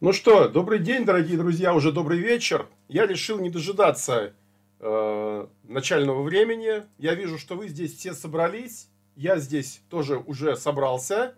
[0.00, 2.68] Ну что, добрый день, дорогие друзья, уже добрый вечер.
[2.86, 4.32] Я решил не дожидаться
[4.78, 6.84] э, начального времени.
[6.98, 8.86] Я вижу, что вы здесь все собрались.
[9.16, 11.34] Я здесь тоже уже собрался.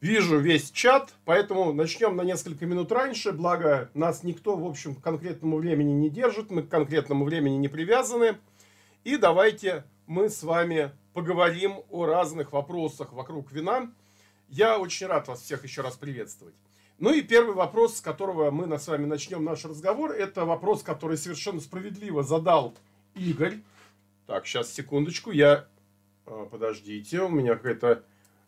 [0.00, 3.32] Вижу весь чат, поэтому начнем на несколько минут раньше.
[3.32, 6.52] Благо, нас никто, в общем, к конкретному времени не держит.
[6.52, 8.38] Мы к конкретному времени не привязаны.
[9.02, 13.90] И давайте мы с вами поговорим о разных вопросах вокруг вина.
[14.48, 16.54] Я очень рад вас всех еще раз приветствовать.
[16.98, 21.16] Ну и первый вопрос, с которого мы с вами начнем наш разговор, это вопрос, который
[21.16, 22.74] совершенно справедливо задал
[23.14, 23.58] Игорь.
[24.26, 25.68] Так, сейчас, секундочку, я...
[26.26, 28.04] А, подождите, у меня какая-то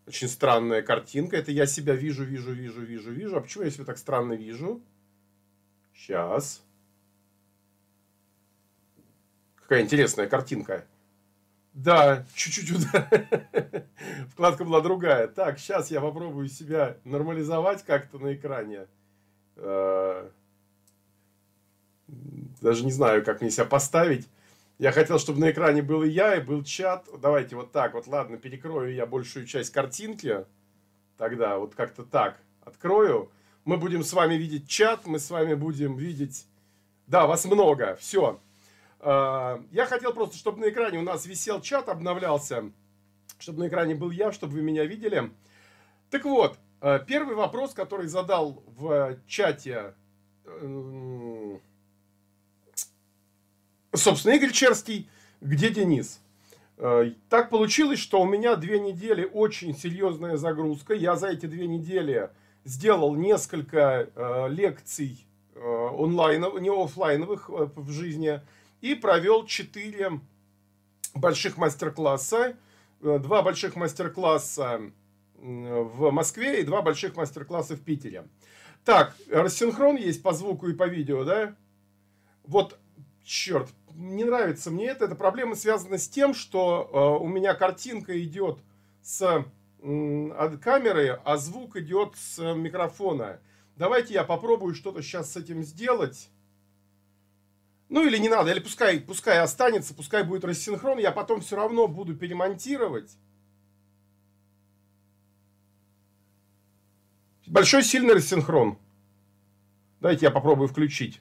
[0.06, 1.36] очень странная картинка.
[1.36, 3.36] Это я себя вижу, вижу, вижу, вижу, вижу.
[3.36, 4.82] А почему я себя так странно вижу?
[5.94, 6.60] Сейчас.
[9.54, 10.86] Какая интересная картинка.
[11.72, 12.70] Да, чуть-чуть.
[14.30, 15.28] Вкладка была другая.
[15.28, 18.86] Так, сейчас я попробую себя нормализовать как-то на экране.
[19.56, 20.28] Э,
[22.60, 24.28] даже не знаю, как мне себя поставить.
[24.78, 27.06] Я хотел, чтобы на экране был и я, и был чат.
[27.20, 28.06] Давайте вот так вот.
[28.06, 30.44] Ладно, перекрою я большую часть картинки.
[31.18, 32.40] Тогда вот как-то так.
[32.62, 33.30] Открою.
[33.64, 36.46] Мы будем с вами видеть чат, мы с вами будем видеть...
[37.06, 37.96] Да, вас много.
[37.96, 38.40] Все.
[39.02, 42.70] А, я хотел просто, чтобы на экране у нас висел чат, обновлялся,
[43.38, 45.30] чтобы на экране был я, чтобы вы меня видели.
[46.10, 49.94] Так вот, а, первый вопрос, который задал в чате,
[53.94, 55.08] собственно, Игорь Черский,
[55.40, 56.20] где Денис?
[56.76, 60.92] А, так получилось, что у меня две недели очень серьезная загрузка.
[60.92, 62.28] Я за эти две недели
[62.66, 64.10] сделал несколько
[64.50, 68.42] лекций онлайн, не офлайновых в жизни,
[68.80, 70.20] и провел 4
[71.14, 72.56] больших мастер-класса.
[73.02, 74.92] Э, два больших мастер-класса
[75.42, 78.26] в Москве и два больших мастер-класса в Питере.
[78.84, 81.54] Так, рассинхрон есть по звуку и по видео, да?
[82.44, 82.78] Вот,
[83.24, 85.06] черт, не нравится мне это.
[85.06, 88.58] Эта проблема связана с тем, что э, у меня картинка идет
[89.02, 89.44] с
[89.82, 93.40] э, камеры, а звук идет с микрофона.
[93.76, 96.28] Давайте я попробую что-то сейчас с этим сделать.
[97.90, 101.88] Ну или не надо, или пускай, пускай останется, пускай будет рассинхрон, я потом все равно
[101.88, 103.18] буду перемонтировать.
[107.48, 108.78] Большой сильный рассинхрон.
[109.98, 111.20] Дайте я попробую включить.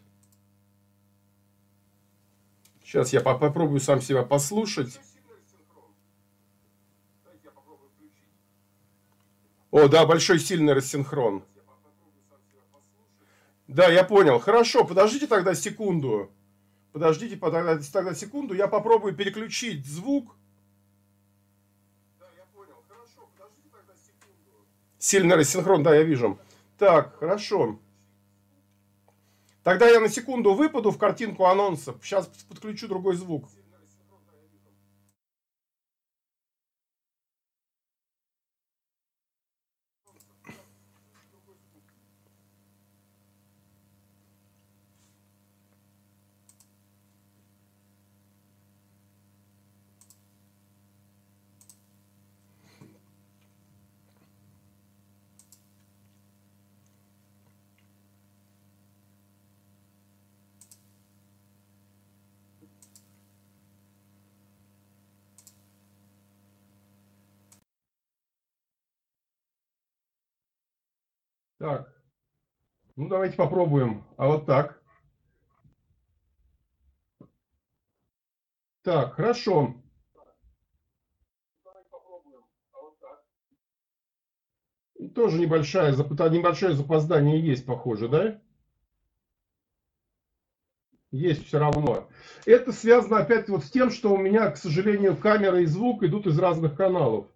[2.84, 5.02] Сейчас я попробую сам себя послушать.
[9.72, 11.44] О, да, большой сильный рассинхрон.
[13.68, 14.40] Да, я понял.
[14.40, 16.32] Хорошо, подождите тогда секунду.
[16.92, 20.36] Подождите тогда, тогда секунду, я попробую переключить звук.
[22.20, 22.84] Да, я понял.
[22.88, 24.66] Хорошо, подождите тогда секунду.
[24.98, 26.40] Сильный рассинхрон, да, я вижу.
[26.78, 27.80] Так, хорошо.
[29.64, 31.98] Тогда я на секунду выпаду в картинку анонсов.
[32.02, 33.50] Сейчас подключу другой звук.
[71.60, 71.94] Так.
[72.96, 74.06] Ну, давайте попробуем.
[74.18, 74.82] А вот так.
[78.82, 79.76] Так, хорошо.
[85.16, 88.42] Тоже небольшое, небольшое запоздание есть, похоже, да?
[91.12, 92.08] Есть все равно.
[92.46, 96.28] Это связано опять вот с тем, что у меня, к сожалению, камера и звук идут
[96.28, 97.28] из разных каналов.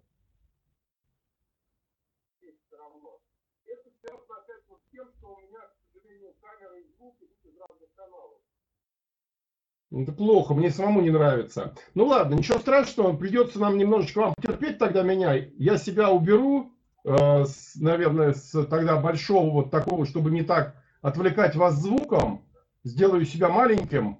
[9.90, 11.74] Это плохо, мне самому не нравится.
[11.94, 15.34] Ну ладно, ничего страшного, придется нам немножечко вам терпеть тогда меня.
[15.34, 16.72] Я себя уберу,
[17.04, 22.44] э, с, наверное, с тогда большого вот такого, чтобы не так отвлекать вас звуком.
[22.82, 24.18] Сделаю себя маленьким.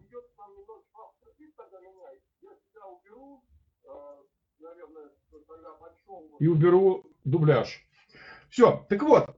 [6.39, 7.85] И уберу дубляж.
[8.49, 9.37] Все, так вот,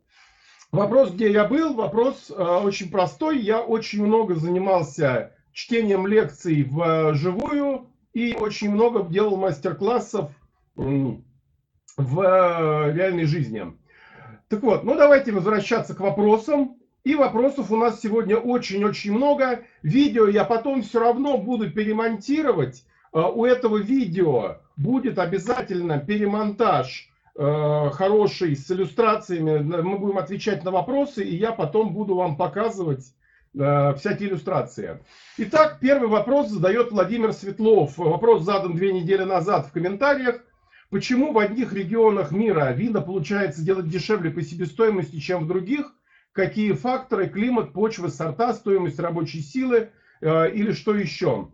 [0.77, 3.39] вопрос, где я был, вопрос э, очень простой.
[3.39, 10.31] Я очень много занимался чтением лекций вживую и очень много делал мастер-классов
[10.75, 12.21] в
[12.93, 13.73] реальной жизни.
[14.49, 16.77] Так вот, ну давайте возвращаться к вопросам.
[17.07, 19.63] И вопросов у нас сегодня очень-очень много.
[19.83, 22.85] Видео я потом все равно буду перемонтировать.
[23.13, 29.59] А, у этого видео будет обязательно перемонтаж э, хороший с иллюстрациями.
[29.59, 33.13] Мы будем отвечать на вопросы, и я потом буду вам показывать
[33.55, 35.01] э, всякие иллюстрации.
[35.37, 37.99] Итак, первый вопрос задает Владимир Светлов.
[37.99, 40.41] Вопрос задан две недели назад в комментариях.
[40.91, 45.93] Почему в одних регионах мира вина получается делать дешевле по себестоимости, чем в других?
[46.33, 49.91] Какие факторы, климат, почва, сорта, стоимость рабочей силы
[50.21, 51.51] э, или что еще?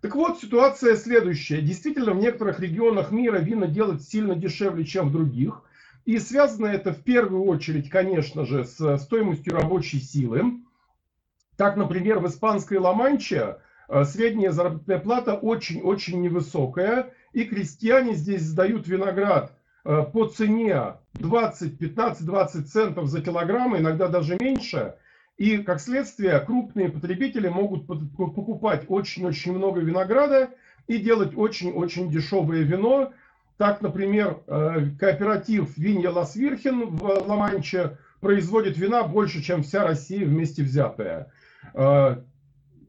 [0.00, 1.60] Так вот, ситуация следующая.
[1.60, 5.62] Действительно, в некоторых регионах мира вина делать сильно дешевле, чем в других.
[6.04, 10.62] И связано это в первую очередь, конечно же, с стоимостью рабочей силы.
[11.56, 13.56] Так, например, в испанской Ла-Манче
[13.88, 19.52] э, средняя заработная плата очень-очень невысокая, и крестьяне здесь сдают виноград
[19.84, 24.94] э, по цене 20, 15, 20 центов за килограмм, иногда даже меньше.
[25.38, 30.50] И, как следствие, крупные потребители могут покупать очень-очень много винограда
[30.88, 33.12] и делать очень-очень дешевое вино.
[33.56, 40.64] Так, например, э, кооператив Винья Лас-Вирхен в Ла-Манче производит вина больше, чем вся Россия вместе
[40.64, 41.30] взятая.
[41.72, 42.16] Э,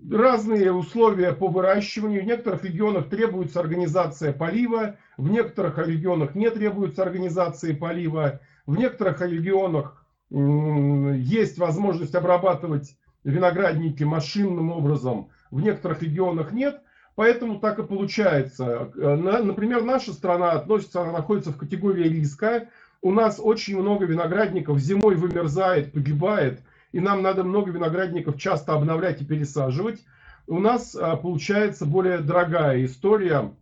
[0.09, 2.23] разные условия по выращиванию.
[2.23, 9.21] В некоторых регионах требуется организация полива, в некоторых регионах не требуется организации полива, в некоторых
[9.21, 9.98] регионах
[10.31, 16.81] есть возможность обрабатывать виноградники машинным образом, в некоторых регионах нет.
[17.15, 18.91] Поэтому так и получается.
[18.95, 22.69] Э, например, наша страна относится, она находится в категории риска.
[23.01, 26.61] У нас очень много виноградников зимой вымерзает, погибает
[26.91, 30.03] и нам надо много виноградников часто обновлять и пересаживать,
[30.47, 33.53] у нас а, получается более дорогая история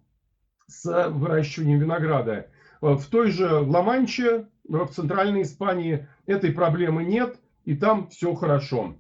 [0.67, 2.47] с выращиванием винограда.
[2.79, 8.95] В той же Ла-Манче, в центральной Испании, этой проблемы нет, и там все хорошо.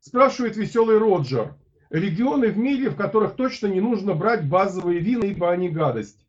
[0.00, 1.54] Спрашивает веселый Роджер.
[1.90, 6.24] Регионы в мире, в которых точно не нужно брать базовые вина, ибо они гадость.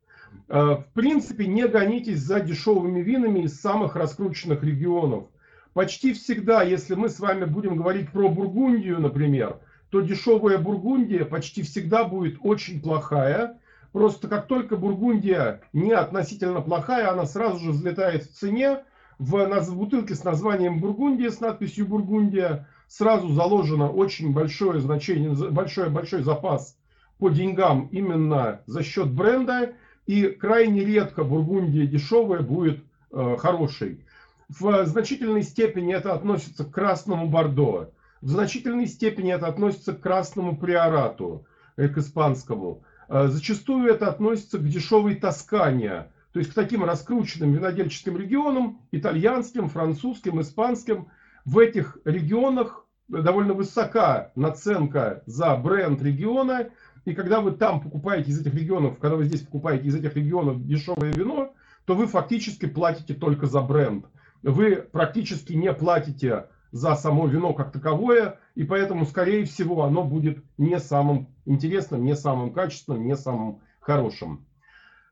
[0.49, 5.25] А, в принципе, не гонитесь за дешевыми винами из самых раскрученных регионов–
[5.73, 9.59] Почти всегда, если мы с вами будем говорить про Бургундию, например,
[9.89, 13.57] то дешевая Бургундия почти всегда будет очень плохая.
[13.91, 18.83] Просто как только Бургундия не относительно плохая, она сразу же взлетает в цене.
[19.19, 25.89] В, в бутылке с названием Бургундия, с надписью Бургундия, сразу заложено очень большое значение, большой,
[25.89, 26.77] большой запас
[27.19, 29.73] по деньгам именно за счет бренда.
[30.07, 34.03] И крайне редко Бургундия дешевая будет э, хорошей.
[34.49, 37.91] В значительной степени это относится к красному бордо.
[38.21, 41.45] В значительной степени это относится к красному приорату,
[41.77, 42.83] э, к испанскому.
[43.13, 49.67] Э, зачастую это относится к дешевой Тоскане, то есть к таким раскрученным винодельческим регионам, итальянским,
[49.67, 51.09] французским, испанским.
[51.43, 56.69] В этих регионах довольно высока наценка за бренд региона,
[57.03, 60.65] и когда вы там покупаете из этих регионов, когда вы здесь покупаете из этих регионов
[60.65, 61.53] дешевое вино,
[61.83, 64.05] то вы фактически платите только за бренд.
[64.41, 70.43] Вы практически не платите за само вино как таковое, и поэтому, скорее всего, оно будет
[70.57, 74.45] не самым интересным, не самым качественным, не самым хорошим.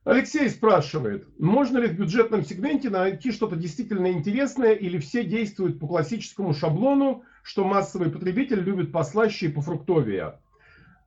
[0.05, 5.87] Алексей спрашивает, можно ли в бюджетном сегменте найти что-то действительно интересное или все действуют по
[5.87, 10.39] классическому шаблону, что массовый потребитель любит послаще и пофруктовее?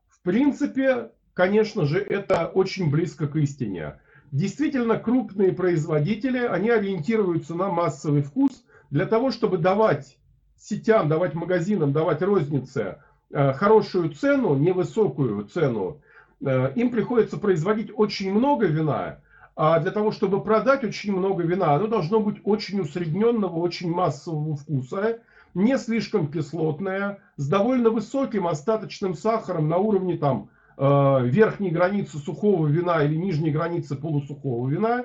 [0.09, 3.99] В принципе, конечно же, это очень близко к истине.
[4.31, 10.17] Действительно, крупные производители, они ориентируются на массовый вкус для того, чтобы давать
[10.63, 12.99] сетям, давать магазинам, давать рознице
[13.31, 16.01] э, хорошую цену, невысокую цену.
[16.41, 19.19] Э, им приходится производить очень много вина,
[19.57, 24.57] а для того, чтобы продать очень много вина, оно должно быть очень усредненного, очень массового
[24.57, 25.19] вкуса,
[25.55, 32.67] не слишком кислотное, с довольно высоким остаточным сахаром на уровне там Э, верхней границы сухого
[32.67, 35.05] вина или нижней границы полусухого вина,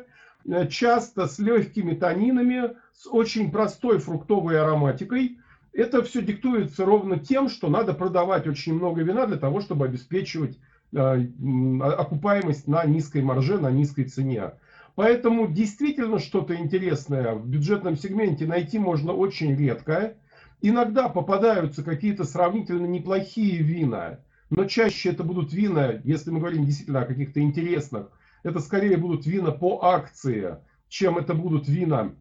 [0.69, 5.37] часто с легкими танинами, с очень простой фруктовой ароматикой.
[5.77, 10.57] Это все диктуется ровно тем, что надо продавать очень много вина для того, чтобы обеспечивать
[10.91, 14.53] э, окупаемость на низкой марже, на низкой цене.
[14.96, 20.15] Поэтому действительно что-то интересное в бюджетном сегменте найти можно очень редко.
[20.63, 27.01] Иногда попадаются какие-то сравнительно неплохие вина, но чаще это будут вина, если мы говорим действительно
[27.01, 28.07] о каких-то интересных,
[28.41, 30.57] это скорее будут вина по акции,
[30.89, 32.15] чем это будут вина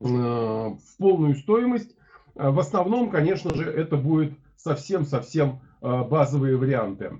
[0.00, 1.94] э, в полную стоимость.
[2.34, 7.18] Э, в основном, конечно же, это будет совсем-совсем э, базовые варианты.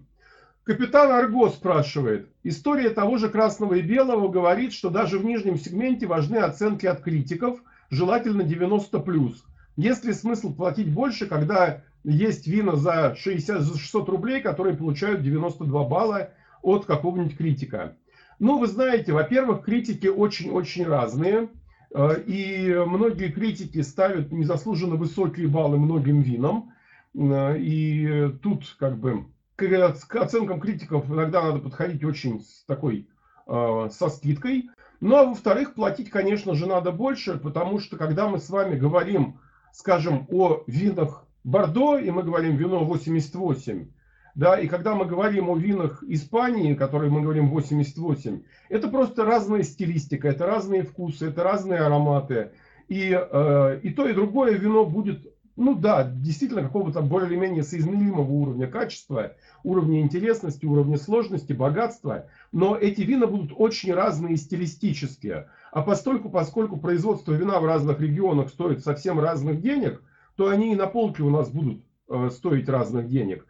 [0.64, 2.28] Капитан Арго спрашивает.
[2.44, 7.00] История того же красного и белого говорит, что даже в нижнем сегменте важны оценки от
[7.00, 7.60] критиков.
[7.90, 9.44] желательно 90 плюс.
[9.76, 15.22] Есть ли смысл платить больше, когда есть вина за 60, за 600 рублей, которые получают
[15.22, 16.30] 92 балла
[16.62, 17.96] от какого-нибудь критика?
[18.38, 21.48] Ну, вы знаете, во-первых, критики очень-очень разные.
[21.94, 26.72] Э, и многие критики ставят незаслуженно высокие баллы многим винам.
[27.14, 33.08] Э, и тут как бы к оценкам критиков иногда надо подходить очень с такой,
[33.46, 34.70] э, со скидкой.
[35.00, 39.40] Ну, а во-вторых, платить, конечно же, надо больше, потому что когда мы с вами говорим,
[39.72, 43.88] скажем, о винах Бордо, и мы говорим вино 88,
[44.34, 49.62] да, и когда мы говорим о винах Испании, которые мы говорим 88, это просто разная
[49.62, 52.52] стилистика, это разные вкусы, это разные ароматы.
[52.88, 58.66] И, э, и то, и другое вино будет, ну да, действительно какого-то более-менее соизмеримого уровня
[58.68, 59.34] качества,
[59.64, 62.26] уровня интересности, уровня сложности, богатства.
[62.52, 65.48] Но эти вина будут очень разные стилистические.
[65.72, 70.02] А постольку, поскольку производство вина в разных регионах стоит совсем разных денег,
[70.36, 73.46] то они и на полке у нас будут э, стоить разных денег.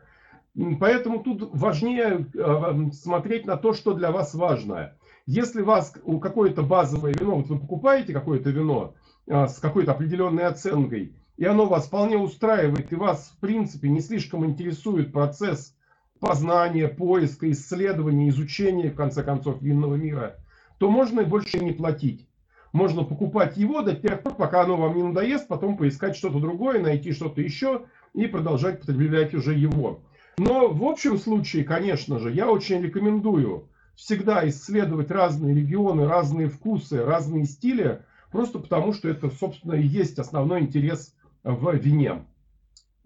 [0.80, 4.94] Поэтому тут важнее э, смотреть на то, что для вас важно.
[5.24, 8.94] Если вас какое-то базовое вино, вот вы покупаете какое-то вино
[9.26, 14.00] э, с какой-то определенной оценкой, и оно вас вполне устраивает, и вас в принципе не
[14.00, 15.74] слишком интересует процесс
[16.20, 20.36] познания, поиска, исследования, изучения, в конце концов, винного мира,
[20.78, 22.28] то можно и больше не платить.
[22.72, 26.80] Можно покупать его до тех пор, пока оно вам не надоест, потом поискать что-то другое,
[26.80, 27.82] найти что-то еще
[28.14, 30.00] и продолжать потреблять уже его.
[30.38, 37.04] Но в общем случае, конечно же, я очень рекомендую всегда исследовать разные регионы, разные вкусы,
[37.04, 42.24] разные стили, просто потому что это, собственно, и есть основной интерес в вине.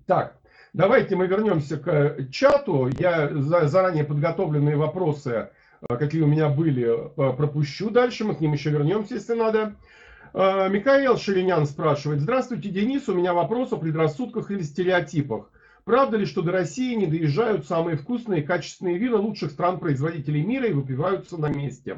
[0.06, 0.36] Так,
[0.72, 2.88] давайте мы вернемся к чату.
[2.98, 5.50] Я заранее подготовленные вопросы,
[5.88, 8.24] э, какие у меня были, э, пропущу дальше.
[8.24, 9.74] Мы к ним еще вернемся, если надо.
[10.32, 12.20] Э, Михаил Ширинян спрашивает.
[12.20, 13.08] Здравствуйте, Денис.
[13.08, 15.50] У меня вопрос о предрассудках или стереотипах.
[15.86, 20.66] Правда ли, что до России не доезжают самые вкусные и качественные вина лучших стран-производителей мира
[20.66, 21.96] и выпиваются на месте?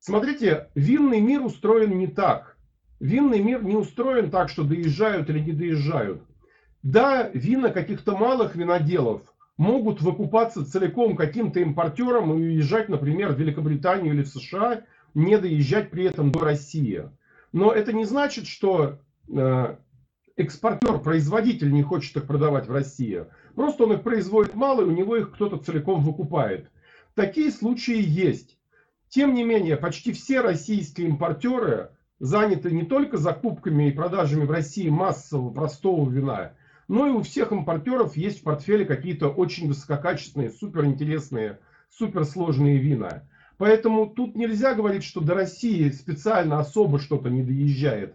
[0.00, 2.56] Смотрите, винный мир устроен не так.
[3.00, 6.22] Винный мир не устроен так, что доезжают или не доезжают.
[6.82, 9.20] Да, вина каких-то малых виноделов
[9.58, 15.90] могут выкупаться целиком каким-то импортером и уезжать, например, в Великобританию или в США, не доезжать
[15.90, 17.10] при этом до России.
[17.52, 19.00] Но это не значит, что
[20.38, 23.26] э, экспортер, производитель не хочет их продавать в России.
[23.54, 26.70] Просто он их производит мало, и у него их кто-то целиком выкупает.
[27.14, 28.58] Такие случаи есть.
[29.08, 31.90] Тем не менее, почти все российские импортеры
[32.20, 36.52] заняты не только закупками и продажами в России массового простого вина,
[36.88, 41.58] но и у всех импортеров есть в портфеле какие-то очень высококачественные, суперинтересные,
[41.90, 43.24] суперсложные вина.
[43.56, 48.14] Поэтому тут нельзя говорить, что до России специально особо что-то не доезжает.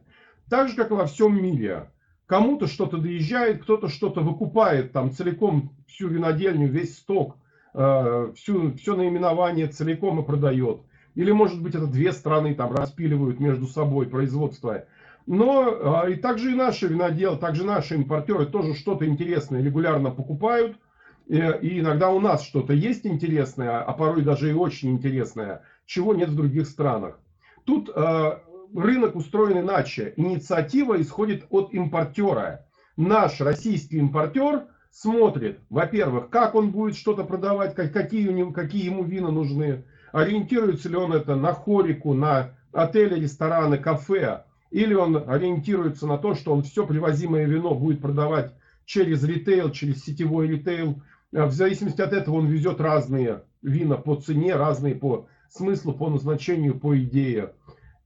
[0.49, 1.89] Так же, как во всем мире.
[2.25, 7.35] Кому-то что-то доезжает, кто-то что-то выкупает, там целиком всю винодельню, весь сток,
[7.73, 10.81] э, всю, все наименование целиком и продает.
[11.15, 14.85] Или, может быть, это две страны там распиливают между собой производство.
[15.25, 20.77] Но э, и также и наши виноделы, также наши импортеры тоже что-то интересное регулярно покупают.
[21.27, 26.13] И, и иногда у нас что-то есть интересное, а порой даже и очень интересное, чего
[26.13, 27.19] нет в других странах.
[27.65, 28.39] Тут э,
[28.75, 30.13] рынок устроен иначе.
[30.17, 32.65] Инициатива исходит от импортера.
[32.97, 39.03] Наш российский импортер смотрит, во-первых, как он будет что-то продавать, какие, у него, какие ему
[39.03, 46.07] вина нужны, ориентируется ли он это на хорику, на отели, рестораны, кафе, или он ориентируется
[46.07, 48.53] на то, что он все привозимое вино будет продавать
[48.85, 51.01] через ритейл, через сетевой ритейл.
[51.31, 56.79] В зависимости от этого он везет разные вина по цене, разные по смыслу, по назначению,
[56.79, 57.53] по идее.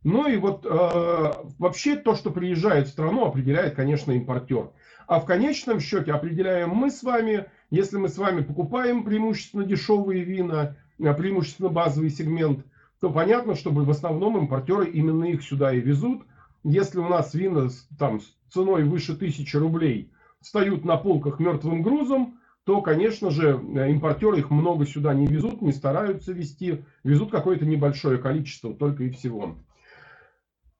[0.04, 4.72] Ну и вот э, вообще то, что приезжает в страну, определяет, конечно, импортер.
[5.08, 10.24] А в конечном счете определяем мы с вами, если мы с вами покупаем преимущественно дешевые
[10.24, 12.66] вина, э, преимущественно базовый сегмент,
[13.00, 16.24] то понятно, что в основном импортеры именно их сюда и везут.
[16.63, 20.12] Если у нас вина там, с ценой выше 1000 рублей
[20.42, 25.62] встают на полках мертвым грузом, то, конечно же, э, импортеры их много сюда не везут,
[25.62, 29.56] не стараются везти, везут какое-то небольшое количество только и всего.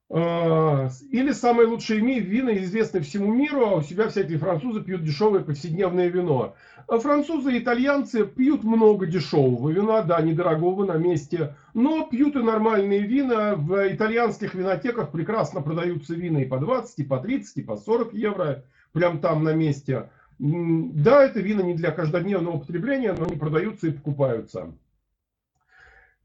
[0.10, 5.42] А, или самые лучшие вина известны всему миру, а у себя всякие французы пьют дешевое
[5.42, 6.56] повседневное вино.
[6.88, 12.40] А французы и итальянцы пьют много дешевого вина, да, недорогого на месте, но пьют и
[12.40, 13.56] нормальные вина.
[13.56, 18.14] В итальянских винотеках прекрасно продаются вина и по 20, и по 30, и по 40
[18.14, 20.10] евро, прям там на месте.
[20.40, 24.74] Да, это вина не для каждодневного употребления, но они продаются и покупаются.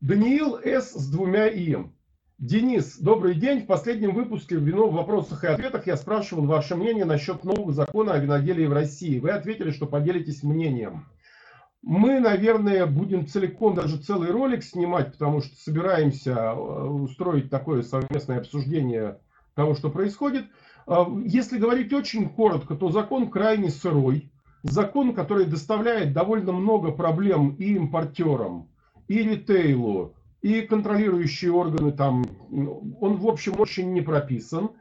[0.00, 0.92] Даниил С.
[0.92, 1.76] с двумя «и».
[2.42, 3.60] Денис, добрый день.
[3.60, 8.14] В последнем выпуске вино в вопросах и ответах я спрашивал ваше мнение насчет нового закона
[8.14, 9.20] о виноделии в России.
[9.20, 11.06] Вы ответили, что поделитесь мнением.
[11.82, 18.38] Мы, наверное, будем целиком даже целый ролик снимать, потому что собираемся э, устроить такое совместное
[18.38, 19.20] обсуждение
[19.54, 20.46] того, что происходит.
[20.88, 24.32] А, если говорить очень коротко, то закон крайне сырой.
[24.64, 28.68] Закон, который доставляет довольно много проблем и импортерам,
[29.06, 32.24] и ритейлу, и контролирующие органы там.
[33.00, 34.72] Он, в общем, очень не прописан.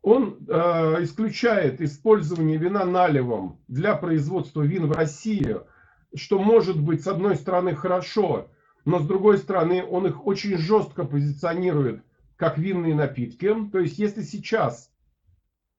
[0.00, 5.56] Он э, исключает использование вина наливом для производства вин в России–
[6.14, 8.48] что может быть с одной стороны хорошо,
[8.84, 12.02] но с другой стороны он их очень жестко позиционирует
[12.36, 13.54] как винные напитки.
[13.70, 14.90] То есть если сейчас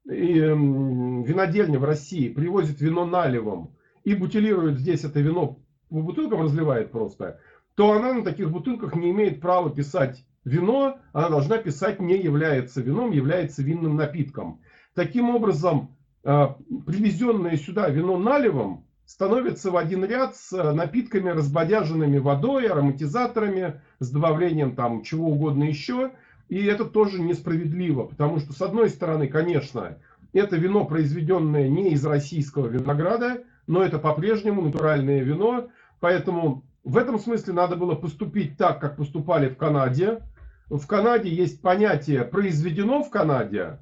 [0.08, 6.92] эм, винодельня в России привозит вино наливом и бутилирует здесь это вино, по бутылкам разливает
[6.92, 7.40] просто,
[7.80, 12.82] то она на таких бутылках не имеет права писать вино, она должна писать не является
[12.82, 14.60] вином, является винным напитком.
[14.96, 15.96] Таким образом,
[16.26, 16.48] э,
[16.86, 24.12] привезенное сюда вино наливом становится в один ряд с э, напитками, разбодяженными водой, ароматизаторами, с
[24.12, 26.12] добавлением там чего угодно еще.
[26.50, 30.00] И это тоже несправедливо, потому что, с одной стороны, конечно,
[30.34, 35.70] это вино, произведенное не из российского винограда, но это по-прежнему натуральное вино,
[36.02, 40.22] поэтому в этом смысле надо было поступить так, как поступали в Канаде.
[40.70, 43.80] В Канаде есть понятие «произведено в Канаде»,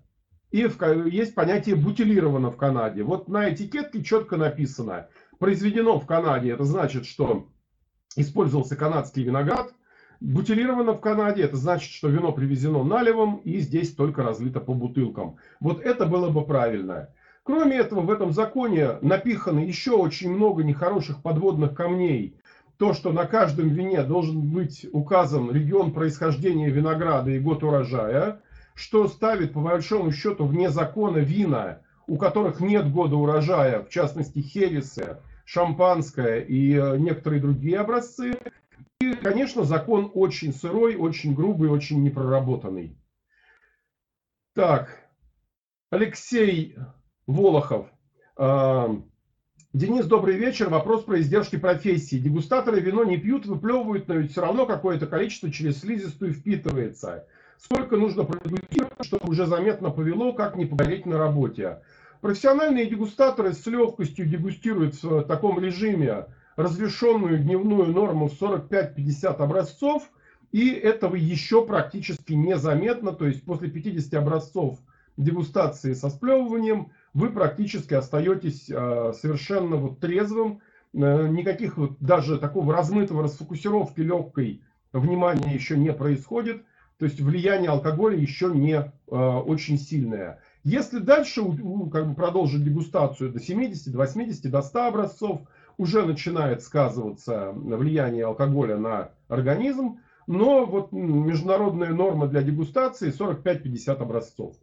[0.52, 0.68] и
[1.06, 3.04] есть понятие «бутилировано в Канаде».
[3.04, 5.08] Вот на этикетке четко написано
[5.40, 7.48] произведено в Канаде, это значит, что
[8.16, 9.74] использовался канадский виноград.
[10.20, 15.38] Бутилировано в Канаде, это значит, что вино привезено наливом и здесь только разлито по бутылкам.
[15.60, 17.10] Вот это было бы правильно.
[17.44, 22.40] Кроме этого, в этом законе напихано еще очень много нехороших подводных камней.
[22.78, 28.42] То, что на каждом вине должен быть указан регион происхождения винограда и год урожая,
[28.76, 34.40] что ставит по большому счету вне закона вина, у которых нет года урожая, в частности
[34.40, 38.38] хересы, шампанское и э, некоторые другие образцы.
[39.02, 42.96] И, конечно, закон очень сырой, очень грубый, очень непроработанный.
[44.54, 45.08] Так,
[45.90, 46.76] Алексей
[47.26, 47.88] Волохов.
[49.74, 50.70] Денис, добрый вечер.
[50.70, 52.16] Вопрос про издержки профессии.
[52.16, 57.26] Дегустаторы вино не пьют, выплевывают, но ведь все равно какое-то количество через слизистую впитывается.
[57.58, 61.82] Сколько нужно продегустировать, чтобы уже заметно повело, как не погореть на работе?
[62.22, 70.10] Профессиональные дегустаторы с легкостью дегустируют в таком режиме разрешенную дневную норму в 45-50 образцов,
[70.54, 74.80] и этого еще практически незаметно, то есть после 50 образцов
[75.18, 80.62] дегустации со сплевыванием вы практически остаетесь э, совершенно вот трезвым,
[80.94, 84.62] э, никаких вот даже такого размытого расфокусировки легкой
[84.94, 86.64] внимания еще не происходит,
[87.00, 90.42] то есть влияние алкоголя еще не э, очень сильное.
[90.64, 91.42] Если дальше
[91.92, 95.42] как бы, продолжить дегустацию до 70, до 80, до 100 образцов,
[95.78, 104.56] уже начинает сказываться влияние алкоголя на организм, но вот международная норма для дегустации 45-50 образцов.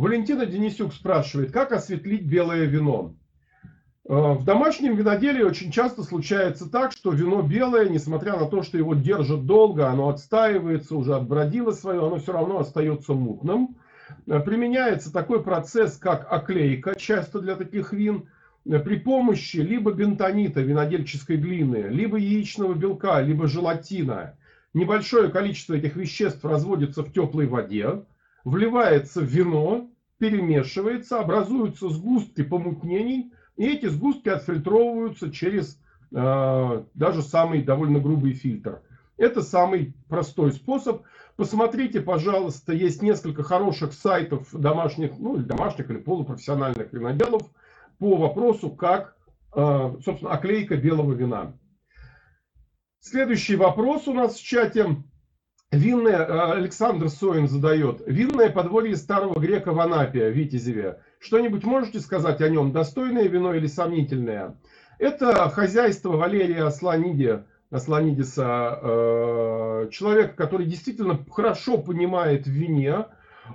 [0.00, 3.14] Валентина Денисюк спрашивает, как осветлить белое вино?
[4.08, 8.78] Э, в домашнем виноделии очень часто случается так, что вино белое, несмотря на то, что
[8.78, 13.76] его держат долго, оно отстаивается, уже отбродило свое, оно все равно остается мутным.
[14.26, 18.26] Э, применяется такой процесс, как оклейка, часто для таких вин,
[18.64, 24.34] э, при помощи либо бентонита, винодельческой глины, либо яичного белка, либо желатина.
[24.72, 28.00] Небольшое количество этих веществ разводится в теплой воде,
[28.44, 35.80] вливается вино, перемешивается, образуются сгустки помутнений, и эти сгустки отфильтровываются через
[36.12, 38.82] э, даже самый довольно грубый фильтр.
[39.16, 41.02] Это самый простой способ.
[41.36, 47.42] Посмотрите, пожалуйста, есть несколько хороших сайтов домашних, ну, или домашних, или полупрофессиональных виноделов
[47.98, 49.16] по вопросу, как,
[49.54, 51.54] э, собственно, оклейка белого вина.
[53.00, 54.96] Следующий вопрос у нас в чате.
[55.72, 58.02] Винное, э, Александр Соин задает.
[58.04, 60.98] Винное подворье старого грека в Анапе, Витязеве.
[61.20, 62.72] Что-нибудь можете сказать о нем?
[62.72, 64.56] Достойное вино или сомнительное?
[64.98, 73.06] Это хозяйство Валерия Асланиди Асланидиса, э, человека, который действительно хорошо понимает в вине,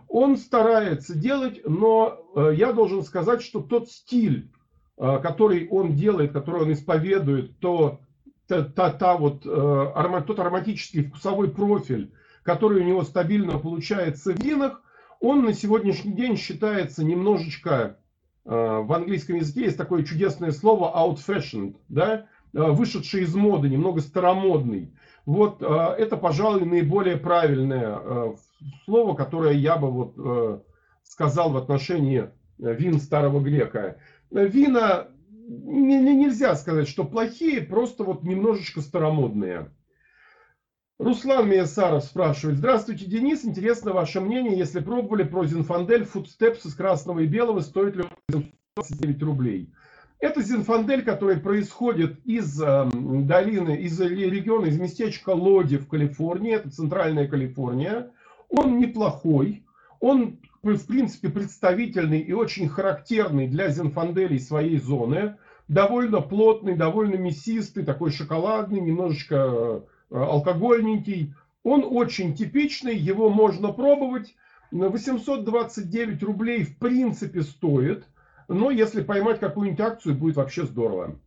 [0.08, 4.50] он старается делать, но э, я должен сказать, что тот стиль,
[4.98, 8.00] э, который он делает, который он исповедует, то
[8.48, 12.12] та, та, та вот, тот ароматический вкусовой профиль,
[12.44, 14.82] который у него стабильно получается в винах,
[15.20, 17.98] он на сегодняшний день считается немножечко,
[18.44, 24.94] в английском языке есть такое чудесное слово out-fashioned, да, Э, вышедший из моды, немного старомодный.
[25.26, 28.36] Вот это, пожалуй, наиболее правильное
[28.86, 30.64] слово, которое я бы вот
[31.04, 32.30] сказал в отношении
[32.60, 33.98] вин старого грека.
[34.30, 35.08] Вина
[35.48, 39.70] нельзя сказать, что плохие, просто вот немножечко старомодные.
[40.98, 42.58] Руслан Миясаров спрашивает.
[42.58, 43.44] Здравствуйте, Денис.
[43.44, 48.46] Интересно ваше мнение, если пробовали про Зинфандель Footsteps из красного и белого, стоит ли он
[48.78, 49.74] 29 рублей?
[50.20, 56.56] Это Зинфандель, который происходит из э, долины, из региона, из местечка Лоди в Калифорнии.
[56.56, 58.12] Это центральная Калифорния.
[58.48, 59.66] Он неплохой.
[60.00, 60.40] Он,
[60.74, 65.38] в принципе, представительный и очень характерный для Зинфанделей своей зоны.
[65.68, 71.34] Довольно плотный, довольно мясистый, такой шоколадный, немножечко Э, алкогольненький.
[71.64, 74.36] Он очень типичный, его можно пробовать.
[74.72, 78.06] 829 рублей в принципе стоит,
[78.48, 81.20] но если поймать какую-нибудь акцию, будет вообще здорово.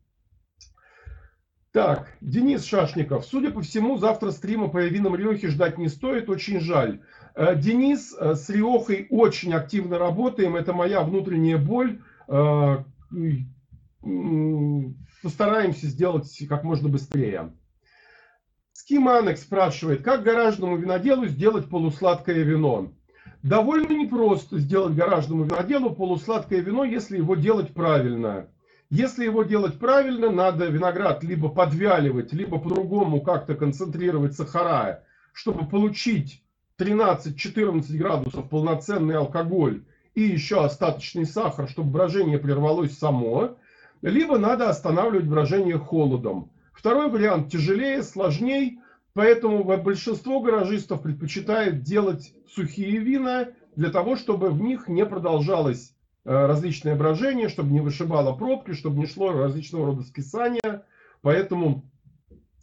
[1.72, 3.24] Так, Денис Шашников.
[3.24, 7.00] Судя по всему, завтра стрима по винам Риохи ждать не стоит, очень жаль.
[7.38, 12.00] Э, Денис, э, с Риохой очень активно работаем, это моя внутренняя боль.
[15.22, 17.52] Постараемся сделать как можно быстрее.
[18.72, 22.92] Скиманек спрашивает, как гаражному виноделу сделать полусладкое вино?
[23.44, 28.48] Довольно непросто сделать гаражному виноделу полусладкое вино, если его делать правильно.
[28.90, 36.42] Если его делать правильно, надо виноград либо подвяливать, либо по-другому как-то концентрировать сахара, чтобы получить
[36.78, 39.82] 13-14 градусов полноценный алкоголь
[40.14, 43.56] и еще остаточный сахар, чтобы брожение прервалось само.
[44.00, 46.50] Либо надо останавливать брожение холодом.
[46.72, 48.78] Второй вариант тяжелее, сложнее,
[49.12, 56.30] поэтому большинство гаражистов предпочитает делать сухие вина для того, чтобы в них не продолжалось э,
[56.30, 60.84] различное брожение, чтобы не вышибало пробки, чтобы не шло различного рода скисания.
[61.22, 61.84] Поэтому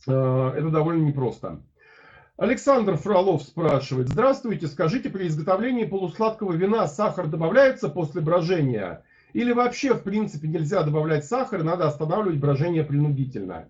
[0.07, 1.61] э, это довольно непросто.
[2.37, 4.09] Александр Фролов спрашивает.
[4.09, 9.03] Здравствуйте, скажите, при изготовлении полусладкого вина сахар добавляется после брожения?
[9.33, 13.67] Или вообще, в принципе, нельзя добавлять сахар, надо останавливать брожение принудительно?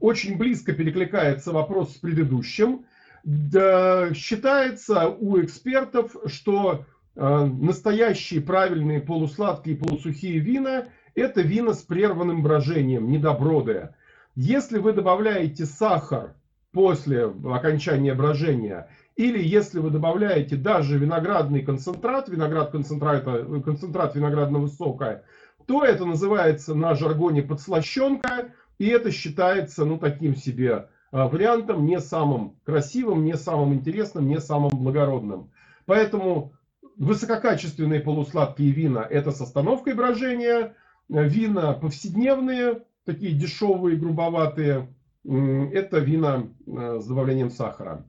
[0.00, 2.84] очень близко перекликается вопрос с предыдущим.
[3.24, 12.42] Да, считается у экспертов, что э, настоящие правильные полусладкие полусухие вина– это вина с прерванным
[12.42, 13.94] брожением, недобродые.
[14.34, 16.34] Если вы добавляете сахар
[16.72, 25.22] после окончания брожения, или если вы добавляете даже виноградный концентрат, виноград концентрата, концентрат виноградного сока,
[25.66, 32.00] то это называется на жаргоне подслащенка, и это считается, ну, таким себе а, вариантом, не
[32.00, 35.50] самым красивым, не самым интересным, не самым благородным.
[35.84, 36.54] Поэтому
[36.96, 40.74] высококачественные полусладкие вина– это с остановкой брожения,
[41.08, 44.88] вина повседневные, такие дешевые, грубоватые,
[45.24, 48.06] это вина а, с добавлением сахара.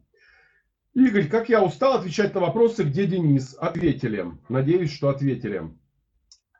[0.94, 3.56] Игорь, как я устал отвечать на вопросы, где Денис?
[3.60, 4.26] Ответили.
[4.48, 5.72] Надеюсь, что ответили.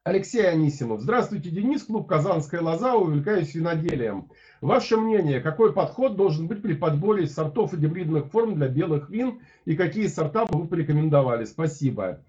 [0.04, 1.02] Алексей Анисимов.
[1.02, 1.84] Здравствуйте, Денис.
[1.84, 2.96] Клуб «Казанская лоза».
[2.96, 4.32] Увлекаюсь виноделием.
[4.60, 9.42] Ваше мнение, какой подход должен быть при подборе сортов и гибридных форм для белых вин
[9.66, 11.46] и какие сорта бы вы порекомендовали?
[11.46, 12.22] Спасибо.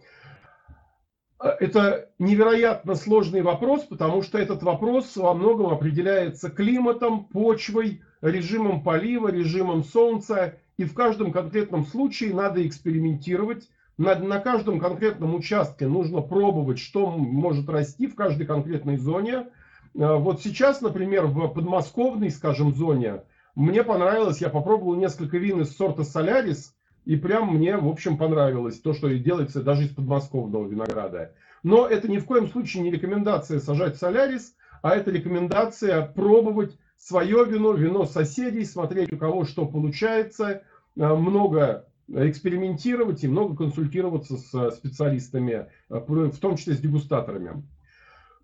[1.41, 9.29] Это невероятно сложный вопрос, потому что этот вопрос во многом определяется климатом, почвой, режимом полива,
[9.29, 10.55] режимом солнца.
[10.77, 17.11] И в каждом конкретном случае надо экспериментировать, на, на каждом конкретном участке нужно пробовать, что
[17.11, 19.47] может расти в каждой конкретной зоне.
[19.95, 23.23] Э, вот сейчас, например, в подмосковной, скажем, зоне,
[23.55, 28.81] мне понравилось, я попробовал несколько вин из сорта Солярис, и прям мне, в общем, понравилось
[28.81, 31.33] то, что делается даже из подмосковного винограда.
[31.63, 37.45] Но это ни в коем случае не рекомендация сажать Солярис, а это рекомендация пробовать свое
[37.45, 40.63] вино, вино соседей, смотреть у кого что получается.
[40.97, 47.63] Э, много экспериментировать и много консультироваться с специалистами, э, в том числе с дегустаторами.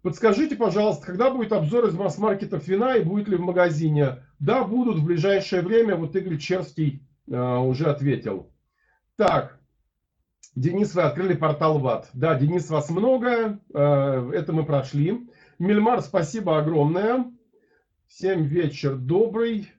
[0.02, 4.24] Подскажите, пожалуйста, когда будет обзор из масс-маркетов вина и будет ли в магазине?
[4.38, 5.96] Да, будут в ближайшее время.
[5.96, 8.52] Вот Игорь Черский э, уже ответил.
[9.16, 9.58] Так,
[10.54, 12.10] Денис, вы открыли портал ВАД.
[12.12, 13.60] Да, Денис, вас много.
[13.72, 15.28] Это мы прошли.
[15.58, 17.30] Мельмар, спасибо огромное.
[18.10, 19.70] Всем вечер добрый.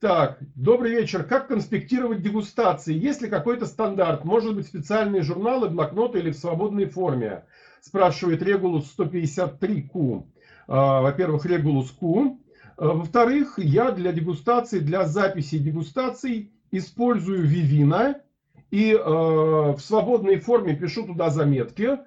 [0.00, 1.22] Так, добрый вечер.
[1.22, 2.94] Как конспектировать дегустации?
[2.94, 4.24] Есть ли какой-то стандарт?
[4.24, 7.44] Может быть, специальные журналы, блокноты или в свободной форме?
[7.82, 10.24] Спрашивает Регулус 153Q.
[10.66, 12.38] А, во-первых, Регулус Q.
[12.78, 18.16] А, во-вторых, я для дегустации, для записи дегустаций использую Vivina
[18.70, 21.98] и э, в свободной форме пишу туда заметки.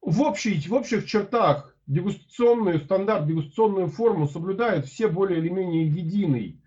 [0.00, 6.62] В, общей, в общих чертах дегустационную, стандарт, дегустационную форму соблюдают все более или менее единый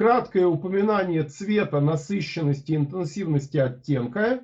[0.00, 4.40] краткое упоминание цвета, насыщенности, интенсивности оттенка.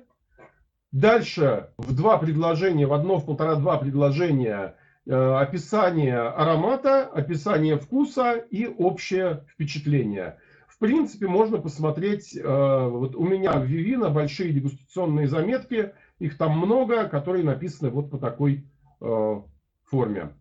[0.91, 4.75] Дальше в два предложения, в одно, в полтора-два предложения
[5.07, 10.37] э, описание аромата, описание вкуса и общее впечатление.
[10.67, 16.55] В принципе, можно посмотреть, э, вот у меня в Vivino большие дегустационные заметки, их там
[16.55, 18.63] много, которые написаны вот по такой
[19.01, 19.41] э,
[19.89, 20.33] форме.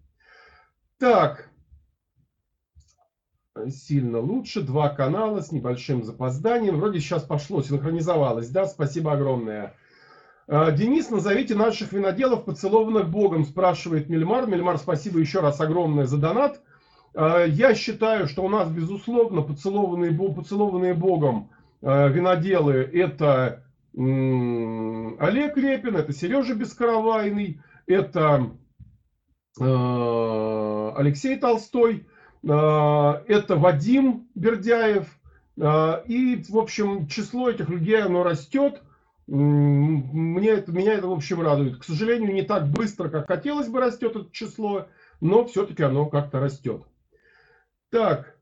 [0.98, 1.50] Так,
[3.68, 4.62] сильно лучше.
[4.62, 6.78] Два канала с небольшим запозданием.
[6.78, 8.48] Вроде сейчас пошло, синхронизовалось.
[8.50, 9.74] Да, спасибо огромное.
[10.48, 14.46] А, Денис, назовите наших виноделов, поцелованных Богом, спрашивает Мельмар.
[14.46, 16.60] Мельмар, спасибо еще раз огромное за донат.
[17.14, 21.50] А, я считаю, что у нас, безусловно, поцелованные, поцелованные Богом
[21.82, 23.62] а, виноделы– это
[23.94, 28.50] Олег Репин, это Сережа Бескаравайный, это
[29.58, 32.06] Алексей Толстой–
[32.48, 35.06] а, это Вадим Бердяев.
[35.60, 38.82] А, и, в общем, число этих людей, оно растет.
[39.26, 41.78] Мне это, меня это, в общем, радует.
[41.78, 44.86] К сожалению, не так быстро, как хотелось бы растет это число,
[45.20, 46.84] но все-таки оно как-то растет.
[47.90, 48.36] Так,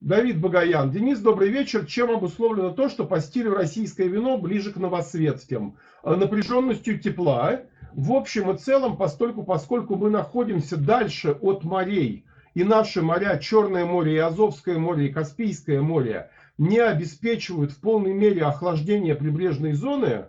[0.00, 0.92] Давид Багаян.
[0.92, 1.84] Денис, добрый вечер.
[1.84, 5.76] Чем обусловлено то, что по стилю российское вино ближе к новосветским?
[6.04, 7.62] Напряженностью тепла.
[7.94, 12.24] В общем и целом, постольку, поскольку мы находимся дальше от морей,
[12.54, 18.12] и наши моря, Черное море, и Азовское море, и Каспийское море, не обеспечивают в полной
[18.12, 20.26] мере охлаждение прибрежной зоны,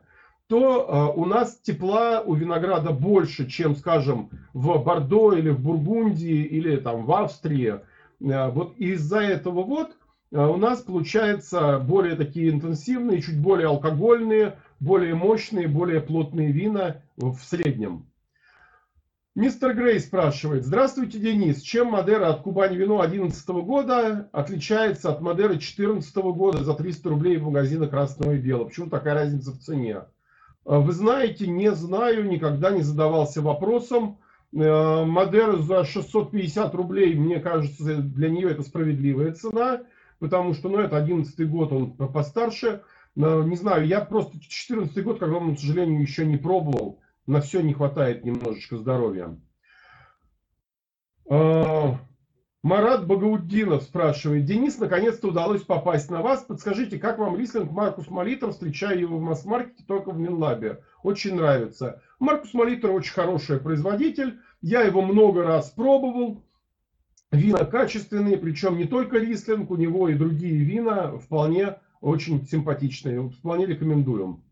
[0.47, 6.43] то э, у нас тепла у винограда больше, чем, скажем, в Бордо или в Бургундии
[6.43, 7.79] или там в Австрии.
[8.19, 9.91] Э, вот из-за этого вот
[10.31, 16.97] э, у нас получается более такие интенсивные, чуть более алкогольные, более мощные, более плотные вина
[17.29, 18.07] в среднем.
[19.33, 20.65] Мистер Грей спрашивает.
[20.65, 21.61] Здравствуйте, Денис.
[21.61, 27.37] Чем Мадера от Кубани вино 2011 года отличается от Мадеры 2014 года за 300 рублей
[27.37, 28.65] в магазине красного и белого?
[28.65, 30.01] Почему такая разница в цене?
[30.65, 34.19] А, вы знаете, не знаю, никогда не задавался вопросом.
[34.53, 39.83] А, Мадера за 650 рублей, мне кажется, для нее это справедливая цена,
[40.19, 42.81] потому что, ну, это 11 год, он постарше.
[43.15, 47.73] Не знаю, я просто 14 год, к огромному сожалению, еще не пробовал на все не
[47.73, 49.37] хватает немножечко здоровья.
[51.29, 51.97] А,
[52.63, 54.45] Марат Багауддинов спрашивает.
[54.45, 56.43] Денис, наконец-то удалось попасть на вас.
[56.43, 58.51] Подскажите, как вам рислинг Маркус Молитер?
[58.51, 60.83] Встречаю его в масс-маркете, только в Минлабе.
[61.03, 62.01] Очень нравится.
[62.19, 64.39] Маркус Молитер очень хороший производитель.
[64.61, 66.43] Я его много раз пробовал.
[67.31, 73.29] Вина качественные, причем не только рислинг, у него и другие вина вполне очень симпатичные.
[73.29, 74.43] Вполне рекомендуем.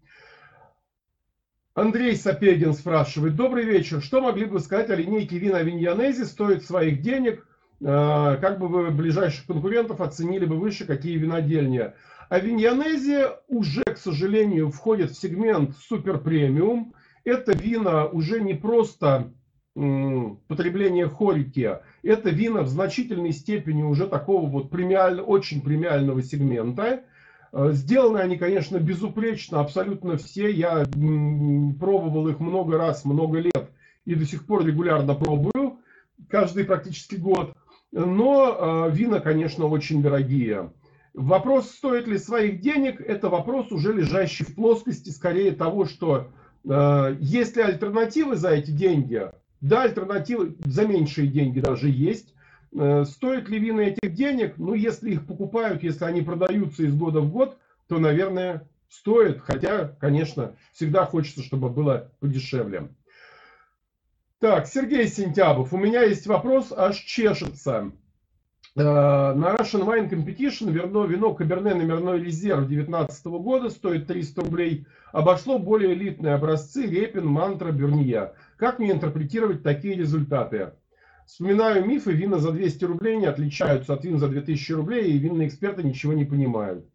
[1.80, 3.38] Андрей Сапегин спрашивает.
[3.38, 4.02] Добрый вечер.
[4.02, 6.24] Что могли бы сказать о линейке вина Виньянези?
[6.24, 7.48] Стоит своих денег?
[7.80, 11.94] Э, как бы вы ближайших конкурентов оценили бы выше, какие винодельни?
[12.28, 16.94] А Виньянези уже, к сожалению, входит в сегмент супер премиум.
[17.24, 19.32] Это вина уже не просто
[19.74, 21.78] потребление хорики.
[22.04, 27.04] Это вина в значительной степени уже такого вот премиаль, очень премиального сегмента.
[27.51, 30.51] Э, сделаны они, конечно, безупречно, абсолютно все.
[30.51, 30.85] Я
[31.79, 33.71] пробовал их много раз, много лет
[34.05, 35.79] и до сих пор регулярно пробую,
[36.27, 37.55] каждый практически год.
[37.91, 40.71] Но э, вина, конечно, очень дорогие.
[41.13, 46.27] Вопрос, стоит ли своих денег, это вопрос уже лежащий в плоскости скорее того, что
[46.67, 49.23] э, есть ли альтернативы за эти деньги.
[49.59, 52.33] Да, альтернативы за меньшие деньги даже есть.
[52.77, 54.58] Э, стоит ли вина этих денег?
[54.58, 59.39] Ну, если их покупают, если они продаются из года в год, то, наверное, стоит.
[59.41, 62.89] Хотя, конечно, всегда хочется, чтобы было подешевле.
[64.39, 65.73] Так, Сергей Сентябов.
[65.73, 67.91] У меня есть вопрос, аж чешется.
[68.75, 74.86] Э, на Russian Wine Competition вино, вино Каберне номерной резерв 2019 года стоит 300 рублей.
[75.12, 78.34] Обошло более элитные образцы Репин, Мантра, Берния.
[78.58, 80.73] Как мне интерпретировать такие результаты?
[81.30, 85.48] Вспоминаю мифы, вина за 200 рублей не отличаются от вин за 2000 рублей, и винные
[85.48, 86.89] эксперты ничего не понимают.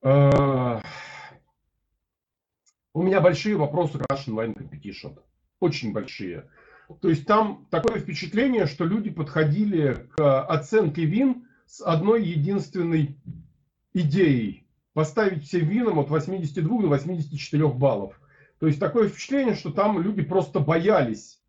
[0.00, 0.80] А,
[2.94, 5.18] у меня большие вопросы к Russian Wine Competition.
[5.60, 6.48] Очень большие.
[7.02, 13.18] То есть там такое впечатление, что люди подходили к оценке вин с одной единственной
[13.92, 14.66] идеей.
[14.94, 18.18] Поставить все винам от 82 до 84 баллов.
[18.58, 21.41] То есть такое впечатление, что там люди просто боялись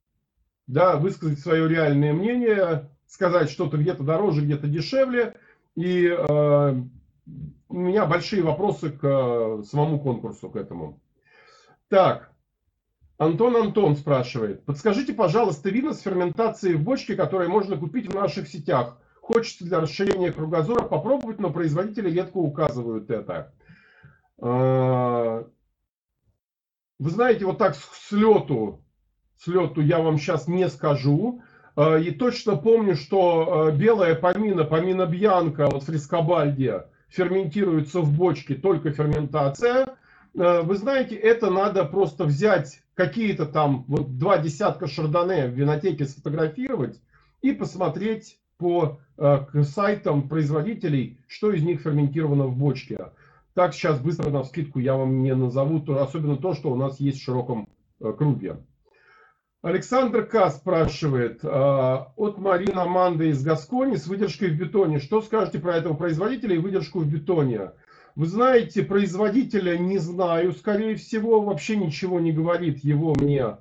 [0.68, 5.36] да, высказать свое реальное мнение, сказать что-то где-то дороже, где-то дешевле.
[5.76, 6.76] И э,
[7.70, 11.00] у меня большие вопросы к э, самому конкурсу, к этому.
[11.90, 12.32] Так,
[13.18, 14.66] Антон Антон спрашивает.
[14.66, 18.98] Подскажите, пожалуйста, вина с ферментацией в бочке, которые можно купить в наших сетях.
[19.22, 23.54] Хочется для расширения кругозора попробовать, но производители редко указывают это.
[24.40, 25.48] А,
[27.00, 28.83] вы знаете, вот так с лету,
[29.44, 31.42] с лету я вам сейчас не скажу.
[31.76, 38.56] А, и точно помню, что а, белая помина, помина бьянка, вот фрискобальдия, ферментируется в бочке,
[38.56, 39.96] только ферментация.
[40.34, 47.00] Вы знаете, это надо просто взять какие-то там вот два десятка шардоне в винотеке сфотографировать
[47.44, 48.98] и посмотреть по
[49.62, 53.12] сайтам производителей, что из них ферментировано в бочке.
[53.54, 57.20] Так сейчас быстро на скидку я вам не назову, особенно то, что у нас есть
[57.20, 57.70] в широком
[58.02, 58.58] э, круге.
[59.64, 60.50] Александр К.
[60.50, 65.00] спрашивает э, от Марины Аманды из Гаскони с выдержкой в бетоне.
[65.00, 67.72] Что скажете про этого производителя и выдержку в бетоне?
[68.16, 73.56] Вы знаете, производителя не знаю, скорее всего, вообще ничего не говорит его мне э,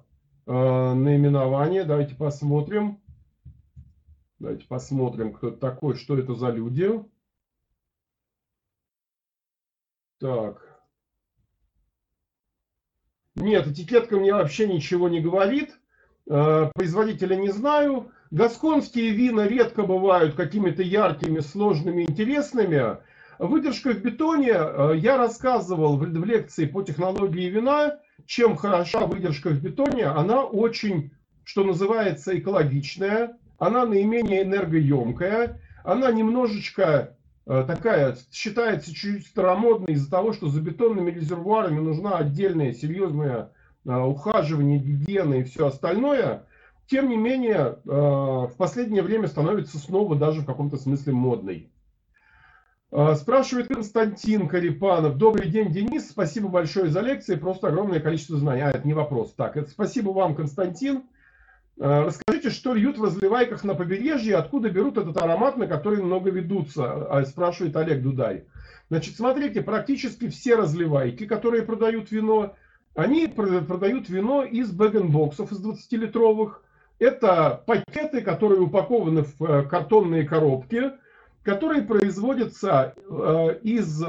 [0.46, 1.84] наименование.
[1.84, 3.00] Давайте посмотрим.
[4.40, 6.90] Давайте посмотрим, кто это такой, что это за люди.
[10.18, 10.82] Так.
[13.36, 15.78] Нет, этикетка мне вообще ничего не говорит.
[16.28, 18.10] Э, производителя не знаю.
[18.30, 22.98] Гасконские вина редко бывают какими-то яркими, сложными, интересными.
[23.38, 24.52] Выдержка в бетоне.
[24.54, 30.06] Э, я рассказывал в лекции по технологии вина, чем хороша выдержка в бетоне.
[30.06, 31.12] Она очень,
[31.44, 33.36] что называется, экологичная.
[33.58, 35.60] Она наименее энергоемкая.
[35.84, 42.72] Она немножечко Э, такая, считается чуть старомодной из-за того, что за бетонными резервуарами нужна отдельная
[42.72, 43.46] серьезное э,
[43.84, 46.46] ухаживание, гигиена и все остальное,
[46.86, 51.68] тем не менее, э, в последнее время становится снова даже в каком-то смысле модной.
[53.14, 55.16] Спрашивает Константин Карипанов.
[55.16, 56.10] Добрый день, Денис.
[56.10, 57.36] Спасибо большое за лекции.
[57.36, 58.60] Просто огромное количество знаний.
[58.60, 59.32] А, это не вопрос.
[59.32, 61.04] Так, это спасибо вам, Константин.
[61.78, 66.30] Э, расскажите, что льют в разливайках на побережье, откуда берут этот аромат, на который много
[66.30, 68.44] ведутся, а, спрашивает Олег Дудай.
[68.88, 72.56] Значит, смотрите, практически все разливайки, которые продают вино,
[72.94, 76.62] они продают вино из бэгенбоксов, из 20-литровых.
[76.98, 80.92] Это пакеты, которые упакованы в э, картонные коробки,
[81.42, 84.04] которые производятся э, из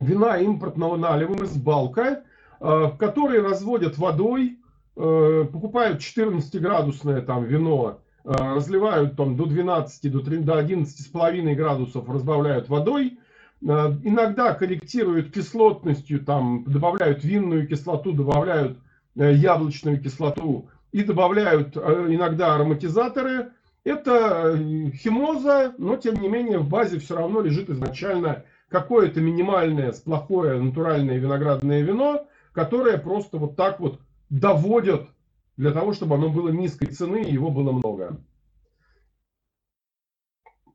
[0.00, 2.22] вина импортного налива, из балка,
[2.60, 4.58] в которые разводят водой,
[5.00, 11.06] Э, покупают 14-градусное там вино, э, разливают там до 12, до, 3, до 11 с
[11.06, 13.18] половиной градусов, разбавляют водой, э,
[13.60, 18.78] иногда корректируют кислотностью, там добавляют винную кислоту, добавляют
[19.14, 23.50] яблочную кислоту и добавляют иногда ароматизаторы.
[23.84, 24.56] Это
[24.94, 31.18] химоза, но тем не менее в базе все равно лежит изначально какое-то минимальное, плохое натуральное
[31.18, 35.08] виноградное вино, которое просто вот так вот доводят
[35.56, 38.20] для того, чтобы оно было низкой цены и его было много.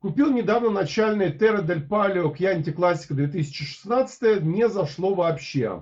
[0.04, 5.82] Купил недавно начальный Terra del Palio Chianti Classico 2016, не зашло вообще.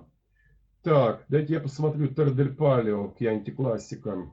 [0.84, 4.30] Так, дайте я посмотрю Terra del Palio Chianti Classico.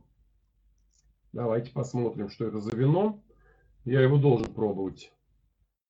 [1.32, 3.22] Давайте посмотрим, что это за вино.
[3.86, 5.10] Я его должен пробовать.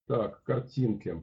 [0.07, 1.21] Так, картинки.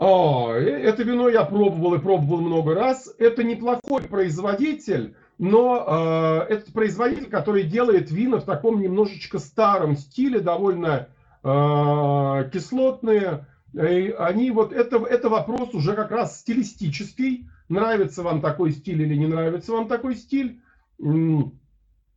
[0.00, 3.14] А, э, это вино я пробовал и пробовал много раз.
[3.18, 10.40] Это неплохой производитель, но э, это производитель, который делает вина в таком немножечко старом стиле,
[10.40, 11.10] довольно
[12.50, 13.46] кислотные.
[13.72, 17.48] И они вот это, это вопрос уже как раз стилистический.
[17.68, 20.60] Нравится вам такой стиль или не нравится вам такой стиль.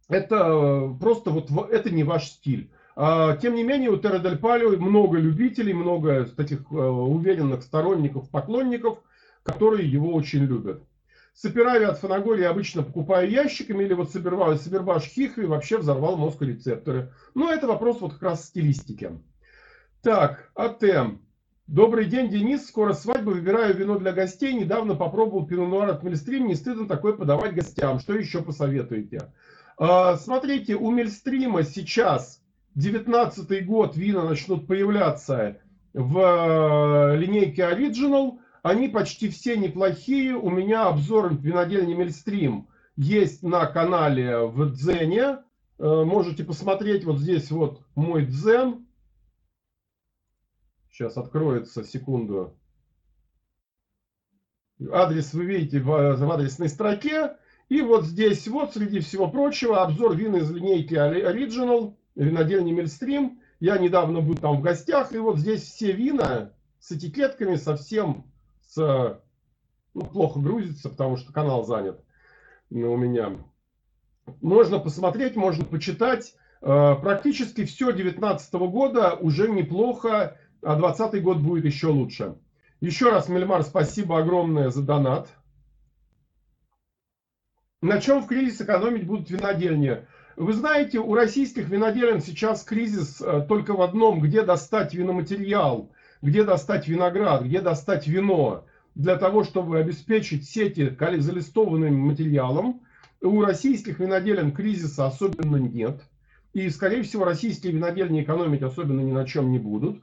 [0.08, 2.72] Это просто вот это не ваш стиль.
[3.02, 8.30] А, тем не менее, у Терра Дель Палио много любителей, много таких э, уверенных сторонников,
[8.30, 9.00] поклонников,
[9.44, 10.84] которые его очень любят.
[11.34, 17.14] Сапирави от Фанаголи я обычно покупаю ящиками, или вот Сабербаш Хихри вообще взорвал мозг рецепторы.
[17.34, 19.12] Но это вопрос вот как раз стилистики.
[20.02, 21.18] Так, АТМ.
[21.68, 22.68] Добрый день, Денис.
[22.68, 23.30] Скоро свадьба.
[23.30, 24.54] Выбираю вино для гостей.
[24.54, 26.48] Недавно попробовал пино-нуар от Мельстрим.
[26.48, 28.00] Не стыдно такое подавать гостям.
[28.00, 29.32] Что еще посоветуете?
[29.78, 32.42] А, смотрите, у Мельстрима сейчас
[32.76, 35.58] 19 год вина начнут появляться
[35.94, 38.40] в э, линейке Original.
[38.62, 40.36] Они почти все неплохие.
[40.36, 45.40] У меня обзор винодельни Мельстрим есть на канале в Дзене.
[45.78, 48.86] Э, можете посмотреть вот здесь вот мой Дзен.
[50.92, 52.58] Сейчас откроется, секунду.
[54.92, 57.38] Адрес вы видите в адресной строке.
[57.70, 63.40] И вот здесь вот, среди всего прочего, обзор вина из линейки Original винодельни Мельстрим.
[63.60, 68.26] Я недавно был там в гостях, и вот здесь все вина с этикетками совсем
[68.70, 69.20] с...
[69.94, 72.04] Ну, плохо грузится, потому что канал занят
[72.70, 73.32] у меня.
[74.42, 76.36] Можно посмотреть, можно почитать.
[76.62, 82.36] Э, практически все 2019 года уже неплохо, а 2020 год будет еще лучше.
[82.80, 85.30] Еще раз, Мельмар, спасибо огромное за донат.
[87.82, 90.06] На чем в кризис экономить будут винодельни?
[90.36, 95.92] Вы знаете, у российских виноделин сейчас кризис э, только в одном, где достать виноматериал,
[96.22, 98.66] где достать виноград, где достать вино,
[98.96, 102.82] для того, чтобы обеспечить сети залистованным материалом.
[103.22, 106.02] У российских виноделин кризиса особенно нет.
[106.54, 110.02] И, скорее всего, российские винодельни экономить особенно ни на чем не будут.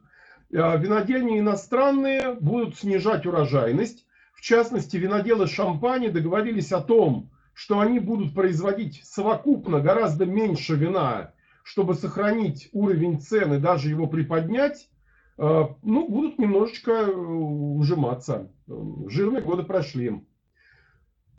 [0.50, 4.06] Э, винодельни иностранные будут снижать урожайность.
[4.32, 11.32] В частности, виноделы шампани договорились о том, что они будут производить совокупно гораздо меньше вина,
[11.62, 14.88] чтобы сохранить уровень цены, даже его приподнять,
[15.38, 18.50] ну, будут немножечко э, ужиматься.
[18.66, 20.22] Жирные годы прошли.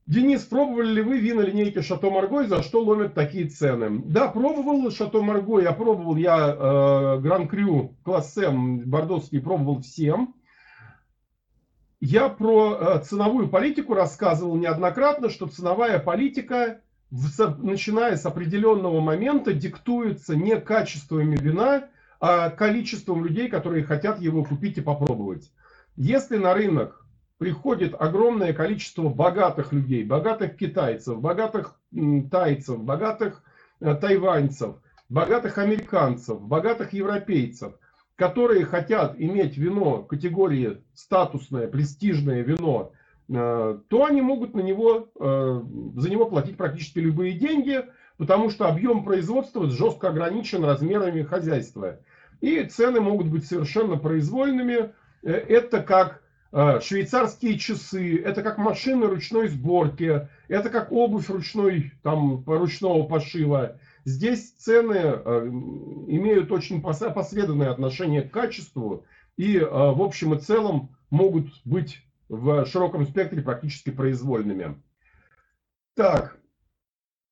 [0.05, 4.01] Денис, пробовали ли вы вина линейки Шато Марго и за что ломят такие цены?
[4.05, 10.35] Да, пробовал Шато Марго, я пробовал, я э, Гран Крю класс М бордовский пробовал всем.
[11.99, 20.35] Я про э, ценовую политику рассказывал неоднократно, что ценовая политика, начиная с определенного момента, диктуется
[20.35, 21.89] не качествами вина,
[22.19, 25.51] а количеством людей, которые хотят его купить и попробовать.
[25.95, 27.05] Если на рынок
[27.37, 31.79] приходит огромное количество богатых людей, богатых китайцев, богатых
[32.31, 33.43] тайцев, богатых
[33.79, 34.75] э, тайваньцев,
[35.09, 37.73] богатых американцев, богатых европейцев,
[38.15, 42.91] которые хотят иметь вино категории статусное, престижное вино,
[43.29, 45.61] э, то они могут на него, э,
[45.95, 47.85] за него платить практически любые деньги,
[48.17, 51.99] потому что объем производства жестко ограничен размерами хозяйства.
[52.41, 54.93] И цены могут быть совершенно произвольными.
[55.23, 56.21] Это как
[56.51, 63.79] Э, швейцарские часы, это как машины ручной сборки, это как обувь ручной, там, ручного пошива.
[64.05, 65.47] Здесь цены э,
[66.07, 72.65] имеют очень посредственное отношение к качеству и э, в общем и целом могут быть в
[72.65, 74.81] широком спектре практически произвольными.
[75.95, 76.37] Так,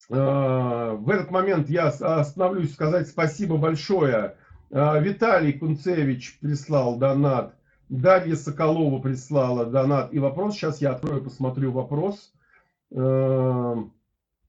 [0.08, 4.38] в этот момент я остановлюсь сказать спасибо большое.
[4.76, 7.56] Виталий Кунцевич прислал донат.
[7.88, 10.56] Дарья Соколова прислала донат и вопрос.
[10.56, 12.34] Сейчас я открою, посмотрю вопрос.
[12.92, 13.94] Эм,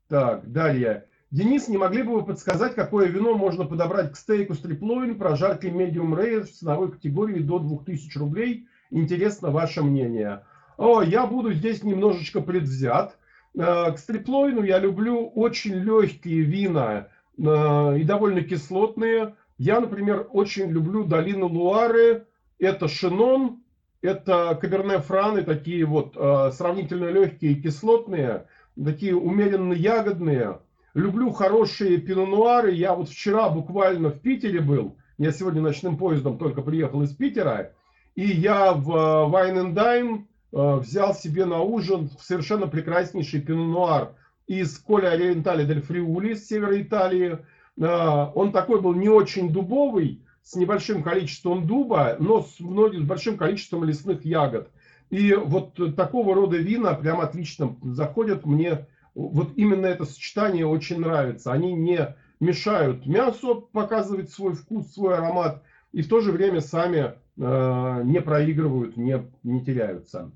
[0.08, 1.06] так, Дарья.
[1.30, 6.16] Денис, не могли бы вы подсказать, какое вино можно подобрать к стейку стриплоин, прожарки medium
[6.16, 8.66] rare в ценовой категории до 2000 рублей?
[8.90, 10.44] Интересно ваше мнение.
[10.76, 13.16] О, я буду здесь немножечко предвзят.
[13.56, 19.36] Э, к стриплоину я люблю очень легкие вина э, и довольно кислотные.
[19.58, 22.26] Я, например, очень люблю долину Луары,
[22.58, 23.62] это шинон,
[24.02, 28.46] это каберне франы, такие вот э, сравнительно легкие, кислотные,
[28.82, 30.60] такие умеренно ягодные.
[30.94, 32.72] Люблю хорошие пинонуары.
[32.72, 34.96] Я вот вчера буквально в Питере был.
[35.18, 37.72] Я сегодня ночным поездом только приехал из Питера.
[38.14, 44.14] И я в э, Wine and Dime э, взял себе на ужин совершенно прекраснейший пинонуар
[44.46, 47.38] из Коля Ориентали дель Фриули с севера Италии.
[47.80, 53.06] Э, он такой был не очень дубовый, с небольшим количеством дуба, но с, многим, с
[53.06, 54.70] большим количеством лесных ягод.
[55.10, 58.86] И вот такого рода вина прям отлично заходят мне.
[59.14, 61.52] Вот именно это сочетание очень нравится.
[61.52, 67.14] Они не мешают мясу показывать свой вкус, свой аромат, и в то же время сами
[67.38, 70.30] э, не проигрывают, не, не теряются.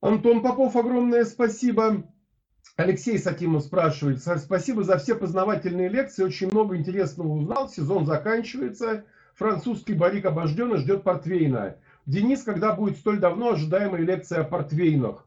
[0.00, 2.04] Антон Попов, огромное спасибо.
[2.80, 9.04] Алексей Сакимов спрашивает, спасибо за все познавательные лекции, очень много интересного узнал, сезон заканчивается,
[9.34, 11.76] французский барик обожден и ждет портвейна.
[12.06, 15.26] Денис, когда будет столь давно ожидаемая лекция о портвейнах?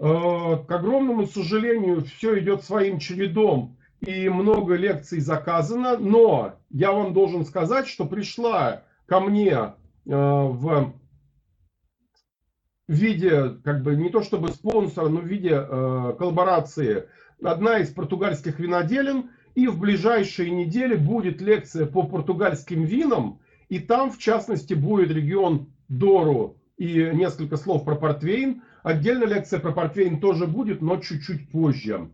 [0.00, 7.12] Э, к огромному сожалению, все идет своим чередом, и много лекций заказано, но я вам
[7.12, 9.70] должен сказать, что пришла ко мне э,
[10.04, 10.94] в
[12.88, 17.04] в виде, как бы, не то чтобы спонсора, но в виде э, коллаборации
[17.42, 19.30] одна из португальских виноделин.
[19.54, 23.40] И в ближайшие недели будет лекция по португальским винам.
[23.68, 28.62] И там, в частности, будет регион Дору и несколько слов про портвейн.
[28.82, 32.10] Отдельно лекция про портвейн тоже будет, но чуть-чуть позже.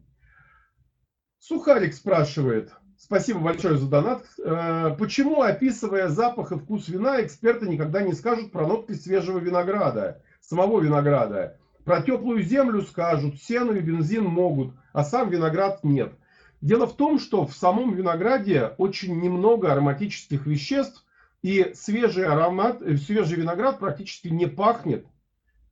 [1.38, 8.00] Сухарик спрашивает, спасибо большое за донат, э, почему, описывая запах и вкус вина, эксперты никогда
[8.00, 10.22] не скажут про нотки свежего винограда?
[10.48, 11.58] Самого винограда.
[11.84, 16.14] Про теплую землю скажут, сено и бензин могут, а сам виноград нет.
[16.60, 21.04] Дело в том, что в самом винограде очень немного ароматических веществ,
[21.42, 25.06] и свежий аромат, э, свежий виноград практически не пахнет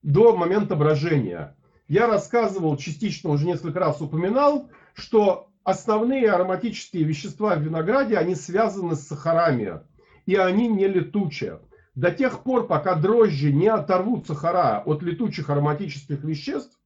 [0.03, 1.57] до момента брожения.
[1.89, 8.97] Я рассказывал, частично уже несколько раз упоминал, что основные ароматические вещества в винограде, они связаны
[8.97, 9.81] с сахарами,
[10.27, 11.61] и они не летучие.
[11.95, 16.79] До тех пор, пока дрожжи не оторвут сахара от летучих ароматических веществ,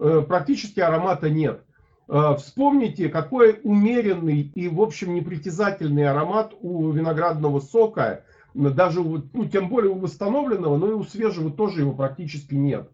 [0.00, 1.62] э, практически аромата нет.
[2.08, 9.68] Э, вспомните, какой умеренный и, в общем, непритязательный аромат у виноградного сока, даже, ну, тем
[9.68, 12.90] более у восстановленного, но и у свежего тоже его практически нет.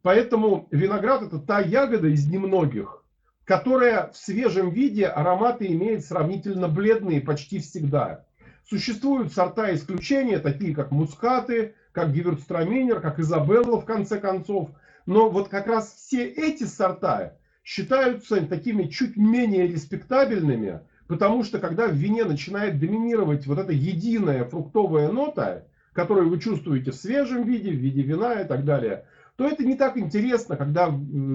[0.00, 3.04] Поэтому виноград это та ягода из немногих,
[3.44, 8.24] которая в свежем виде ароматы имеет сравнительно бледные почти всегда.
[8.68, 14.70] Существуют сорта исключения, такие как мускаты, как гиверстраминер, как изабелла в конце концов.
[15.06, 21.88] Но вот как раз все эти сорта считаются такими чуть менее респектабельными, потому что когда
[21.88, 27.70] в вине начинает доминировать вот эта единая фруктовая нота, которую вы чувствуете в свежем виде,
[27.70, 29.04] в виде вина и так далее,
[29.36, 30.92] то это не так интересно, когда,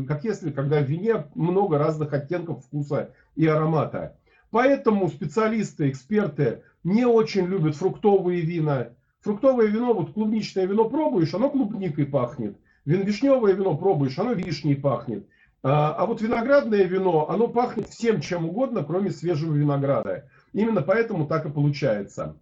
[0.07, 4.15] как если когда в вине много разных оттенков вкуса и аромата.
[4.49, 8.89] Поэтому специалисты, эксперты не очень любят фруктовые вина.
[9.21, 12.57] Фруктовое вино, вот клубничное вино пробуешь, оно клубникой пахнет.
[12.85, 15.27] Вишневое вино пробуешь, оно вишней пахнет.
[15.63, 20.29] А, а вот виноградное вино, оно пахнет всем чем угодно, кроме свежего винограда.
[20.53, 22.37] Именно поэтому так и получается.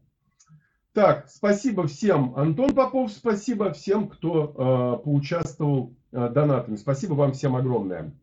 [0.93, 2.33] Так, спасибо всем.
[2.37, 6.75] Антон Попов, спасибо всем, кто э, поучаствовал э, донатами.
[6.77, 8.13] Спасибо вам всем огромное.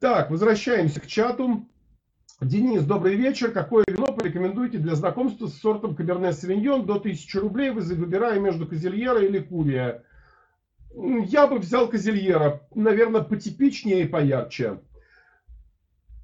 [0.00, 1.68] Так, возвращаемся к чату.
[2.44, 3.52] Денис, добрый вечер.
[3.52, 9.20] Какое вино порекомендуете для знакомства с сортом Каберне Савиньон до 1000 рублей, выбирая между Козельера
[9.24, 10.02] или Курия?
[10.94, 14.78] Я бы взял Козельера, наверное, потипичнее и поярче.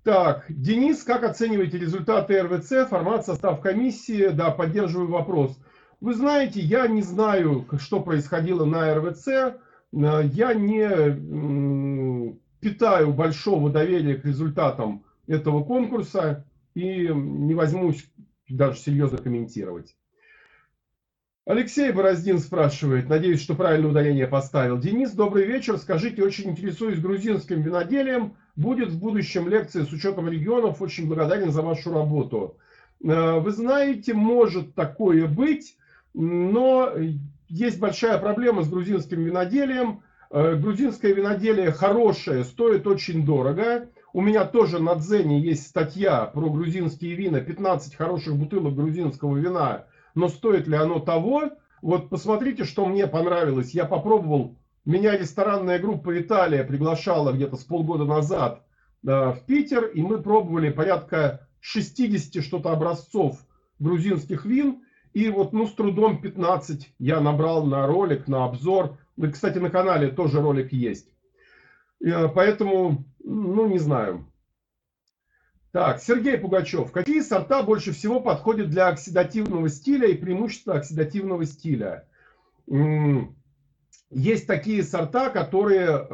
[0.04, 4.28] Так, Денис, как оцениваете результаты РВЦ, формат, состав комиссии?
[4.28, 5.58] Да, поддерживаю вопрос.
[6.00, 9.28] Вы знаете, я не знаю, что происходило на РВЦ.
[9.28, 9.52] Э,
[9.92, 18.10] я не питаю большого доверия к результатам этого конкурса и не возьмусь
[18.48, 19.96] даже серьезно комментировать.
[21.46, 24.78] Алексей Бороздин спрашивает, надеюсь, что правильное ударение поставил.
[24.78, 25.78] Денис, добрый вечер.
[25.78, 28.36] Скажите, очень интересуюсь грузинским виноделием.
[28.56, 30.82] Будет в будущем лекция с учетом регионов.
[30.82, 32.56] Очень благодарен за вашу работу.
[33.02, 35.76] Э, вы знаете, может такое быть,
[36.12, 36.92] но
[37.48, 40.02] есть большая проблема с грузинским виноделием.
[40.30, 43.88] Э, грузинское виноделие хорошее, стоит очень дорого.
[44.12, 47.40] У меня тоже на Дзене есть статья про грузинские вина.
[47.40, 51.50] 15 хороших бутылок грузинского вина но стоит ли оно того?
[51.82, 53.72] Вот посмотрите, что мне понравилось.
[53.72, 58.64] Я попробовал, меня ресторанная группа Италия приглашала где-то с полгода назад
[59.02, 63.38] да, в Питер, и мы пробовали порядка 60 что-то образцов
[63.78, 64.82] грузинских вин,
[65.14, 68.98] и вот, ну, с трудом 15 я набрал на ролик, на обзор.
[69.16, 71.08] И, кстати, на канале тоже ролик есть.
[72.04, 74.26] Э, поэтому, ну, не знаю.
[75.72, 76.90] Так, Сергей Пугачев.
[76.90, 82.08] Какие сорта больше всего подходят для оксидативного стиля и преимущества оксидативного стиля?
[84.10, 86.10] Есть такие сорта, которые э,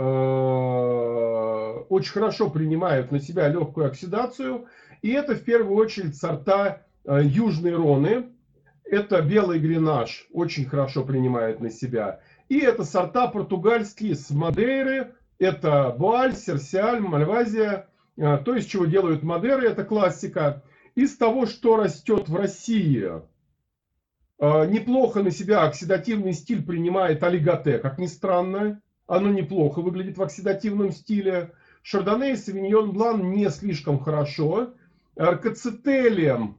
[1.89, 4.67] очень хорошо принимают на себя легкую оксидацию.
[5.01, 8.27] И это в первую очередь сорта э, Южной Роны.
[8.85, 12.21] Это белый гренаж, очень хорошо принимает на себя.
[12.51, 15.15] И это сорта португальские с Мадейры.
[15.39, 20.63] Это Буаль, Серсиаль, Мальвазия а, то, из чего делают Мадеры, это классика.
[20.95, 23.11] Из того, что растет в России,
[24.39, 28.81] а, неплохо на себя оксидативный стиль принимает олиготе, как ни странно.
[29.07, 31.53] Оно неплохо выглядит в оксидативном стиле.
[31.83, 34.75] Шардоне и Савиньон Блан не слишком хорошо.
[35.17, 36.59] Аркацетелием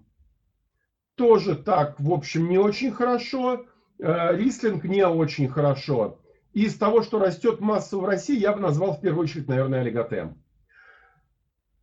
[1.15, 3.65] тоже так, в общем, не очень хорошо.
[3.99, 6.19] Рислинг не очень хорошо.
[6.63, 10.33] Из того, что растет массово в России, я бы назвал в первую очередь, наверное, олиготе.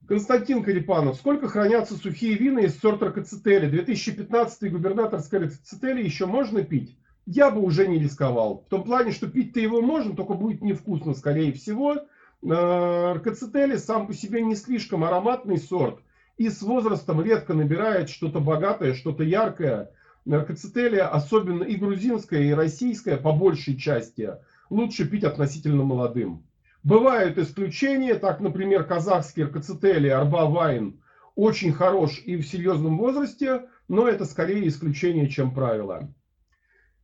[0.07, 1.16] Константин Карипанов.
[1.16, 3.68] Сколько хранятся сухие вина из сорта Ракоцители?
[3.68, 6.99] 2015 губернаторская Ракоцители еще можно пить?
[7.25, 8.64] Я бы уже не рисковал.
[8.66, 11.97] В том плане, что пить-то его можно, только будет невкусно, скорее всего.
[12.43, 16.01] Ракоцители сам по себе не слишком ароматный сорт.
[16.37, 19.91] И с возрастом редко набирает что-то богатое, что-то яркое.
[20.26, 24.33] Ркацители, особенно и грузинская, и российская, по большей части,
[24.71, 26.47] лучше пить относительно молодым.
[26.83, 31.01] Бывают исключения, так, например, казахский Ркацители, Arba Wine
[31.35, 36.12] очень хорош и в серьезном возрасте, но это скорее исключение, чем правило.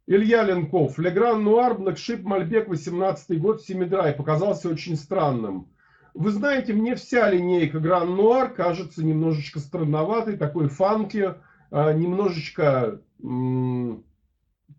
[0.06, 0.98] Илья Ленков.
[0.98, 4.12] Le Grand Noir, Black Sheep, Мальбек, 18 год, Semi-Dry.
[4.12, 5.68] Показался очень странным.
[6.14, 11.34] Вы знаете, мне вся линейка Grand Noir кажется немножечко странноватой, такой funky,
[11.70, 13.00] а, немножечко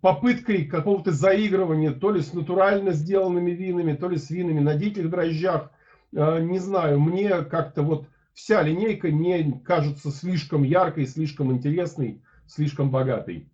[0.01, 5.09] попыткой какого-то заигрывания, то ли с натурально сделанными винами, то ли с винами на диких
[5.09, 5.71] дрожжах.
[6.13, 12.89] Э, не знаю, мне как-то вот вся линейка не кажется слишком яркой, слишком интересной, слишком
[12.89, 13.47] богатой.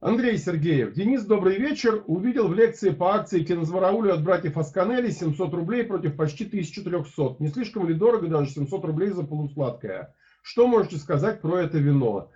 [0.00, 0.94] Андрей Сергеев.
[0.94, 2.02] Денис, добрый вечер.
[2.06, 7.36] Увидел в лекции по акции кинозвораулю от братьев Асканелли 700 рублей против почти 1300.
[7.38, 10.14] Не слишком ли дорого даже 700 рублей за полусладкое?
[10.40, 12.30] Что можете сказать про это вино?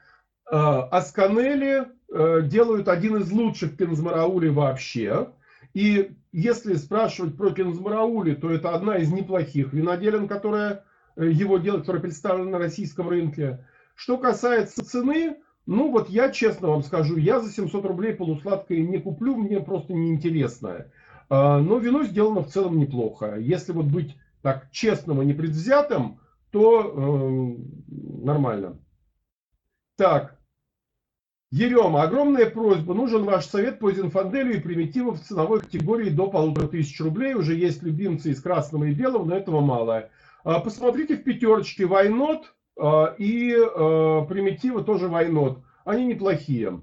[0.53, 0.57] Э,
[0.91, 5.29] Асканелли э, делают один из лучших кинозмараули вообще.
[5.75, 10.85] И если спрашивать про кинозмараули, то это одна из неплохих виноделин, которая
[11.17, 13.67] э, его делает, которая представлена на российском рынке.
[13.95, 15.37] Что касается цены,
[15.67, 19.95] ну вот я честно вам скажу, я за 700 рублей полусладкое не куплю, мне просто
[19.95, 20.87] неинтересно.
[21.29, 23.37] А, но вино сделано в целом неплохо.
[23.39, 27.57] Если вот быть так честным и непредвзятым, то э,
[27.89, 28.79] нормально.
[29.97, 30.39] Так.
[31.57, 32.95] Ерема, огромная просьба.
[32.95, 37.35] Нужен ваш совет по Зинфанделю и примитивов в ценовой категории до полутора тысяч рублей.
[37.35, 40.11] Уже есть любимцы из красного и белого, но этого мало.
[40.43, 45.61] А, посмотрите в пятерочке Вайнот а, и а, примитивы тоже Вайнот.
[45.85, 46.83] Они неплохие.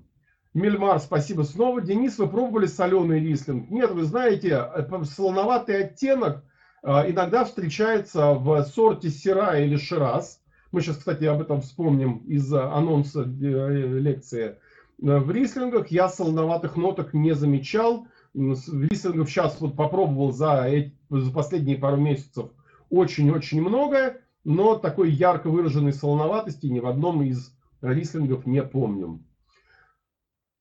[0.54, 1.82] Мельмар, спасибо снова.
[1.82, 3.70] Денис, вы пробовали соленый рислинг?
[3.70, 4.70] Нет, вы знаете,
[5.04, 6.46] солоноватый оттенок
[6.82, 10.41] иногда встречается в сорте Сира или Шираз.
[10.72, 14.58] Мы сейчас, кстати, об этом вспомним из анонса э, лекции.
[14.98, 18.08] В рислингах я солоноватых ноток не замечал.
[18.34, 22.52] Рислингов сейчас вот попробовал за, эти, за последние пару месяцев
[22.90, 29.26] очень-очень много, но такой ярко выраженной солоноватости ни в одном из рислингов не помним.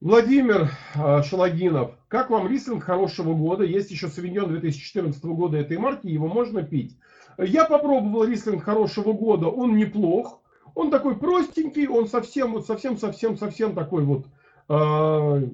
[0.01, 1.93] Владимир а, Шалагинов.
[2.09, 3.65] Как вам рислинг хорошего года?
[3.65, 6.99] Есть еще савиньон 2014 года этой марки, его можно пить.
[7.43, 10.43] Я попробовал рислинг хорошего года, он неплох.
[10.75, 14.27] Он такой простенький, он совсем, вот совсем, совсем, совсем такой вот
[14.69, 15.49] э,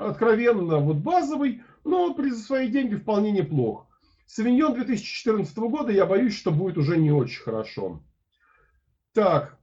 [0.00, 3.86] откровенно вот базовый, но при свои деньги вполне неплох.
[4.26, 8.02] Савиньон 2014 года, я боюсь, что будет уже не очень хорошо.
[9.12, 9.58] Так,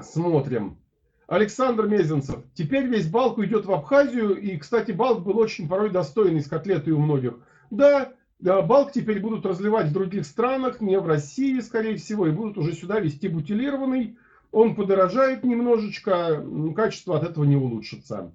[0.00, 0.78] смотрим.
[1.26, 2.44] Александр Мезенцев.
[2.54, 4.36] Теперь весь балк уйдет в Абхазию.
[4.40, 7.38] И, кстати, балк был очень порой достойный с котлетой у многих.
[7.70, 12.58] Да, балк теперь будут разливать в других странах, не в России, скорее всего, и будут
[12.58, 14.16] уже сюда везти бутилированный.
[14.52, 16.44] Он подорожает немножечко,
[16.76, 18.32] качество от этого не улучшится.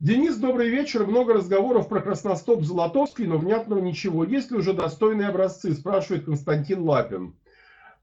[0.00, 1.06] Денис, добрый вечер.
[1.06, 4.24] Много разговоров про красностоп Золотовский, но внятного ничего.
[4.24, 7.34] Есть ли уже достойные образцы, спрашивает Константин Лапин.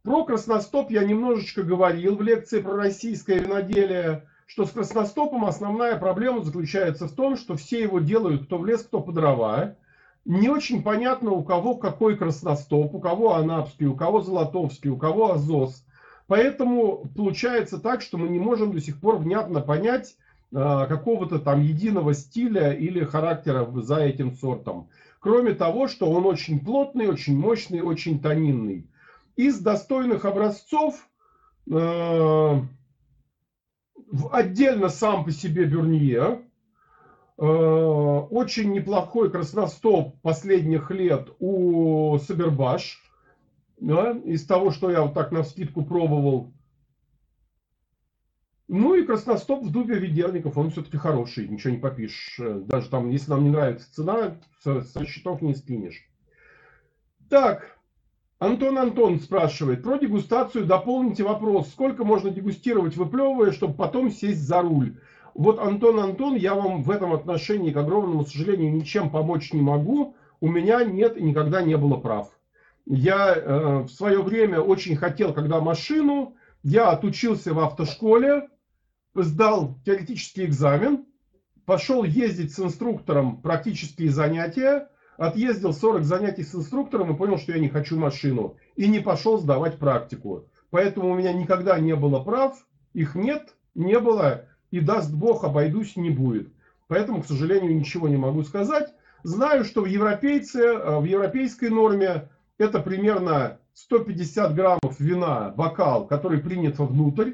[0.01, 6.43] Про красностоп я немножечко говорил в лекции про российское виноделие, что с красностопом основная проблема
[6.43, 9.75] заключается в том, что все его делают кто в лес, кто по дрова.
[10.25, 15.33] Не очень понятно, у кого какой красностоп, у кого анапский, у кого золотовский, у кого
[15.33, 15.83] азос.
[16.27, 20.15] Поэтому получается так, что мы не можем до сих пор внятно понять
[20.51, 24.89] э, какого-то там единого стиля или характера за этим сортом.
[25.19, 28.87] Кроме того, что он очень плотный, очень мощный, очень тонинный.
[29.35, 31.09] Из достойных образцов
[31.69, 32.61] э,
[34.31, 36.41] отдельно сам по себе Бюрнье,
[37.41, 43.01] очень неплохой красностоп последних лет у Сабербаш,
[43.79, 46.53] да, из того, что я вот так на скидку пробовал.
[48.67, 52.39] Ну и красностоп в дубе ведерников, он все-таки хороший, ничего не попишешь.
[52.67, 56.07] Даже там, если нам не нравится цена, со счетов не скинешь.
[57.27, 57.75] Так,
[58.37, 64.61] Антон Антон спрашивает, про дегустацию дополните вопрос, сколько можно дегустировать выплевывая, чтобы потом сесть за
[64.61, 64.99] руль?
[65.33, 70.15] Вот, Антон Антон, я вам в этом отношении, к огромному сожалению, ничем помочь не могу.
[70.39, 72.29] У меня нет и никогда не было прав.
[72.85, 78.49] Я э, в свое время очень хотел, когда машину, я отучился в автошколе,
[79.13, 81.05] сдал теоретический экзамен,
[81.65, 87.59] пошел ездить с инструктором практические занятия, отъездил 40 занятий с инструктором и понял, что я
[87.59, 88.57] не хочу машину.
[88.75, 90.47] И не пошел сдавать практику.
[90.71, 92.57] Поэтому у меня никогда не было прав,
[92.93, 96.51] их нет, не было, и даст Бог, обойдусь не будет.
[96.87, 98.93] Поэтому, к сожалению, ничего не могу сказать.
[99.23, 106.39] Знаю, что в, европейце, э, в европейской норме это примерно 150 граммов вина, бокал, который
[106.39, 107.33] принят внутрь.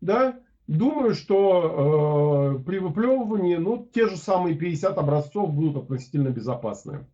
[0.00, 0.38] Да?
[0.66, 7.06] Думаю, что э, при выплевывании ну, те же самые 50 образцов будут относительно безопасны.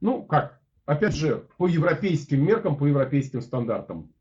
[0.00, 0.60] Ну, как?
[0.84, 4.12] Опять же, по европейским меркам, по европейским стандартам.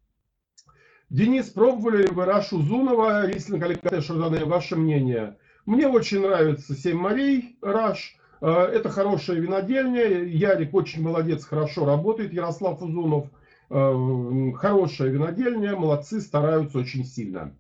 [1.10, 4.46] Денис, пробовали ли вы Рашу Зунова, Рислинг Аликате Шардоне?
[4.46, 5.38] Ваше мнение?
[5.66, 8.18] Мне очень нравится Семь морей Раш.
[8.42, 10.24] Э, это хорошая винодельня.
[10.24, 12.34] Ярик очень молодец, хорошо работает.
[12.34, 13.28] Ярослав Узунов.
[13.70, 15.76] Э, хорошая винодельня.
[15.76, 17.56] Молодцы, стараются очень сильно.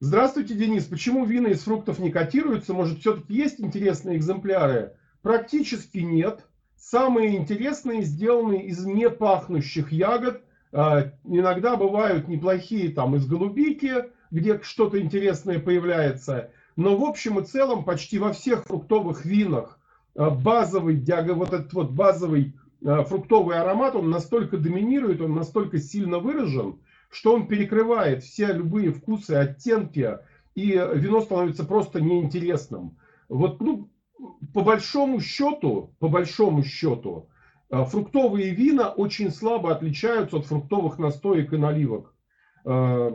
[0.00, 0.84] Здравствуйте, Денис.
[0.86, 2.74] Почему вина из фруктов не котируются?
[2.74, 4.96] Может, все-таки есть интересные экземпляры?
[5.22, 6.44] Практически нет.
[6.76, 10.42] Самые интересные сделаны из непахнущих ягод.
[10.72, 16.50] А, иногда бывают неплохие там из голубики, где что-то интересное появляется.
[16.76, 19.78] Но в общем и целом почти во всех фруктовых винах
[20.14, 21.02] а, базовый,
[21.32, 22.54] вот этот вот базовый
[22.84, 28.92] а, фруктовый аромат, он настолько доминирует, он настолько сильно выражен, что он перекрывает все любые
[28.92, 30.18] вкусы, оттенки,
[30.54, 32.98] и вино становится просто неинтересным.
[33.28, 33.90] Вот, ну,
[34.52, 37.28] по большому счету, по большому счету,
[37.70, 42.14] фруктовые вина очень слабо отличаются от фруктовых настоек и наливок.
[42.64, 43.10] Э,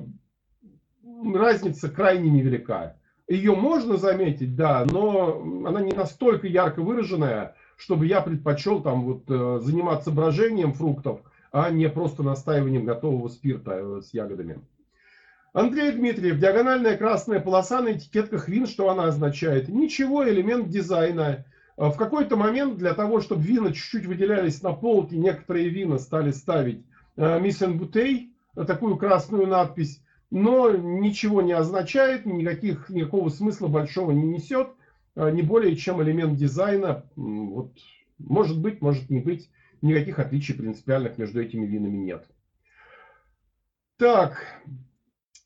[1.33, 2.97] разница крайне невелика.
[3.27, 9.23] Ее можно заметить, да, но она не настолько ярко выраженная, чтобы я предпочел там вот
[9.29, 14.59] э, заниматься брожением фруктов, а не просто настаиванием готового спирта с ягодами.
[15.53, 19.69] Андрей Дмитриев, диагональная красная полоса на этикетках вин, что она означает?
[19.69, 21.45] Ничего, элемент дизайна.
[21.75, 26.31] А в какой-то момент для того, чтобы вина чуть-чуть выделялись на полке, некоторые вина стали
[26.31, 34.27] ставить Миссен Бутей, такую красную надпись, но ничего не означает, никаких, никакого смысла большого не
[34.27, 34.69] несет,
[35.15, 37.05] не более чем элемент дизайна.
[37.15, 37.73] Вот,
[38.19, 39.49] может быть, может не быть,
[39.81, 42.27] никаких отличий принципиальных между этими винами нет.
[43.97, 44.61] Так,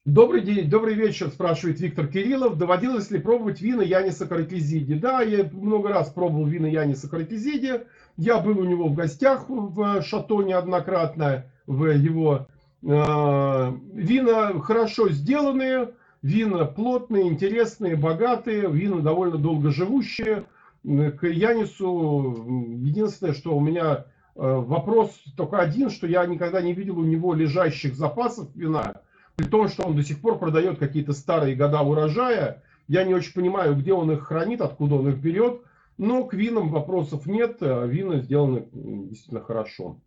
[0.07, 2.57] Добрый день, добрый вечер, спрашивает Виктор Кириллов.
[2.57, 4.93] Доводилось ли пробовать вина Яниса Каракизиди?
[4.93, 7.81] Да, я много раз пробовал вина Яниса Каракизиди.
[8.15, 12.47] Я был у него в гостях в Шато неоднократно, в его
[12.83, 15.89] э, вина хорошо сделанные,
[16.21, 20.45] вина плотные, интересные, богатые, вина довольно долго живущие.
[20.85, 24.05] К Янису единственное, что у меня э,
[24.35, 29.01] вопрос только один, что я никогда не видел у него лежащих запасов вина
[29.37, 33.33] при том, что он до сих пор продает какие-то старые года урожая, я не очень
[33.33, 35.61] понимаю, где он их хранит, откуда он их берет,
[35.99, 40.01] но к винам вопросов нет, а вина сделаны действительно хорошо.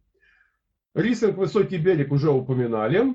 [0.94, 3.14] Рислинг «Высокий берег» уже упоминали.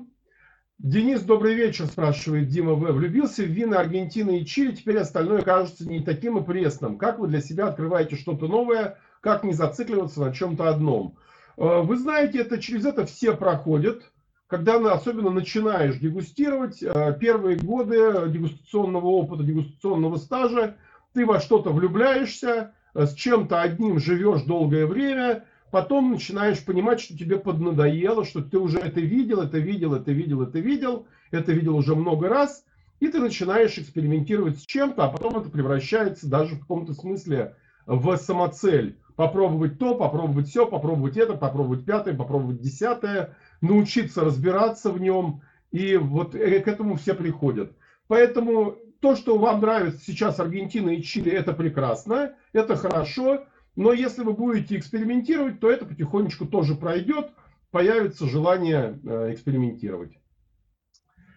[0.78, 2.92] Денис, добрый вечер, спрашивает Дима В.
[2.94, 6.98] Влюбился в вина Аргентины и Чили, теперь остальное кажется не таким и пресным.
[6.98, 11.18] Как вы для себя открываете что-то новое, как не зацикливаться на чем-то одном?
[11.58, 14.04] Э, вы знаете, это через это все проходят
[14.48, 20.78] когда особенно начинаешь дегустировать, э, первые годы дегустационного опыта, дегустационного стажа,
[21.14, 27.18] ты во что-то влюбляешься, э, с чем-то одним живешь долгое время, потом начинаешь понимать, что
[27.18, 31.76] тебе поднадоело, что ты уже это видел, это видел, это видел, это видел, это видел
[31.76, 32.66] уже много раз,
[33.00, 37.56] и ты начинаешь экспериментировать с чем-то, а потом это превращается даже в каком-то смысле
[37.88, 38.98] в самоцель.
[39.16, 43.36] Попробовать то, попробовать все, попробовать это, попробовать пятое, попробовать десятое,
[43.68, 45.42] научиться разбираться в нем,
[45.72, 47.76] и вот к этому все приходят.
[48.08, 53.46] Поэтому то, что вам нравится сейчас Аргентина и Чили, это прекрасно, это хорошо,
[53.76, 57.32] но если вы будете экспериментировать, то это потихонечку тоже пройдет,
[57.72, 60.18] появится желание э, экспериментировать.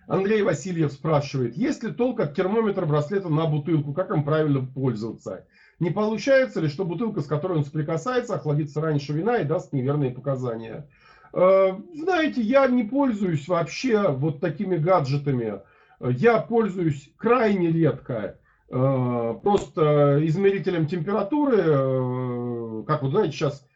[0.06, 5.46] Андрей Васильев спрашивает, есть ли толк от термометра браслета на бутылку, как им правильно пользоваться?
[5.80, 10.10] Не получается ли, что бутылка, с которой он соприкасается, охладится раньше вина и даст неверные
[10.10, 10.88] показания?
[11.32, 15.60] Э, знаете, я не пользуюсь вообще вот такими гаджетами.
[16.00, 18.38] Я пользуюсь крайне редко
[18.70, 21.58] э, просто измерителем температуры.
[21.58, 23.66] Э, как вы знаете, сейчас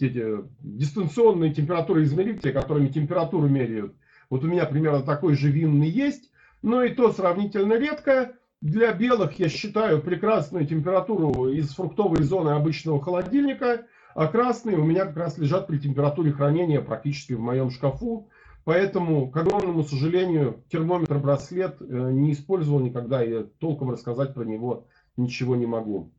[0.00, 3.94] эти дистанционные температуры измерители, которыми температуру меряют.
[4.28, 6.30] Вот у меня примерно такой же винный есть,
[6.62, 8.32] но и то сравнительно редко.
[8.60, 15.06] Для белых я считаю прекрасную температуру из фруктовой зоны обычного холодильника– а красные у меня
[15.06, 18.28] как раз лежат при температуре хранения практически в моем шкафу.
[18.64, 24.86] Поэтому, к огромному сожалению, термометр-браслет э, не использовал никогда, и толком рассказать про него
[25.16, 26.12] ничего не могу.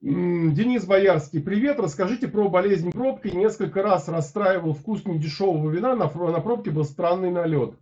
[0.00, 3.28] Денис Боярский, привет, расскажите про болезнь пробки.
[3.28, 7.78] Несколько раз расстраивал вкус недешевого вина, на, на пробке был странный налет.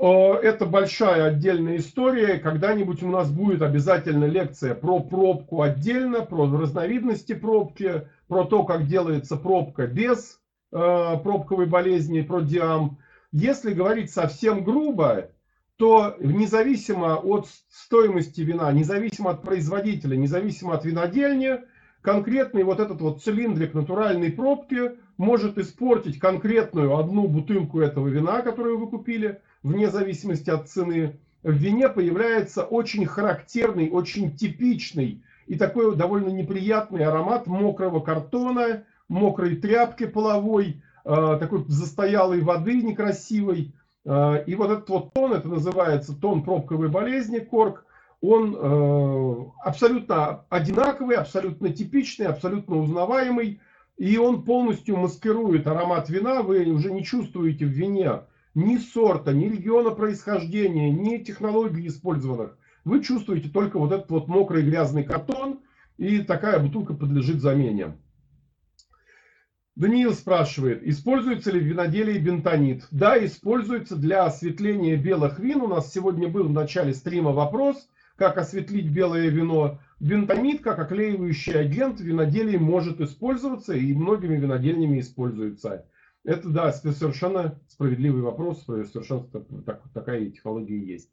[0.00, 2.38] Это большая отдельная история.
[2.38, 8.86] Когда-нибудь у нас будет обязательно лекция про пробку отдельно, про разновидности пробки, про то, как
[8.86, 10.40] делается пробка без
[10.70, 12.98] э, пробковой болезни, про диам.
[13.32, 15.30] Если говорить совсем грубо,
[15.76, 21.58] то независимо от стоимости вина, независимо от производителя, независимо от винодельни,
[22.02, 28.78] конкретный вот этот вот цилиндрик натуральной пробки может испортить конкретную одну бутылку этого вина, которую
[28.78, 35.96] вы купили– вне зависимости от цены, в вине появляется очень характерный, очень типичный и такой
[35.96, 43.72] довольно неприятный аромат мокрого картона, мокрой тряпки половой, э, такой застоялой воды некрасивой.
[44.04, 47.84] Э, и вот этот вот тон, это называется тон пробковой болезни, корк,
[48.20, 53.60] Он э, абсолютно одинаковый, абсолютно типичный, абсолютно узнаваемый.
[53.96, 56.42] И он полностью маскирует аромат вина.
[56.42, 58.20] Вы уже не чувствуете в вине
[58.54, 62.58] ни сорта, ни региона происхождения, ни технологий использованных.
[62.84, 65.60] Вы чувствуете только вот этот вот мокрый грязный картон,
[65.98, 67.98] и такая бутылка подлежит замене.
[69.78, 72.88] Даниил спрашивает, используется ли в виноделии бентонит?
[72.90, 75.60] Да, используется для осветления белых вин.
[75.60, 79.78] У нас сегодня был в начале стрима вопрос, как осветлить белое вино.
[80.00, 85.86] Бентонит, как оклеивающий агент в виноделии может использоваться и многими винодельнями используется.
[86.28, 89.24] Это, да, совершенно справедливый вопрос, совершенно
[89.64, 91.08] так, такая технология есть.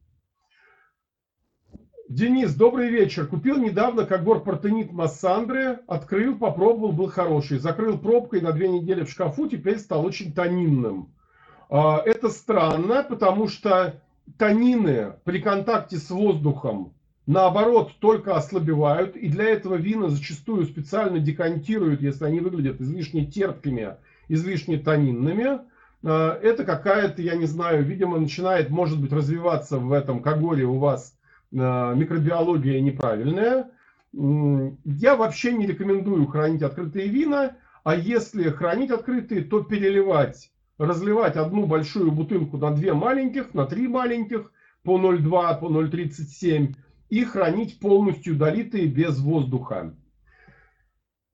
[2.10, 3.26] Денис, добрый вечер.
[3.26, 7.60] Купил недавно Когор Партенит Массандры, открыл, попробовал, был хороший.
[7.60, 11.14] Закрыл пробкой на две недели в шкафу, теперь стал очень тонинным.
[11.70, 14.02] А, это странно, потому что
[14.38, 16.94] танины при контакте с воздухом
[17.26, 23.96] наоборот только ослабевают, и для этого вина зачастую специально декантируют, если они выглядят излишне терпкими,
[24.28, 25.60] излишне тонинными.
[26.04, 30.78] А, это какая-то, я не знаю, видимо, начинает, может быть, развиваться в этом когоре у
[30.78, 31.16] вас
[31.56, 33.70] Э, микробиология неправильная.
[34.14, 41.66] Я вообще не рекомендую хранить открытые вина, а если хранить открытые, то переливать, разливать одну
[41.66, 44.52] большую бутылку на две маленьких, на три маленьких,
[44.84, 46.76] по 0,2, по 0,37
[47.10, 49.94] и хранить полностью долитые без воздуха.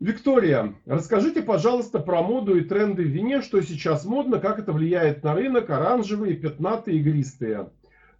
[0.02, 5.24] Виктория, расскажите, пожалуйста, про моду и тренды в вине, что сейчас модно, как это влияет
[5.24, 7.70] на рынок, оранжевые, пятнатые, игристые.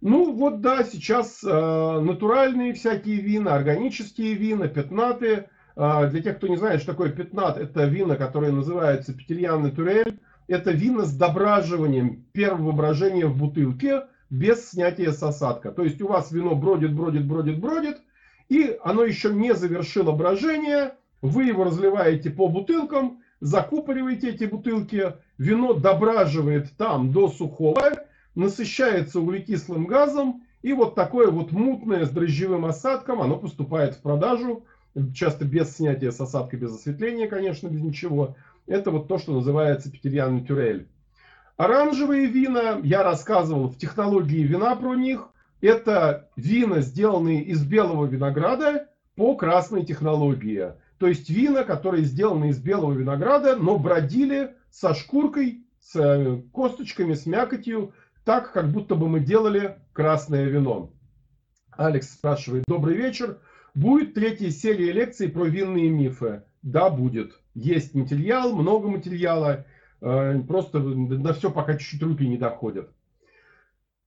[0.00, 5.48] Ну вот да, сейчас э, натуральные всякие вина, органические вина, пятнатые.
[5.74, 10.20] Э, для тех, кто не знает, что такое пятнат, это вина, которое называется петельян натурель.
[10.46, 15.72] Это вина с дображиванием первого брожения в бутылке без снятия с осадка.
[15.72, 17.98] То есть у вас вино бродит, бродит, бродит, бродит,
[18.48, 20.92] и оно еще не завершило брожение,
[21.22, 27.92] вы его разливаете по бутылкам, закупориваете эти бутылки, вино дображивает там до сухого,
[28.34, 34.64] насыщается углекислым газом, и вот такое вот мутное с дрожжевым осадком, оно поступает в продажу,
[35.14, 38.36] часто без снятия с осадка, без осветления, конечно, без ничего.
[38.66, 40.88] Это вот то, что называется петерьян тюрель.
[41.56, 45.28] Оранжевые вина, я рассказывал в технологии вина про них.
[45.60, 50.72] Это вина, сделанные из белого винограда по красной технологии.
[51.02, 57.14] То есть вина, которые сделаны из белого винограда, но бродили со шкуркой, с э, косточками,
[57.14, 57.92] с мякотью,
[58.24, 60.92] так, как будто бы мы делали красное вино.
[61.72, 63.40] Алекс спрашивает, добрый вечер.
[63.74, 66.44] Будет третья серия лекций про винные мифы?
[66.62, 67.32] Да, будет.
[67.54, 69.66] Есть материал, много материала.
[70.02, 72.92] Э, просто на все пока чуть-чуть руки не доходят.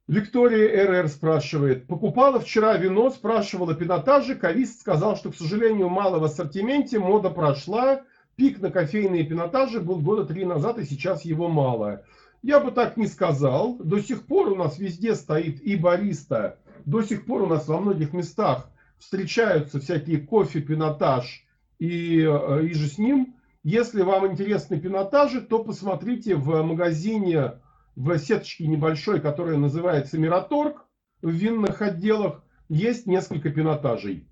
[0.08, 1.88] Виктория РР спрашивает.
[1.88, 4.36] Покупала вчера вино, спрашивала пинотажи.
[4.36, 7.00] Кавист сказал, что, к сожалению, мало в ассортименте.
[7.00, 8.02] Мода прошла.
[8.36, 12.04] Пик на кофейные пинотажи был года три назад, и сейчас его мало.
[12.44, 13.78] Я бы так не сказал.
[13.78, 16.60] До сих пор у нас везде стоит и бариста.
[16.86, 21.46] До сих пор у нас во многих местах встречаются всякие кофе, пинотаж
[21.80, 23.36] и, э, и же с ним.
[23.64, 27.54] Если вам интересны пинотажи, то посмотрите в магазине,
[27.96, 30.86] в сеточке небольшой, которая называется Мираторг,
[31.22, 34.28] в винных отделах, есть несколько пинотажей.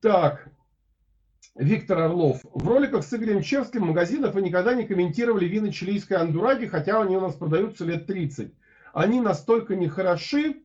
[0.00, 0.48] Так,
[1.56, 2.40] Виктор Орлов.
[2.54, 7.16] В роликах с Игорем Чевским магазинов вы никогда не комментировали вина чилийской андураги, хотя они
[7.16, 8.52] у нас продаются лет 30.
[8.92, 10.62] Они настолько нехороши.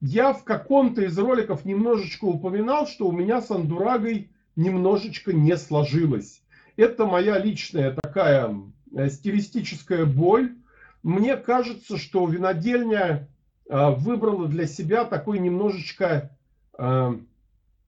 [0.00, 6.42] Я в каком-то из роликов немножечко упоминал, что у меня с андурагой немножечко не сложилось.
[6.76, 8.54] Это моя личная такая
[8.94, 10.54] э, стилистическая боль.
[11.06, 13.28] Мне кажется, что винодельня
[13.70, 16.36] э, выбрала для себя такой немножечко
[16.76, 17.14] э,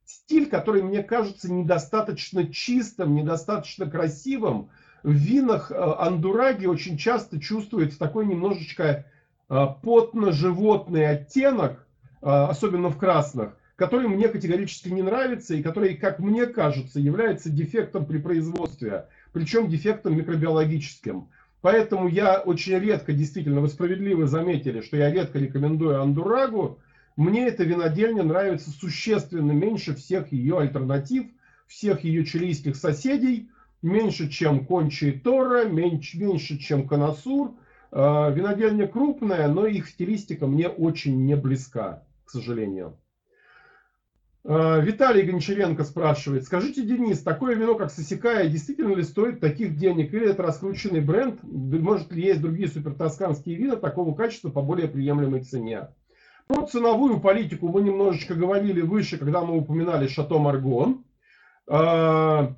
[0.04, 4.70] стиль, который мне кажется недостаточно чистым, недостаточно красивым.
[5.02, 9.04] В винах э, андураги очень часто чувствуется такой немножечко
[9.48, 11.88] потно-животный оттенок,
[12.20, 18.04] особенно в красных, который мне категорически не нравится и который, как мне кажется, является дефектом
[18.04, 21.28] при производстве, причем дефектом микробиологическим.
[21.60, 26.78] Поэтому я очень редко, действительно, вы справедливо заметили, что я редко рекомендую андурагу,
[27.16, 31.26] мне эта винодельня нравится существенно меньше всех ее альтернатив,
[31.66, 33.50] всех ее чилийских соседей,
[33.82, 37.56] меньше, чем Кончи и Тора, меньше, меньше, чем Коносур.
[37.90, 42.96] А, винодельня крупная, но их стилистика мне очень не близка, к сожалению.
[44.50, 50.14] А, Виталий Гончаренко спрашивает, скажите, Денис, такое вино, как Сосекая, действительно ли стоит таких денег?
[50.14, 51.40] Или это раскрученный бренд?
[51.42, 55.88] Может ли есть другие супертосканские вина такого качества по более приемлемой цене?
[56.46, 61.04] Про ценовую политику мы немножечко говорили выше, когда мы упоминали Шато Маргон.
[61.66, 62.56] А,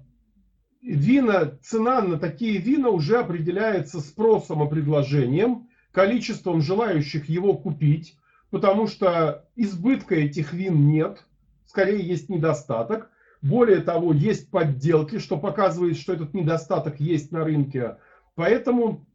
[0.81, 8.17] вина, цена на такие вина уже определяется спросом и предложением, количеством желающих его купить,
[8.51, 11.25] потому что избытка этих вин нет,
[11.71, 13.11] скорее есть недостаток.
[13.43, 17.99] Более того, есть подделки, что показывает, что этот недостаток есть на рынке.
[18.35, 19.07] Поэтому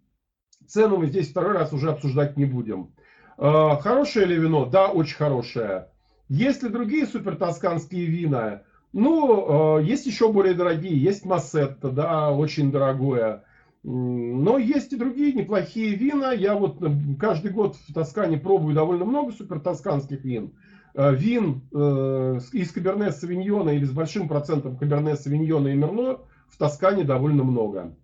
[0.65, 2.93] цену мы здесь второй раз уже обсуждать не будем.
[3.37, 4.65] А, хорошее ли вино?
[4.65, 5.89] Да, очень хорошее.
[6.29, 8.63] Есть ли другие супертосканские вина?
[8.93, 10.97] Ну, а, есть еще более дорогие.
[10.97, 13.43] Есть Массетта, да, очень дорогое.
[13.83, 16.31] Но есть и другие неплохие вина.
[16.31, 16.81] Я вот
[17.19, 20.53] каждый год в Тоскане пробую довольно много супертосканских вин.
[20.97, 26.57] А, вин э, из Каберне Савиньона или с большим процентом Каберне Савиньона и Мерно в
[26.57, 27.97] Тоскане довольно много.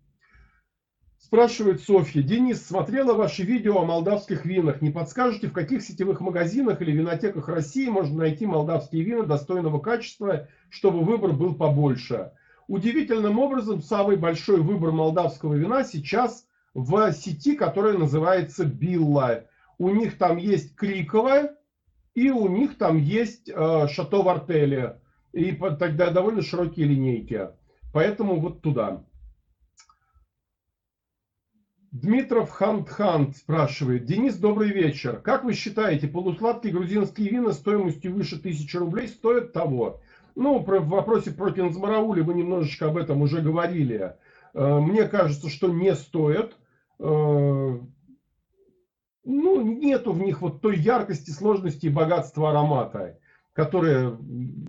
[1.17, 2.21] Спрашивает Софья.
[2.21, 4.81] Денис, смотрела ваши видео о молдавских винах.
[4.81, 10.49] Не подскажете, в каких сетевых магазинах или винотеках России можно найти молдавские вина достойного качества,
[10.69, 12.33] чтобы выбор был побольше?
[12.67, 19.45] Удивительным образом, самый большой выбор молдавского вина сейчас в сети, которая называется Билла.
[19.77, 21.55] У них там есть Криковая
[22.13, 24.97] и у них там есть э, Шато Вартели.
[25.33, 27.49] И тогда довольно широкие линейки.
[27.93, 29.05] Поэтому вот туда.
[31.91, 34.05] Дмитров Хант-Хант спрашивает.
[34.05, 35.19] Денис, добрый вечер.
[35.19, 40.01] Как вы считаете, полусладкие грузинские вина стоимостью выше тысячи рублей стоят того?
[40.35, 44.15] Ну, в вопросе про Кинзмараули вы немножечко об этом уже говорили.
[44.53, 46.55] Э, мне кажется, что не стоит.
[49.23, 53.19] Ну, нету в них вот той яркости, сложности и богатства аромата,
[53.53, 54.17] которые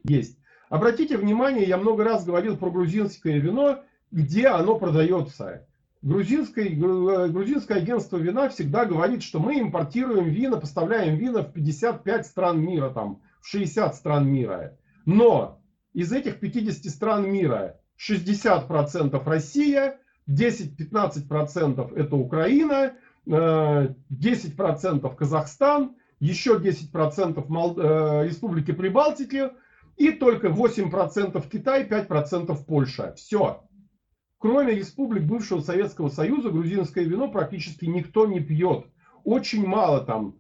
[0.04, 0.38] есть.
[0.68, 5.66] Обратите внимание, я много раз говорил про грузинское вино, где оно продается.
[6.02, 12.26] Грузинское, э, грузинское агентство вина всегда говорит, что мы импортируем вина, поставляем вина в 55
[12.26, 14.76] стран мира, там, в 60 стран мира.
[15.06, 15.60] Но
[15.92, 19.98] из этих 50 стран мира 60% Россия,
[20.28, 22.94] 10-15% это Украина,
[23.26, 27.78] 10% э, Казахстан, еще 10% Мол...
[27.78, 29.50] Э, Республики Прибалтики
[29.96, 33.14] и только 8% Китай, 5% Польша.
[33.16, 33.64] Все.
[34.38, 38.86] Кроме республик бывшего Советского Союза, грузинское вино практически никто не пьет.
[39.22, 40.36] Очень мало там,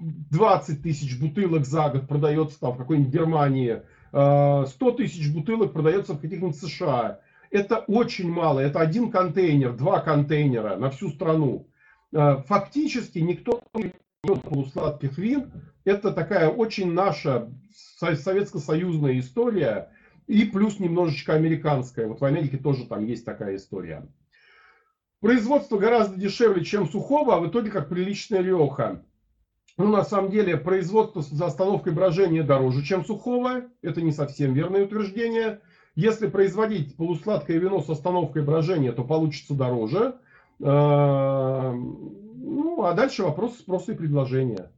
[0.00, 6.14] 20 тысяч бутылок за год продается там в какой-нибудь Германии, 100 а, тысяч бутылок продается
[6.14, 7.20] в каких-нибудь США.
[7.50, 11.68] Это очень мало, это один контейнер, два контейнера на всю страну.
[12.14, 13.92] А, фактически никто не
[14.22, 15.50] пьет полусладких вин.
[15.84, 17.50] Это такая очень наша
[17.96, 19.90] советско-союзная история,
[20.26, 22.08] и плюс немножечко американская.
[22.08, 24.06] Вот в Америке тоже там есть такая история.
[25.20, 29.02] Производство гораздо дешевле, чем сухого, а в итоге как приличная реха.
[29.78, 33.64] Ну, на самом деле, производство за остановкой брожения дороже, чем сухого.
[33.82, 35.60] Это не совсем верное утверждение.
[35.94, 40.16] Если производить полусладкое вино с остановкой брожения, то получится дороже.
[40.62, 44.72] А, ну, а дальше вопрос спроса и предложения.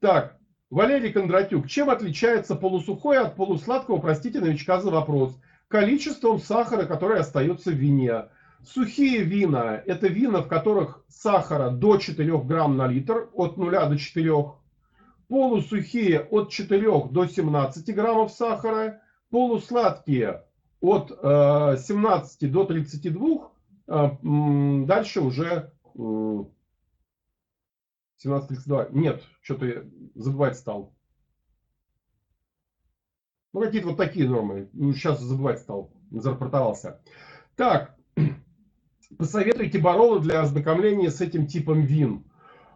[0.00, 0.38] Так,
[0.70, 1.68] Валерий Кондратюк.
[1.68, 3.98] Чем отличается полусухое от полусладкого?
[3.98, 5.36] Простите новичка за вопрос.
[5.68, 8.26] Количеством сахара, который остается в вине.
[8.62, 13.98] Сухие вина– это вина, в которых сахара до 4 грамм на литр, от 0 до
[13.98, 14.32] 4.
[15.28, 19.00] Полусухие– от 4 до 17 граммов сахара.
[19.30, 20.42] Полусладкие–
[20.80, 23.49] от 17 э, до 32.
[23.90, 28.90] Э, дальше уже 17.32.
[28.92, 29.82] Нет, что-то я
[30.14, 30.94] забывать стал.
[33.52, 34.68] Ну, какие-то вот такие нормы.
[34.72, 35.90] Ну, сейчас забывать стал.
[36.12, 37.00] Зарапортовался.
[37.56, 37.96] Так,
[39.18, 42.24] посоветуйте Барола для ознакомления с этим типом вин.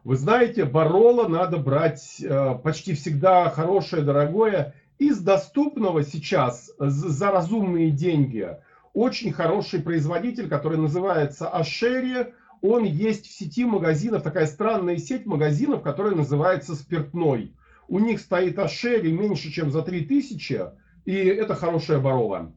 [0.03, 4.75] Вы знаете, Барола надо брать э, почти всегда хорошее, дорогое.
[4.99, 8.59] Из доступного сейчас за разумные деньги
[8.95, 12.33] очень хороший производитель, который называется Ашери
[12.67, 17.53] он есть в сети магазинов, такая странная сеть магазинов, которая называется «Спиртной».
[17.89, 20.71] У них стоит Ашери меньше, чем за 3000,
[21.05, 22.55] и это хорошая барова.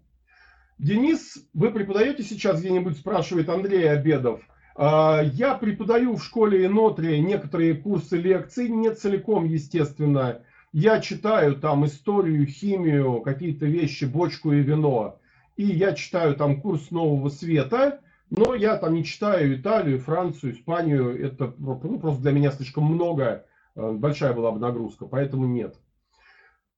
[0.78, 4.40] Денис, вы преподаете сейчас где-нибудь, спрашивает Андрей Обедов.
[4.78, 10.42] «А, я преподаю в школе Инотри некоторые курсы лекций, не целиком, естественно.
[10.72, 15.20] Я читаю там историю, химию, какие-то вещи, бочку и вино.
[15.58, 17.99] И я читаю там курс Нового Света.
[18.30, 21.26] Но я там не читаю Италию, Францию, Испанию.
[21.26, 23.45] Это ну, просто для меня слишком много.
[23.76, 25.76] Э, большая была бы нагрузка, поэтому нет.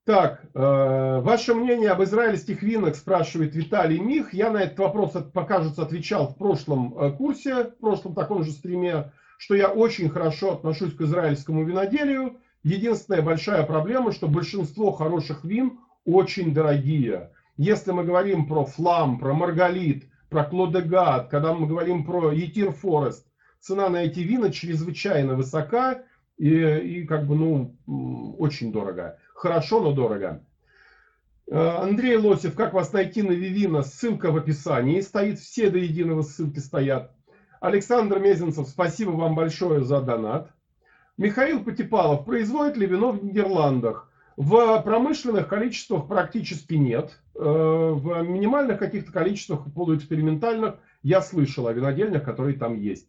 [0.06, 4.34] Так, э, ваше мнение об израильских винах, спрашивает Виталий Мих.
[4.34, 9.12] Я на этот вопрос, покажется, отвечал в прошлом э, курсе, в прошлом таком же стриме,
[9.38, 12.38] что я очень хорошо отношусь к израильскому виноделию.
[12.64, 17.32] Единственная большая проблема, что большинство хороших вин очень дорогие.
[17.60, 22.32] Если мы говорим про Flam, про Margalit, про Clos de Gat, когда мы говорим про
[22.32, 23.28] Yatir Forest,
[23.60, 26.04] цена на эти вина чрезвычайно высока
[26.38, 29.20] и, и как бы, ну, очень дорого.
[29.34, 30.42] Хорошо, но дорого.
[31.52, 33.84] Э, Андрей Лосев, как вас найти на Вивина?
[33.84, 37.12] Ссылка в описании стоит, все до единого ссылки стоят.
[37.60, 40.50] Александр Мезенцев, спасибо вам большое за донат.
[41.18, 44.10] Михаил Потепалов, производит ли вино в Нидерландах?
[44.38, 47.20] В промышленных количествах практически нет.
[47.40, 53.08] В минимальных каких-то количествах полуэкспериментальных я слышал о винодельнях, которые там есть.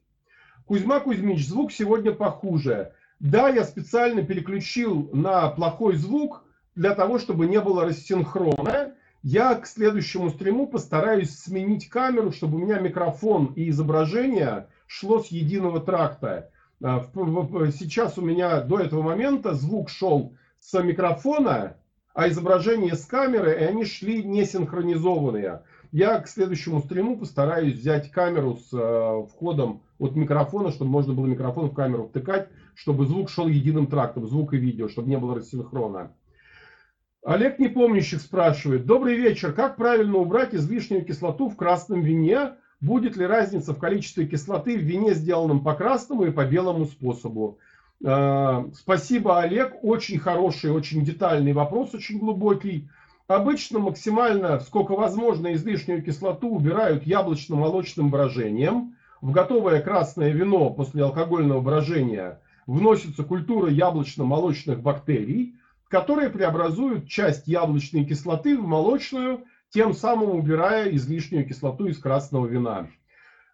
[0.67, 2.93] Кузьма Кузьмич, звук сегодня похуже.
[3.19, 6.45] Да, я специально переключил на плохой звук
[6.77, 8.95] для того, чтобы не было рассинхрона.
[9.23, 15.27] Я к следующему стриму постараюсь сменить камеру, чтобы у меня микрофон и изображение шло с
[15.27, 16.51] единого тракта.
[16.81, 17.01] Э,
[17.77, 21.77] сейчас у меня до этого момента звук шел с микрофона,
[22.15, 25.63] а изображение с камеры, и они шли не синхронизованные.
[25.93, 31.27] Я к следующему стриму постараюсь взять камеру с э, входом от микрофона, чтобы можно было
[31.27, 35.35] микрофон в камеру втыкать, чтобы звук шел единым трактом, звук и видео, чтобы не было
[35.35, 36.13] рассинхрона.
[37.25, 38.87] Олег Непомнящих спрашивает.
[38.87, 39.53] Добрый вечер.
[39.53, 42.55] Как правильно убрать излишнюю кислоту в красном вине?
[42.81, 47.59] Будет ли разница в количестве кислоты в вине, сделанном по красному и по белому способу?
[48.05, 49.77] Э, спасибо, Олег.
[49.83, 52.89] Очень хороший, очень детальный вопрос, очень глубокий.
[53.27, 58.97] Обычно максимально, сколько возможно, излишнюю кислоту убирают яблочно-молочным брожением.
[59.21, 65.55] В готовое красное вино после алкогольного брожения вносится культура яблочно-молочных бактерий,
[65.89, 72.89] которые преобразуют часть яблочной кислоты в молочную, тем самым убирая излишнюю кислоту из красного вина.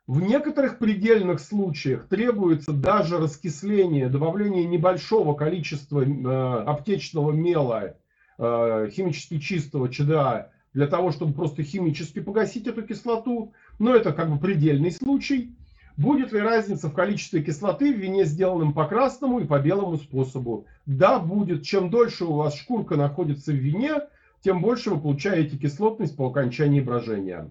[0.07, 7.97] В некоторых предельных случаях требуется даже раскисление, добавление небольшого количества э, аптечного мела,
[8.39, 13.53] э, химически чистого ЧДА, для того, чтобы просто химически погасить эту кислоту.
[13.81, 15.57] Но это как бы предельный случай.
[15.97, 20.67] Будет ли разница в количестве кислоты в вине, сделанном по красному и по белому способу?
[20.85, 21.65] Да, будет.
[21.65, 24.03] Чем дольше у вас шкурка находится в вине,
[24.41, 27.51] тем больше вы получаете кислотность по окончании брожения.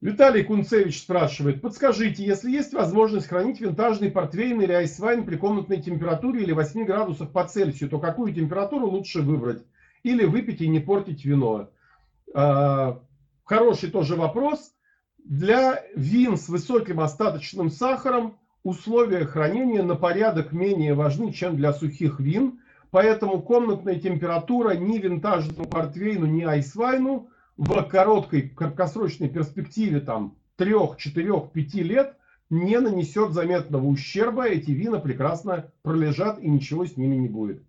[0.00, 6.42] Виталий Кунцевич спрашивает, подскажите, если есть возможность хранить винтажный портвейн или айсвайн при комнатной температуре
[6.42, 9.64] или 8 градусах по Цельсию, то какую температуру лучше выбрать?
[10.04, 11.70] Или выпить и не портить вино?
[12.32, 13.00] А,
[13.42, 14.72] хороший тоже вопрос.
[15.24, 22.20] Для вин с высоким остаточным сахаром условия хранения на порядок менее важны, чем для сухих
[22.20, 22.60] вин.
[22.92, 31.40] Поэтому комнатная температура ни винтажному портвейну, ни айсвайну– в короткой, краткосрочной перспективе там 3, 4,
[31.52, 32.16] 5 лет
[32.50, 34.46] не нанесет заметного ущерба.
[34.46, 37.62] Эти вина прекрасно пролежат и ничего с ними не будет.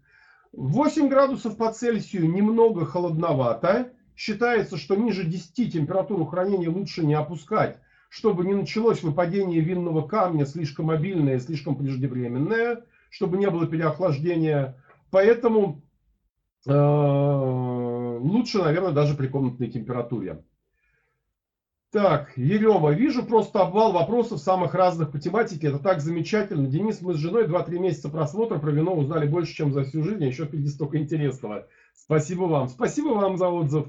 [0.54, 3.92] 8 градусов по Цельсию немного холодновато.
[4.16, 7.80] Считается, что ниже 10 температуру хранения лучше не опускать,
[8.10, 14.76] чтобы не началось выпадение винного камня слишком мобильное, слишком преждевременное, чтобы не было переохлаждения.
[15.10, 15.82] Поэтому
[16.68, 16.72] э,
[18.20, 20.44] лучше, наверное, даже при комнатной температуре.
[21.92, 25.70] Так, Ерева, вижу просто обвал вопросов самых разных по тематике.
[25.70, 26.68] Это так замечательно.
[26.68, 30.24] Денис, мы с женой 2-3 месяца просмотра про вино узнали больше, чем за всю жизнь,
[30.24, 31.68] а еще впереди столько интересного.
[31.96, 32.70] Спасибо вам.
[32.70, 33.88] Спасибо вам за отзыв.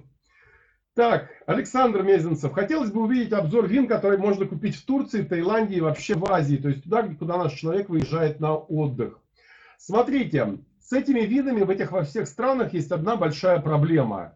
[0.94, 2.52] Так, Александр Мезенцев.
[2.52, 6.56] Хотелось бы увидеть обзор вин, которые можно купить в Турции, Таиланде и вообще в Азии.
[6.56, 9.18] То есть туда, куда наш человек выезжает на отдых.
[9.78, 10.58] Смотрите,
[10.90, 14.34] с этими видами в этих во всех странах есть одна большая проблема.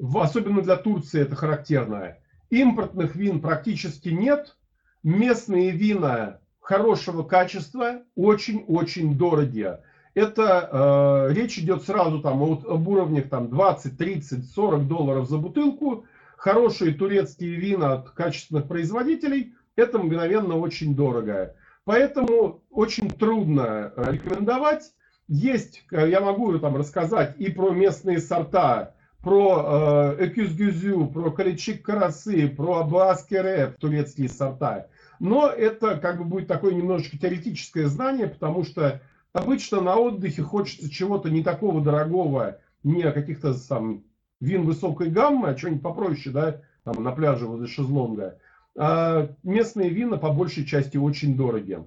[0.00, 2.16] Особенно для Турции это характерно.
[2.48, 4.56] Импортных вин практически нет.
[5.02, 9.82] Местные вина хорошего качества очень-очень дорогие.
[10.14, 15.38] Это э, речь идет сразу там от, об уровнях там 20, 30, 40 долларов за
[15.38, 16.04] бутылку.
[16.36, 21.56] Хорошие турецкие вина от качественных производителей это мгновенно очень дорого.
[21.84, 24.92] Поэтому очень трудно рекомендовать
[25.30, 31.82] есть, э, я могу там рассказать и про местные сорта, про э, Экюзгюзю, про Каличик
[31.82, 34.88] Карасы, про Абаскере, турецкие сорта.
[35.20, 39.00] Но это как бы будет такое немножечко теоретическое знание, потому что
[39.32, 44.02] обычно на отдыхе хочется чего-то не такого дорогого, не каких-то там
[44.40, 48.38] вин высокой гаммы, а что-нибудь попроще, да, там на пляже возле шезлонга.
[48.76, 51.84] А местные вина по большей части очень дорогие.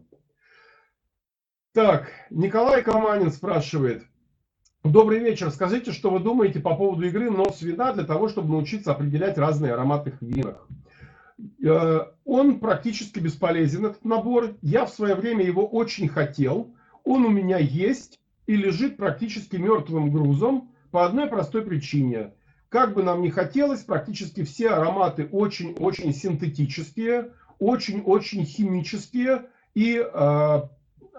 [1.74, 4.04] Так, Николай Каманин спрашивает.
[4.84, 5.50] Добрый вечер.
[5.50, 9.74] Скажите, что вы думаете по поводу игры нос вина для того, чтобы научиться определять разные
[9.74, 10.68] ароматы в винах?
[11.66, 14.56] Э, он практически бесполезен, этот набор.
[14.62, 16.76] Я в свое время его очень хотел.
[17.04, 22.34] он у меня есть и лежит практически мертвым грузом по одной простой причине.
[22.70, 30.62] Как бы нам ни хотелось, практически все ароматы очень-очень синтетические, очень-очень химические и э,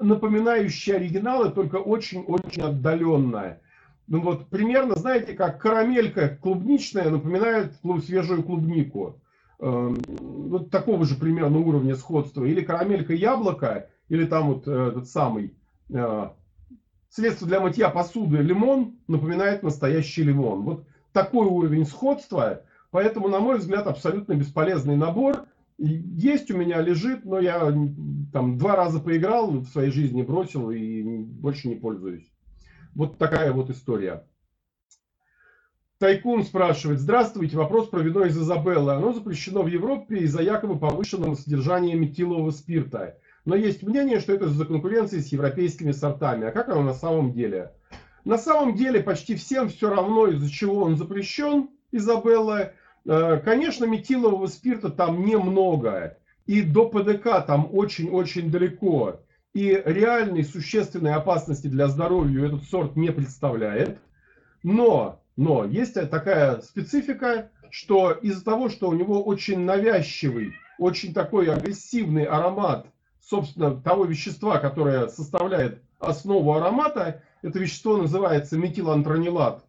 [0.01, 3.61] напоминающие оригиналы, только очень-очень отдаленные.
[4.07, 7.73] Ну вот примерно, знаете, как карамелька клубничная напоминает
[8.05, 9.21] свежую клубнику.
[9.61, 12.45] Эм, вот такого же примерно уровня сходства.
[12.45, 15.55] Или карамелька яблоко, или там вот э, этот самый
[15.91, 16.29] э,
[17.09, 20.63] средство для мытья посуды лимон напоминает настоящий лимон.
[20.63, 22.63] Вот такой уровень сходства.
[22.91, 25.47] Поэтому, на мой взгляд, абсолютно бесполезный набор.
[25.87, 27.73] Есть у меня, лежит, но я
[28.33, 32.27] там два раза поиграл в своей жизни, бросил и больше не пользуюсь.
[32.95, 34.27] Вот такая вот история.
[35.99, 37.01] Тайкун спрашивает.
[37.01, 38.95] Здравствуйте, вопрос про вино из Изабеллы.
[38.95, 43.19] Оно запрещено в Европе из-за якобы повышенного содержания метилового спирта.
[43.45, 46.47] Но есть мнение, что это из-за конкуренции с европейскими сортами.
[46.47, 47.73] А как оно на самом деле?
[48.25, 52.73] На самом деле почти всем все равно, из-за чего он запрещен, Изабелла.
[53.07, 56.17] Э, конечно, метилового спирта там немного.
[56.47, 59.21] И до ПДК там очень-очень далеко
[59.55, 63.99] и реальной существенной опасности для здоровья этот сорт не представляет.
[64.63, 71.53] Но, но есть такая специфика, что из-за того, что у него очень навязчивый, очень такой
[71.53, 72.87] агрессивный аромат,
[73.21, 79.64] собственно, того вещества, которое составляет основу аромата, это вещество называется метилантронилат.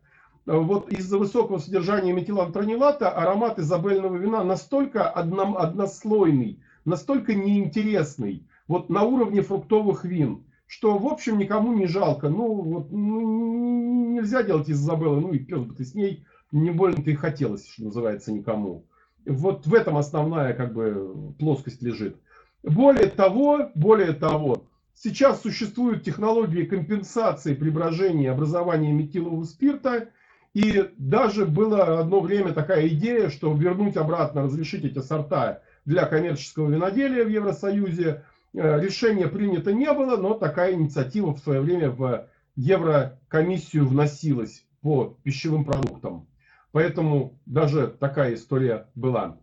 [0.45, 9.41] Вот из-за высокого содержания метилантронилата аромат изабельного вина настолько однослойный, настолько неинтересный, вот на уровне
[9.41, 12.30] фруктовых вин, что, в общем, никому не жалко.
[12.30, 16.69] Ну, вот, ну, нельзя делать из Изабеллы, ну и пес бы ты с ней, не
[16.69, 18.85] больно-то и хотелось, что называется, никому.
[19.26, 22.17] Вот в этом основная, как бы, плоскость лежит.
[22.61, 30.09] Более того, более того, сейчас существуют технологии компенсации при брожении образования метилового спирта,
[30.56, 36.72] и даже было одно время такая идея, что вернуть обратно, разрешить эти сорта для коммерческого
[36.72, 38.23] виноделия в Евросоюзе,
[38.56, 45.18] Э, решение принято не было, но такая инициатива в свое время в Еврокомиссию вносилась по
[45.23, 46.30] пищевым продуктам.
[46.72, 49.38] Поэтому даже такая история была.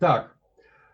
[0.00, 0.34] Так,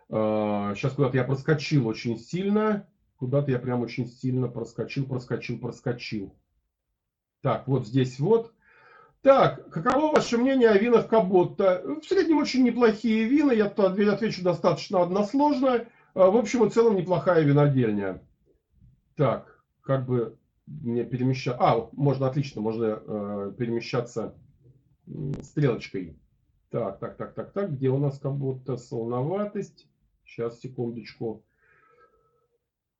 [0.09, 2.87] сейчас э, куда-то я проскочил очень сильно.
[3.17, 6.37] Куда-то я прям очень сильно проскочил, проскочил, проскочил.
[7.41, 8.53] Так, вот здесь вот.
[9.23, 11.81] Так, каково ваше мнение о винах Каботта?
[12.03, 15.86] В среднем очень неплохие вина, я отвечу достаточно односложно.
[16.15, 18.20] А, в общем и целом неплохая винодельня.
[19.15, 20.36] Так, как бы
[20.66, 21.62] мне перемещаться...
[21.62, 24.35] А, можно, отлично, можно э, перемещаться
[25.40, 26.19] стрелочкой.
[26.70, 27.73] Так, так, так, так, так.
[27.74, 29.86] Где у нас как будто солоноватость?
[30.24, 31.44] Сейчас, секундочку.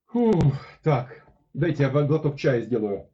[0.05, 0.31] Фу,
[0.83, 3.09] так, дайте я глоток чая сделаю.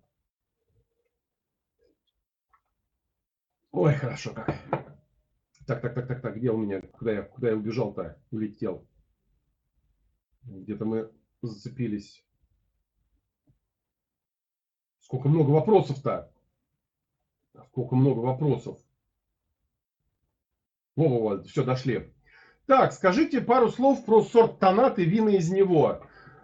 [3.71, 4.47] Ой, хорошо как.
[5.67, 6.81] Так, так, так, так, так, где у меня?
[6.81, 8.19] Куда я, куда я убежал-то?
[8.31, 8.87] Улетел.
[10.41, 11.11] Где-то мы
[11.43, 12.25] зацепились.
[14.99, 16.31] Сколько много вопросов-то.
[17.67, 18.79] Сколько много вопросов.
[20.95, 22.11] Во-во-во, все, дошли.
[22.65, 26.01] Так, скажите пару слов про сорт тонат и вина из него.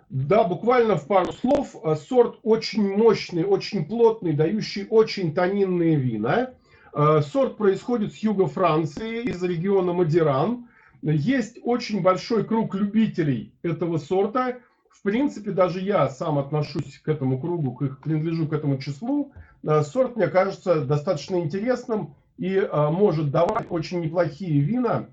[0.09, 1.75] Да, буквально в пару слов.
[2.07, 6.53] Сорт очень мощный, очень плотный, дающий очень тонинные вина.
[6.95, 10.69] Сорт происходит с юга Франции, из региона Мадиран.
[11.01, 14.59] Есть очень большой круг любителей этого сорта.
[14.89, 19.33] В принципе, даже я сам отношусь к этому кругу, к, принадлежу к этому числу.
[19.63, 25.09] Э, сорт мне кажется достаточно интересным и э, может давать очень неплохие вина.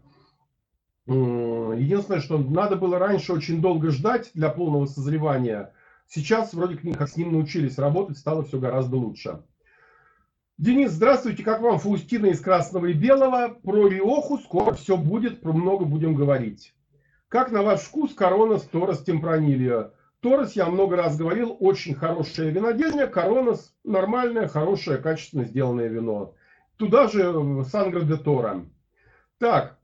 [1.06, 5.74] Единственное, что надо было раньше очень долго ждать для полного созревания.
[6.06, 9.42] Сейчас вроде как с ним научились работать, стало все гораздо лучше.
[10.58, 13.48] Денис, здравствуйте, как вам Фаустина из Красного и Белого?
[13.62, 16.74] Про Риоху скоро все будет, про много будем говорить.
[17.28, 19.94] Как на ваш вкус Коронас Торос Темпранильо?
[20.20, 23.06] Торос, я много раз говорил, очень хорошая винодельня.
[23.06, 26.34] Коронас нормальное, хорошее, качественно сделанное вино.
[26.76, 28.66] Туда же Сангра де Тора.
[29.38, 29.78] Так,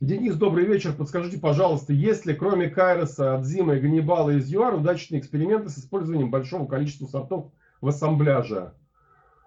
[0.00, 0.94] Денис, добрый вечер.
[0.94, 6.30] Подскажите, пожалуйста, есть ли кроме Кайроса, Адзима и Ганнибала из ЮАР удачные эксперименты с использованием
[6.30, 8.72] большого количества сортов в ассамбляже?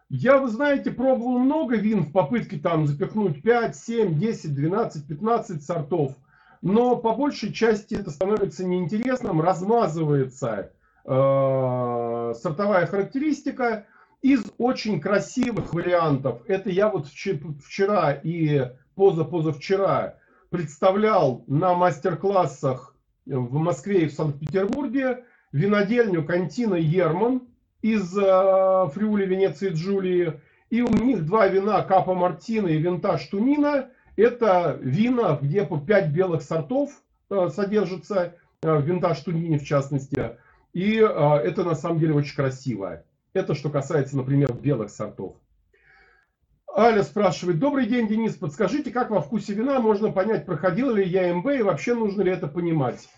[0.10, 5.64] Я, вы знаете, пробовал много вин в попытке там запихнуть 5, 7, 10, 12, 15
[5.64, 6.16] сортов.
[6.64, 10.72] Но по большей части это становится неинтересным, размазывается
[11.06, 13.86] э, сортовая характеристика
[14.24, 16.42] из очень красивых вариантов.
[16.48, 20.16] Это я вот вчера и поза-позавчера
[20.50, 22.96] представлял на мастер-классах
[23.28, 25.24] в Москве и в Санкт-Петербурге.
[25.52, 27.44] винодельню Кантина Ерман
[27.82, 30.42] из э, Фриули Венеции Джулии.
[30.70, 33.90] И у них два вина Капа Мартина и Винтаж Тунина.
[34.16, 36.92] Это вина, где по 5 белых сортов
[37.30, 40.38] э, содержится, э, в Винтаж Тунине в частности.
[40.74, 43.04] И э, это на самом деле очень красиво.
[43.34, 45.38] Это что касается, например, белых сортов.
[46.76, 51.34] Аля спрашивает, добрый день, Денис, подскажите, как во вкусе вина можно понять, проходил ли я
[51.34, 53.10] МБ и вообще нужно ли это понимать?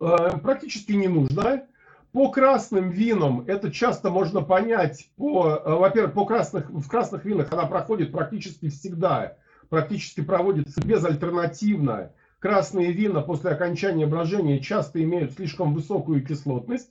[0.00, 1.66] Э, практически не нужно.
[2.12, 7.52] По красным винам это часто можно понять, по, э, во-первых, по красных, в красных винах
[7.52, 9.36] она проходит практически всегда,
[9.68, 12.12] практически проводится безальтернативно.
[12.40, 16.90] Красные вина после окончания брожения часто имеют слишком высокую кислотность.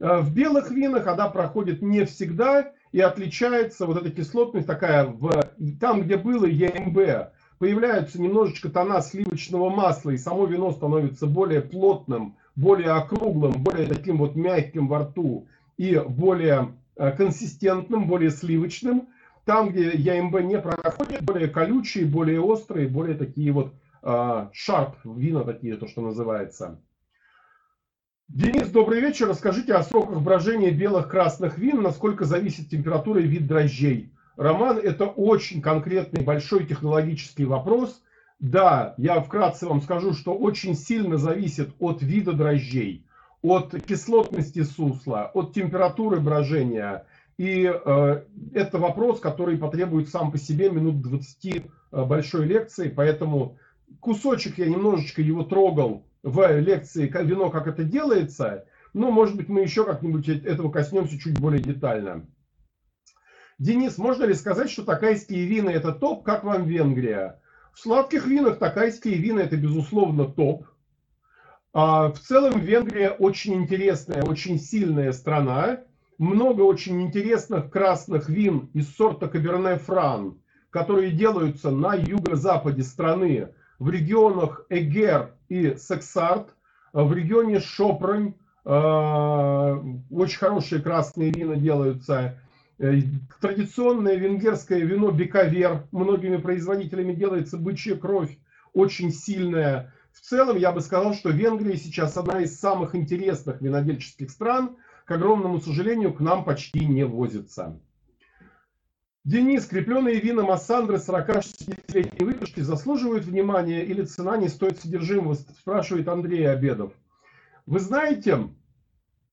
[0.00, 5.40] Э, в белых винах она проходит не всегда и отличается вот эта кислотность такая, в,
[5.78, 7.30] там где было ЕМБ,
[7.60, 14.18] появляются немножечко тона сливочного масла, и само вино становится более плотным, более округлым, более таким
[14.18, 19.08] вот мягким во рту и более э, консистентным, более сливочным.
[19.44, 23.72] Там, где ЯМБ не проходит, более колючие, более острые, более такие вот
[24.02, 26.80] шарп э, вина такие, то, что называется.
[28.26, 29.28] Денис, добрый вечер.
[29.28, 34.12] Расскажите о сроках брожения белых красных вин, насколько зависит температура и вид дрожжей.
[34.36, 38.02] Роман, это очень конкретный большой технологический вопрос.
[38.40, 43.04] Да, я вкратце вам скажу, что очень сильно зависит от вида дрожжей,
[43.42, 47.06] от кислотности сусла, от температуры брожения.
[47.36, 48.22] И э,
[48.54, 53.58] это вопрос, который потребует сам по себе минут 20 э, большой лекции, поэтому
[54.00, 59.60] кусочек я немножечко его трогал в лекции «Вино, как это делается», но, может быть, мы
[59.60, 62.26] еще как-нибудь этого коснемся чуть более детально.
[63.58, 67.40] Денис, можно ли сказать, что такайские вина это топ, как вам Венгрия?
[67.78, 70.66] В сладких винах такайские вина это безусловно топ.
[71.72, 75.82] А в целом Венгрия очень интересная, очень сильная страна.
[76.18, 80.38] Много очень интересных красных вин из сорта Каберне Фран,
[80.70, 86.48] которые делаются на юго-западе страны, в регионах Эгер и Сексарт,
[86.92, 88.34] в регионе Шопрань.
[88.64, 89.80] А,
[90.10, 92.40] очень хорошие красные вина делаются.
[92.78, 93.00] Э,
[93.40, 98.38] традиционное венгерское вино Бекавер многими производителями делается бычья кровь,
[98.72, 99.92] очень сильная.
[100.12, 104.76] В целом, я бы сказал, что Венгрия сейчас одна из самых интересных винодельческих стран.
[105.06, 107.80] К огромному сожалению, к нам почти не возится.
[109.24, 116.48] Денис, крепленные вина Массандры 40-60-летней выдержки заслуживают внимания или цена не стоит содержимого, спрашивает Андрей
[116.48, 116.92] Обедов.
[117.66, 118.48] Вы знаете,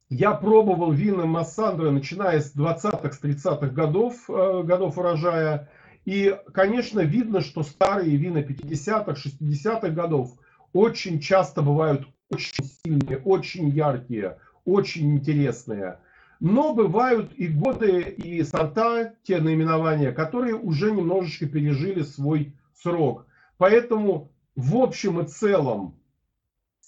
[0.10, 5.70] я пробовал вина Массандры, начиная с 20-х, с 30-х годов, э, годов урожая.
[6.06, 10.32] И, конечно, видно, что старые вина 50-х, 60-х годов
[10.74, 16.00] очень часто бывают очень сильные, очень яркие, очень интересные.
[16.40, 23.26] Но бывают и годы, и сорта, те наименования, которые уже немножечко пережили свой срок.
[23.58, 25.96] Поэтому в общем и целом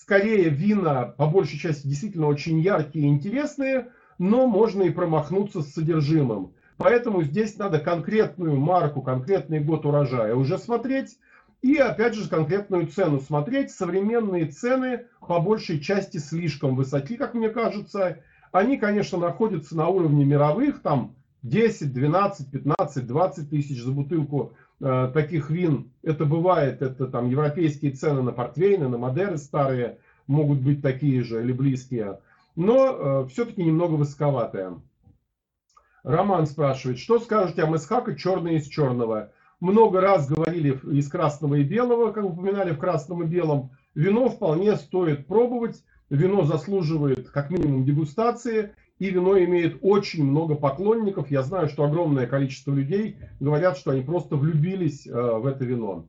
[0.07, 5.73] скорее вина, по большей части, действительно очень яркие и интересные, но можно и промахнуться с
[5.73, 6.53] содержимым.
[6.77, 11.17] Поэтому здесь надо конкретную марку, конкретный год урожая уже смотреть.
[11.61, 13.71] И опять же конкретную цену смотреть.
[13.71, 18.19] Современные цены по большей части слишком высоки, как мне кажется.
[18.53, 25.09] Они, конечно, находятся на уровне мировых, там 10, 12, 15, 20 тысяч за бутылку Э,
[25.11, 29.97] таких вин, это бывает, это там европейские цены на портвейны, на модеры старые,
[30.27, 32.19] могут быть такие же или близкие,
[32.55, 34.79] но э, все-таки немного высоковатые.
[36.03, 39.31] Роман спрашивает, что скажете о Месхака черное из черного?
[39.59, 43.71] Много раз говорили из красного и белого, как упоминали в красном и белом.
[43.95, 51.29] Вино вполне стоит пробовать, вино заслуживает как минимум дегустации, и вино имеет очень много поклонников.
[51.29, 56.07] Я знаю, что огромное количество людей говорят, что они просто влюбились э, в это вино.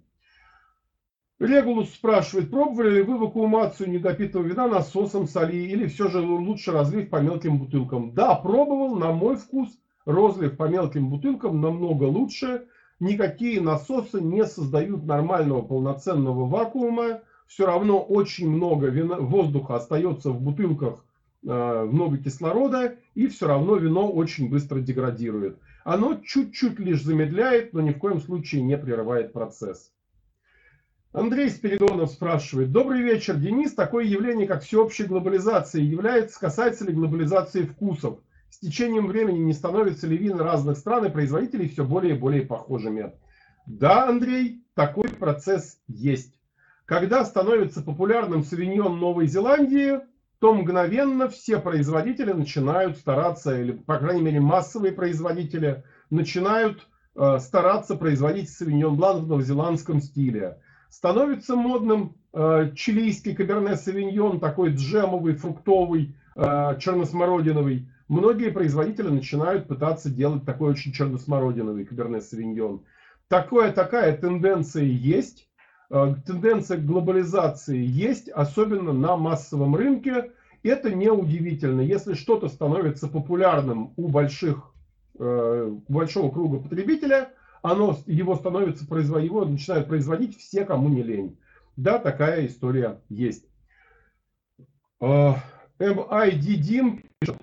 [1.39, 7.11] Регулус спрашивает, пробовали ли вы вакуумацию недопитого вина насосом соли или все же лучше разлив
[7.11, 8.13] по мелким бутылкам?
[8.13, 9.69] Да, пробовал, на мой вкус
[10.05, 12.67] розлив по мелким бутылкам намного лучше.
[12.99, 17.21] Никакие насосы не создают нормального полноценного вакуума.
[17.47, 21.05] Все равно очень много вина, воздуха остается в бутылках
[21.43, 25.59] много кислорода, и все равно вино очень быстро деградирует.
[25.85, 29.93] Оно чуть-чуть лишь замедляет, но ни в коем случае не прерывает процесс.
[31.13, 32.71] Андрей Спиридонов спрашивает.
[32.71, 33.73] Добрый вечер, Денис.
[33.73, 38.19] Такое явление, как всеобщая глобализация, является, касается ли глобализации вкусов?
[38.51, 42.43] С течением времени не становятся ли вина разных стран и производителей все более и более
[42.43, 43.13] похожими?
[43.67, 46.35] Да, Андрей, такой процесс есть.
[46.85, 50.01] Когда становится популярным савиньон Новой Зеландии,
[50.41, 56.87] то мгновенно все производители начинают стараться, или, по крайней мере, массовые производители начинают
[57.17, 60.61] э, стараться производить савиньон блан в новозеландском стиле.
[60.91, 67.89] Становится модным э, чилийский каберне савиньон, такой джемовый, фруктовый, э, черносмородиновый.
[68.07, 72.85] Многие производители начинают пытаться делать такой очень черносмородиновый каберне савиньон.
[73.27, 75.48] Такое, такая тенденция есть.
[75.91, 80.33] Э, тенденция к глобализации есть, особенно на массовом рынке.
[80.63, 81.81] Это неудивительно.
[81.81, 84.73] Если что-то становится популярным у больших,
[85.19, 87.31] э, большого круга потребителя,
[87.63, 91.39] оно, его становится его начинают производить все, кому не лень.
[91.77, 93.47] Да, такая история есть.
[95.01, 97.37] MID Дим пишет,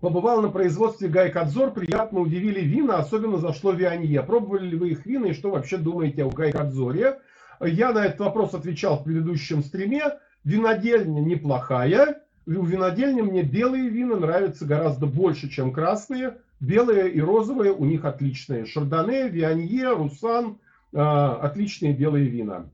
[0.00, 4.22] Побывал на производстве Гайкадзор, приятно удивили вина, особенно зашло Вианье.
[4.22, 7.18] Пробовали ли вы их вина и что вообще думаете о Гайкадзоре?
[7.60, 10.02] Я на этот вопрос отвечал в предыдущем стриме.
[10.44, 12.22] Винодельня неплохая.
[12.46, 16.38] У винодельни мне белые вина нравятся гораздо больше, чем красные.
[16.60, 18.66] Белые и розовые у них отличные.
[18.66, 20.58] Шардоне, Вианье, Русан.
[20.92, 22.70] Э, отличные белые вина.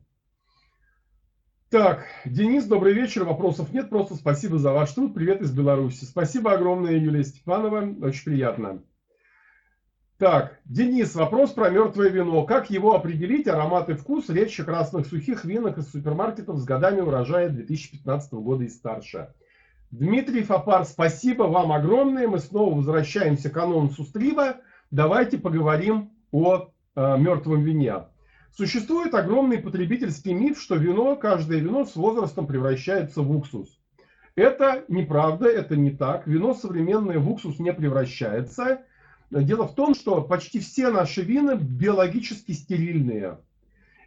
[1.70, 3.24] Так, Денис, добрый вечер.
[3.24, 5.14] Вопросов нет, просто спасибо за ваш труд.
[5.14, 6.04] Привет из Беларуси.
[6.04, 7.94] Спасибо огромное, Юлия Степанова.
[8.02, 8.82] Очень приятно.
[10.22, 12.44] Так, Денис, вопрос про мертвое вино.
[12.44, 14.28] Как его определить, аромат и вкус?
[14.28, 19.34] Речь красных сухих винах из супермаркетов с годами урожая 2015 года и старше.
[19.90, 22.28] Дмитрий Фапар, спасибо вам огромное.
[22.28, 24.58] Мы снова возвращаемся к анонсу стрима.
[24.92, 28.04] Давайте поговорим о э, мертвом вине.
[28.56, 33.76] Существует огромный потребительский миф, что вино, каждое вино с возрастом превращается в уксус.
[34.36, 36.28] Это неправда, это не так.
[36.28, 38.82] Вино современное в уксус не превращается.
[39.40, 43.38] Дело в том, что почти все наши вина биологически стерильные.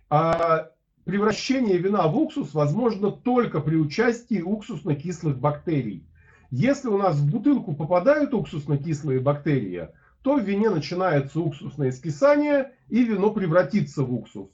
[0.08, 0.70] А
[1.04, 6.08] превращение вина в уксус возможно только при участии уксусно-кислых бактерий.
[6.52, 9.90] Если у нас в бутылку попадают уксусно-кислые бактерии,
[10.22, 14.50] то в вине начинается уксусное скисание, и вино превратится в уксус.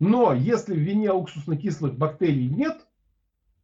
[0.00, 2.84] Но если в вине уксусно-кислых бактерий нет,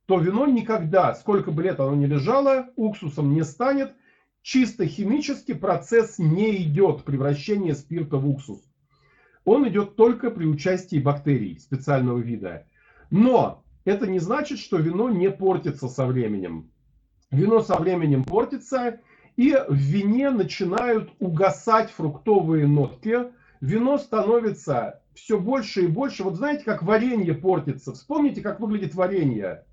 [0.06, 3.94] то вино никогда, сколько бы лет оно ни лежало, уксусом не станет.
[4.42, 8.60] Чисто химически процесс не идет превращение спирта в уксус.
[9.44, 12.66] Он идет только при участии бактерий специального вида.
[13.10, 16.70] Но это не значит, что вино не портится со временем.
[17.30, 19.00] Вино со временем портится,
[19.36, 23.32] и в вине начинают угасать фруктовые нотки.
[23.60, 26.24] Вино становится все больше и больше.
[26.24, 27.92] Вот знаете, как варенье портится.
[27.92, 29.64] Вспомните, как выглядит варенье.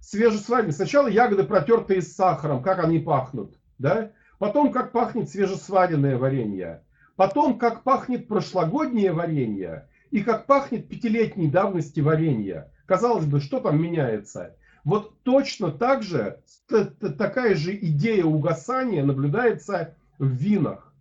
[0.00, 0.72] Свежесваренное.
[0.72, 3.56] Сначала ягоды протертые с сахаром, как они пахнут.
[3.78, 4.12] Да?
[4.38, 6.82] Потом, как пахнет свежесваренное варенье.
[7.16, 9.88] Потом, как пахнет прошлогоднее варенье.
[10.10, 12.70] И как пахнет пятилетней давности варенье.
[12.86, 14.56] Казалось бы, что там меняется?
[14.84, 20.94] Вот точно так же, такая же идея угасания наблюдается в винах.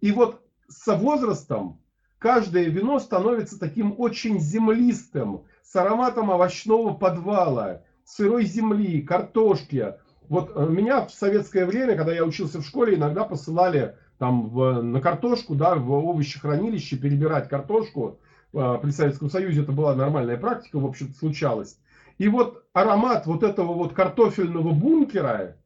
[0.00, 1.80] И вот со возрастом
[2.18, 9.94] каждое вино становится таким очень землистым, с ароматом овощного подвала, сырой земли, картошки.
[10.28, 14.82] Вот э, меня в советское время, когда я учился в школе, иногда посылали там в,
[14.82, 18.18] на картошку, да, в овощехранилище перебирать картошку.
[18.52, 21.78] Э, при Советском Союзе это была нормальная практика, в общем-то, случалось.
[22.18, 25.56] И вот аромат вот этого вот картофельного бункера,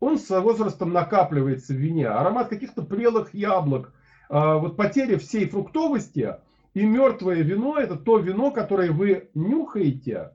[0.00, 2.08] он с возрастом накапливается в вине.
[2.08, 3.92] Аромат каких-то прелых яблок,
[4.28, 6.36] а, вот потеря всей фруктовости.
[6.74, 10.32] И мертвое вино– это то вино, которое вы нюхаете,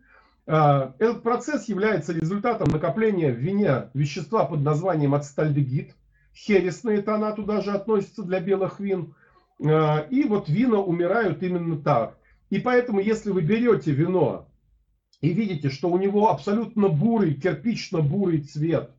[0.47, 5.95] А, этот процесс является результатом накопления в вине вещества под названием ацетальдегид.
[6.35, 9.15] Хересные тона туда же относятся для белых вин.
[9.63, 12.19] А, и вот вина умирают именно так.
[12.51, 14.49] И поэтому, если вы берете вино
[15.21, 18.91] и видите, что у него абсолютно бурый, кирпично-бурый цвет,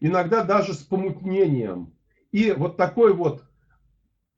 [0.00, 1.92] иногда даже с помутнением,
[2.32, 3.44] и вот такой вот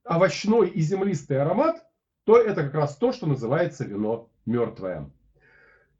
[0.04, 1.84] овощной и землистый аромат,
[2.24, 5.10] то это как раз то, что называется вино мертвое.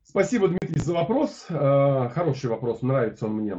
[0.04, 1.46] Спасибо, Дмитрий, за вопрос.
[1.48, 3.58] Э, хороший вопрос, нравится он мне.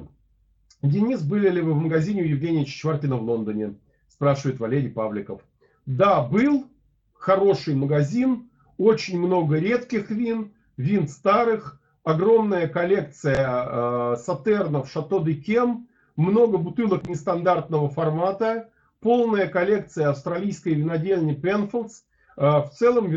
[0.82, 3.76] Денис, были ли вы в магазине у Евгения Чичваркина в Лондоне?
[4.10, 5.42] Спрашивает Валерий Павликов.
[5.86, 6.68] Да, был.
[7.14, 8.50] Хороший магазин.
[8.78, 11.80] Очень много редких вин, вин старых.
[12.04, 15.88] Огромная коллекция э, сатернов Шато де Кем.
[16.16, 18.70] Много бутылок нестандартного формата
[19.04, 22.04] полная коллекция австралийской винодельни Penfolds,
[22.36, 23.12] В целом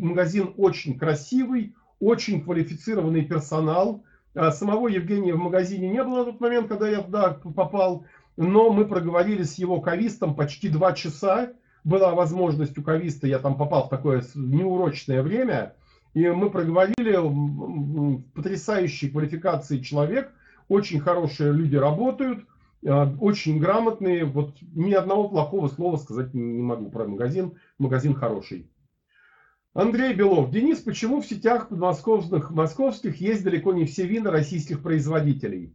[0.00, 4.04] магазин очень красивый, очень квалифицированный персонал.
[4.34, 8.06] Самого Евгения в магазине не было на тот момент, когда я туда попал,
[8.38, 11.52] но мы проговорили с его кавистом почти два часа.
[11.84, 15.74] Была возможность у кависта, я там попал в такое неурочное время,
[16.14, 17.18] и мы проговорили
[18.34, 20.32] потрясающей квалификации человек,
[20.68, 22.44] очень хорошие люди работают,
[22.86, 24.24] а, очень грамотные.
[24.24, 27.58] Вот ни одного плохого слова сказать не могу про магазин.
[27.78, 28.70] Магазин хороший.
[29.74, 30.50] Андрей Белов.
[30.50, 35.74] Денис, почему в сетях подмосковных московских есть далеко не все вина российских производителей?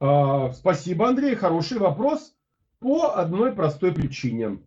[0.00, 1.34] А, спасибо, Андрей.
[1.34, 2.34] Хороший вопрос.
[2.78, 4.58] По одной простой причине.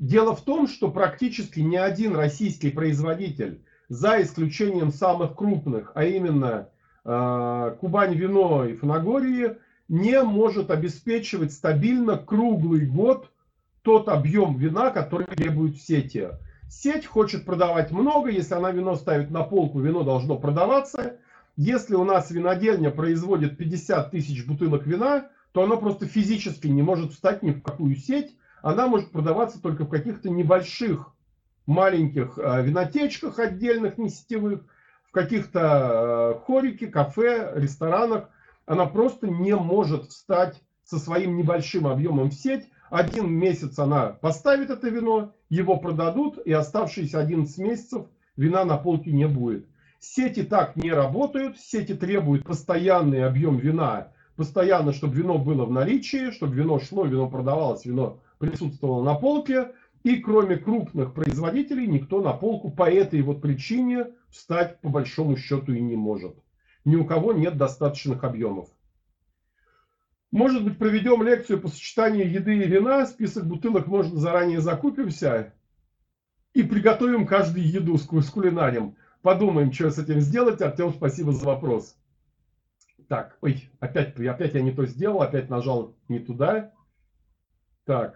[0.00, 6.70] Дело в том, что практически ни один российский производитель за исключением самых крупных, а именно
[7.04, 9.58] э, Кубань Вино и Фанагории,
[9.88, 13.30] не может обеспечивать стабильно круглый год
[13.82, 16.28] тот объем вина, который требует сети.
[16.70, 21.16] Сеть хочет продавать много, если она вино ставит на полку, вино должно продаваться.
[21.56, 27.12] Если у нас винодельня производит 50 тысяч бутылок вина, то она просто физически не может
[27.12, 28.34] встать ни в какую сеть.
[28.62, 31.12] Она может продаваться только в каких-то небольших
[31.66, 34.62] маленьких э, винотечках отдельных, не сетевых,
[35.08, 38.28] в каких-то э, хорике, кафе, ресторанах.
[38.66, 42.68] Она просто не может встать со своим небольшим объемом в сеть.
[42.90, 48.06] Один месяц она поставит это вино, его продадут, и оставшиеся 11 месяцев
[48.36, 49.66] вина на полке не будет.
[50.00, 56.30] Сети так не работают, сети требуют постоянный объем вина, постоянно, чтобы вино было в наличии,
[56.30, 59.72] чтобы вино шло, вино продавалось, вино присутствовало на полке.
[60.02, 65.74] И кроме крупных производителей никто на полку по этой вот причине встать по большому счету
[65.74, 66.34] и не может.
[66.86, 68.70] Ни у кого нет достаточных объемов.
[70.32, 73.04] Может быть, проведем лекцию по сочетанию еды и вина.
[73.06, 75.52] Список бутылок можно заранее закупимся.
[76.54, 78.96] И приготовим каждую еду с кулинарем.
[79.20, 80.62] Подумаем, что с этим сделать.
[80.62, 81.94] Артем, спасибо за вопрос.
[83.06, 86.72] Так, ой, опять, опять я не то сделал, опять нажал не туда.
[87.84, 88.14] Так,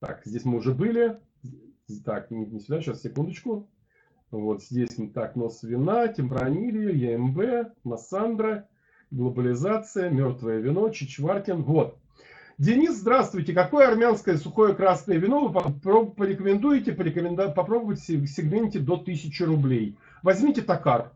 [0.00, 1.18] так, здесь мы уже были.
[2.04, 3.68] Так, не, не сюда, сейчас, секундочку.
[4.30, 8.68] Вот здесь, так, нос вина, темпранилия, ЕМБ, Массандра,
[9.10, 11.62] глобализация, мертвое вино, Чичваркин.
[11.62, 11.98] Вот.
[12.58, 13.52] Денис, здравствуйте.
[13.52, 17.50] Какое армянское сухое красное вино вы порекомендуете порекоменду...
[17.52, 19.96] попробовать в сегменте до 1000 рублей?
[20.22, 21.12] Возьмите Токар.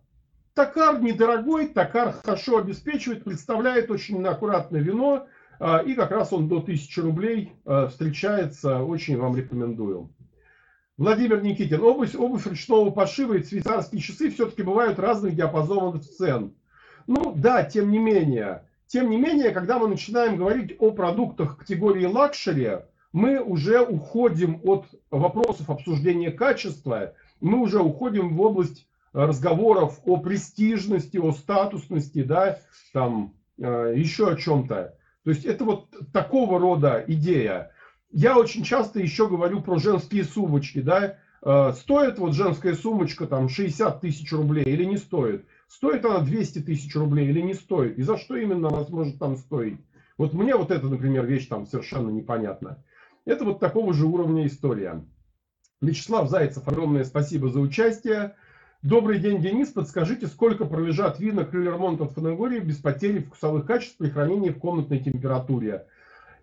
[0.55, 5.27] Токар недорогой, Токар хорошо обеспечивает, представляет очень аккуратное вино.
[5.59, 10.11] А, и как раз он до 1000 рублей а, встречается, очень вам рекомендую.
[10.97, 11.83] Владимир Никитин.
[11.83, 16.55] Обувь, обувь ручного пошива и швейцарские часы все-таки бывают разных диапазонов цен.
[17.07, 18.63] Ну да, тем не менее.
[18.87, 22.79] Тем не менее, когда мы начинаем говорить о продуктах категории luxury,
[23.13, 31.17] мы уже уходим от вопросов обсуждения качества, мы уже уходим в область разговоров о престижности,
[31.17, 32.59] о статусности, да,
[32.93, 34.97] там, э, еще о чем-то.
[35.25, 37.73] То есть это вот такого рода идея.
[38.11, 43.49] Я очень часто еще говорю про женские сумочки, да, э, стоит вот женская сумочка там
[43.49, 45.47] 60 тысяч рублей или не стоит?
[45.67, 47.99] Стоит она 200 тысяч рублей или не стоит?
[47.99, 49.79] И за что именно она может там стоить?
[50.19, 52.85] Вот мне вот эта, например, вещь там совершенно непонятна.
[53.25, 55.05] Это вот такого же уровня история.
[55.81, 58.37] Вячеслав Зайцев, огромное спасибо за участие.
[58.85, 59.71] Добрый день, Денис.
[59.71, 64.99] Подскажите, сколько пролежат вина Крюлермонта в Фанагории без потери вкусовых качеств при хранении в комнатной
[64.99, 65.87] температуре?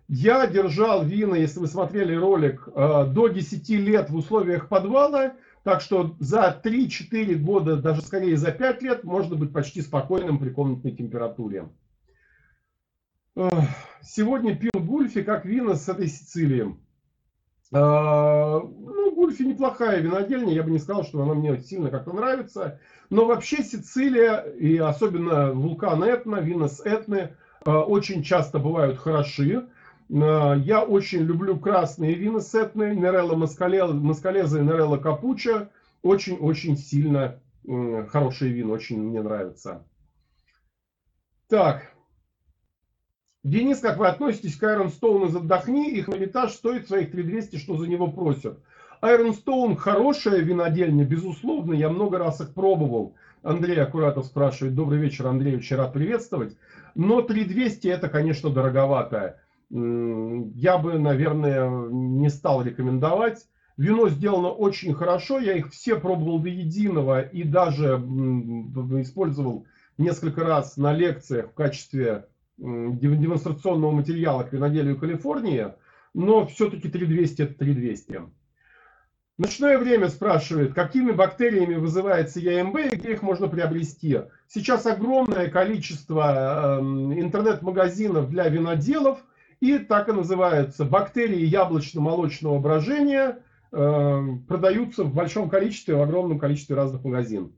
[0.08, 5.34] Я держал вина, если вы смотрели ролик, э, до 10 лет в условиях подвала.
[5.62, 10.50] Так что за 3-4 года, даже скорее за 5 лет, можно быть почти спокойным при
[10.50, 11.68] комнатной температуре.
[14.02, 16.74] Сегодня пил гульфи, как вина с этой Сицилии.
[17.72, 22.80] А, ну, Гульфи неплохая винодельня, я бы не сказал, что она мне сильно как-то нравится.
[23.08, 29.68] Но вообще Сицилия, и особенно вулкан Этна, вина с Этны, а, очень часто бывают хороши.
[30.10, 35.70] А, я очень люблю красные вина с Этны, Нерелла Маскалеза и Нерелла Капуча.
[36.02, 37.38] Очень-очень сильно
[38.08, 39.86] хорошие вина, очень мне нравятся.
[41.48, 41.92] Так,
[43.44, 45.92] Денис, как вы относитесь к Iron Stone из «Отдохни»?
[45.92, 48.58] Их навитаж стоит своих 3200, что за него просят.
[49.02, 51.74] Stone хорошая винодельня, безусловно.
[51.74, 53.14] Я много раз их пробовал.
[53.42, 54.74] Андрей Аккуратов спрашивает.
[54.74, 55.56] Добрый вечер, Андрей.
[55.56, 56.56] Очень рад приветствовать.
[56.94, 59.40] Но 3200 это, конечно, дороговато.
[59.70, 63.46] Я бы, наверное, не стал рекомендовать.
[63.76, 65.40] Вино сделано очень хорошо.
[65.40, 67.94] Я их все пробовал до единого и даже
[69.00, 69.66] использовал
[69.98, 72.26] несколько раз на лекциях в качестве
[72.58, 75.68] демонстрационного материала к виноделию Калифорнии,
[76.14, 78.20] но все-таки 3200 это 3200.
[79.38, 84.20] Ночное время спрашивает, какими бактериями вызывается ЯМБ и где их можно приобрести.
[84.46, 89.18] Сейчас огромное количество эм, интернет-магазинов для виноделов,
[89.60, 93.38] и так и называются бактерии яблочно-молочного брожения,
[93.72, 97.52] эм, продаются в большом количестве, в огромном количестве разных магазинов.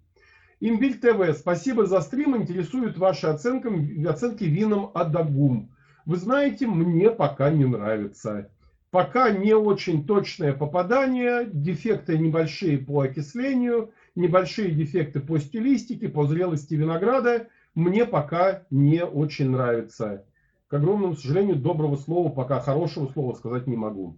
[0.60, 5.74] Имбиль ТВ, спасибо за стрим, интересуют ваши оценки, оценки винам Адагум.
[6.06, 8.48] Вы знаете, мне пока не нравится.
[8.94, 16.74] Пока не очень точное попадание, дефекты небольшие по окислению, небольшие дефекты по стилистике, по зрелости
[16.74, 17.48] винограда.
[17.74, 20.24] Мне пока не очень нравится.
[20.68, 24.16] К огромному сожалению, доброго слова, пока хорошего слова сказать не могу.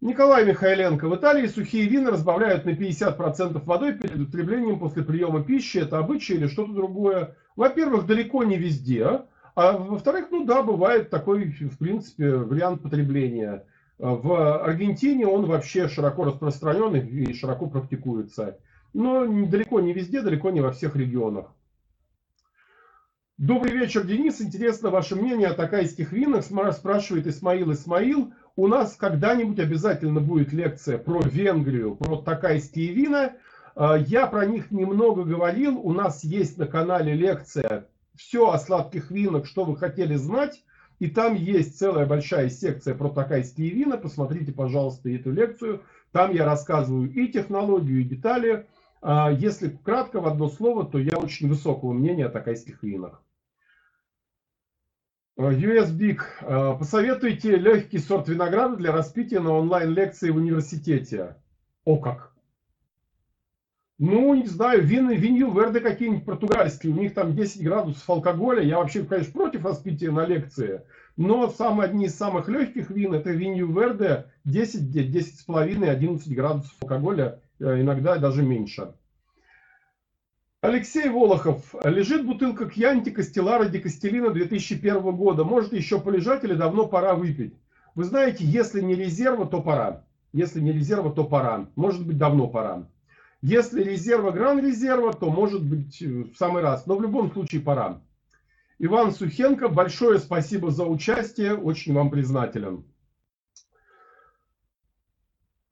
[0.00, 1.06] Николай Михайленко.
[1.06, 5.76] В Италии сухие вина разбавляют на 50% водой перед употреблением после приема пищи.
[5.76, 7.36] Это обычай или что-то другое?
[7.56, 9.20] Во-первых, далеко не везде.
[9.54, 13.64] А во-вторых, ну да, бывает такой, в принципе, вариант потребления.
[13.98, 18.58] В Аргентине он вообще широко распространен и широко практикуется.
[18.92, 21.52] Но далеко не везде, далеко не во всех регионах.
[23.38, 24.40] Добрый вечер, Денис.
[24.40, 26.44] Интересно ваше мнение о такайских винах.
[26.44, 28.32] Спрашивает Исмаил Исмаил.
[28.56, 33.32] У нас когда-нибудь обязательно будет лекция про Венгрию, про такайские вина.
[33.76, 35.78] Я про них немного говорил.
[35.78, 40.62] У нас есть на канале лекция все о сладких винах, что вы хотели знать.
[41.00, 43.96] И там есть целая большая секция про такайские вина.
[43.96, 45.82] Посмотрите, пожалуйста, эту лекцию.
[46.12, 48.66] Там я рассказываю и технологию, и детали.
[49.02, 53.22] А, если кратко в одно слово, то я очень высокого мнения о такайских винах.
[55.36, 56.20] US Big.
[56.42, 61.36] А, посоветуйте легкий сорт винограда для распития на онлайн-лекции в университете.
[61.84, 62.33] О как!
[63.98, 68.60] Ну, не знаю, вины, винью верды какие-нибудь португальские, у них там 10 градусов алкоголя.
[68.60, 70.82] Я вообще, конечно, против распития на лекции.
[71.16, 76.34] Но самые, одни из самых легких вин это винью верде 10, 10 с половиной, 11
[76.34, 78.94] градусов алкоголя, э, иногда даже меньше.
[80.60, 81.74] Алексей Волохов.
[81.84, 85.44] Лежит бутылка Кьянти Кастеллара Декастелина 2001 года.
[85.44, 87.54] Может еще полежать или давно пора выпить?
[87.94, 90.04] Вы знаете, если не резерва, то пора.
[90.32, 91.68] Если не резерва, то пора.
[91.76, 92.88] Может быть, давно пора.
[93.46, 96.86] Если резерва гран-резерва, то может быть э, в самый раз.
[96.86, 98.00] Но в любом случае пора.
[98.78, 101.54] Иван Сухенко, большое спасибо за участие.
[101.54, 102.86] Очень вам признателен.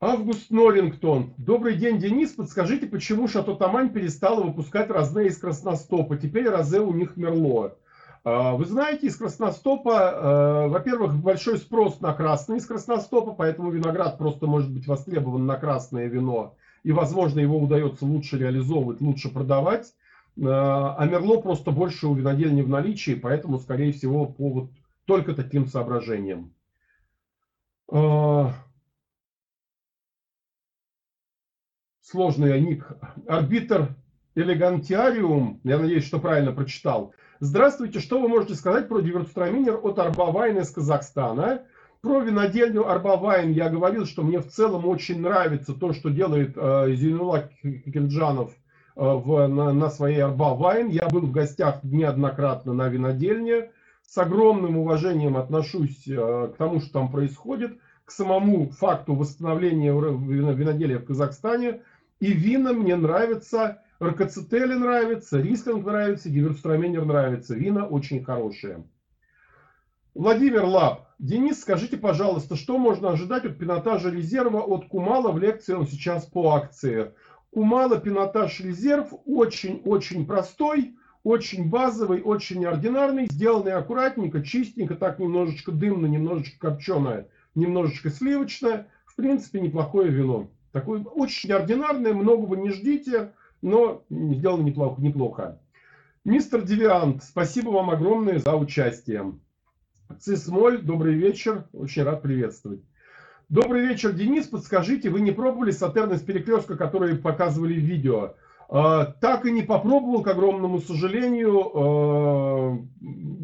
[0.02, 1.32] Август Норрингтон.
[1.38, 2.32] Добрый день, Денис.
[2.32, 6.18] Подскажите, почему Шато Тамань перестала выпускать разные из Красностопа?
[6.18, 7.78] Теперь розе у них мерло.
[8.22, 14.18] А, вы знаете, из Красностопа, э, во-первых, большой спрос на красный из Красностопа, поэтому виноград
[14.18, 19.94] просто может быть востребован на красное вино и, возможно, его удается лучше реализовывать, лучше продавать.
[20.36, 24.70] Э, а Мерло просто больше у винодельни в наличии, поэтому, скорее всего, по вот
[25.04, 26.54] только таким соображениям.
[27.90, 28.50] Э,
[32.00, 32.86] сложный ник.
[33.28, 33.94] Арбитр
[34.34, 37.14] Элегантиариум, я надеюсь, что правильно прочитал.
[37.40, 41.62] Здравствуйте, что вы можете сказать про диверстраминер от Арбавайн из Казахстана?
[42.02, 46.94] Про винодельню Арбавайн я говорил, что мне в целом очень нравится то, что делает э,
[46.96, 48.56] Зейнула Кенджанов э,
[48.96, 50.88] в, на, на своей Арбавайн.
[50.88, 53.70] Я был в гостях неоднократно на винодельне.
[54.04, 60.98] С огромным уважением отношусь э, к тому, что там происходит, к самому факту восстановления виноделия
[60.98, 61.82] в Казахстане.
[62.18, 67.54] И вина мне нравятся, Рокоцетели нравится, Рислинг нравится, Гиверстраменер нравится.
[67.54, 68.82] Вина очень хорошие.
[70.14, 71.08] Владимир Лап.
[71.18, 76.26] Денис, скажите, пожалуйста, что можно ожидать от пинотажа резерва от Кумала в лекции он сейчас
[76.26, 77.14] по акции?
[77.50, 86.04] Кумала пинотаж резерв очень-очень простой, очень базовый, очень ординарный, сделанный аккуратненько, чистенько, так немножечко дымно,
[86.04, 88.88] немножечко копченое, немножечко сливочное.
[89.06, 90.50] В принципе, неплохое вино.
[90.72, 93.32] Такое очень ординарное, многого не ждите,
[93.62, 95.00] но сделано неплохо.
[95.00, 95.58] неплохо.
[96.26, 99.32] Мистер Девиант, спасибо вам огромное за участие.
[100.20, 102.82] Цисмоль, добрый вечер, очень рад приветствовать.
[103.48, 108.34] Добрый вечер, Денис, подскажите, вы не пробовали сатерны с перекрестка, которые показывали в видео?
[108.68, 112.78] А, так и не попробовал, к огромному сожалению, а,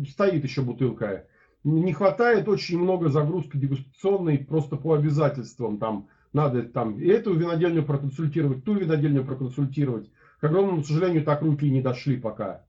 [0.09, 1.27] стоит еще бутылка.
[1.65, 5.79] Не хватает очень много загрузки дегустационной просто по обязательствам.
[5.79, 10.11] Там надо там эту винодельню проконсультировать, ту винодельню проконсультировать.
[10.41, 12.63] К огромному сожалению, так руки не дошли пока.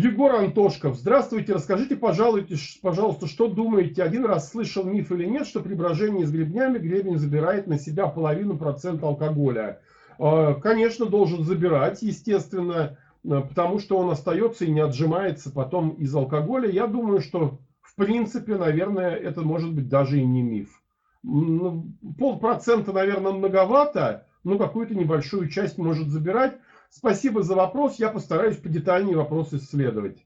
[0.00, 4.04] Егор Антошков, здравствуйте, расскажите, пожалуйста, пожалуйста, что думаете?
[4.04, 8.06] Один раз слышал миф или нет, что при брожении с гребнями гребень забирает на себя
[8.06, 9.80] половину процента алкоголя?
[10.20, 16.70] А, конечно, должен забирать, естественно, потому что он остается и не отжимается потом из алкоголя.
[16.70, 20.80] Я думаю, что в принципе, наверное, это может быть даже и не миф.
[21.24, 26.56] ну, полпроцента, наверное, многовато, но какую-то небольшую часть может забирать.
[26.90, 30.24] Спасибо за вопрос, я постараюсь подетальнее вопрос исследовать.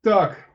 [0.00, 0.48] Так,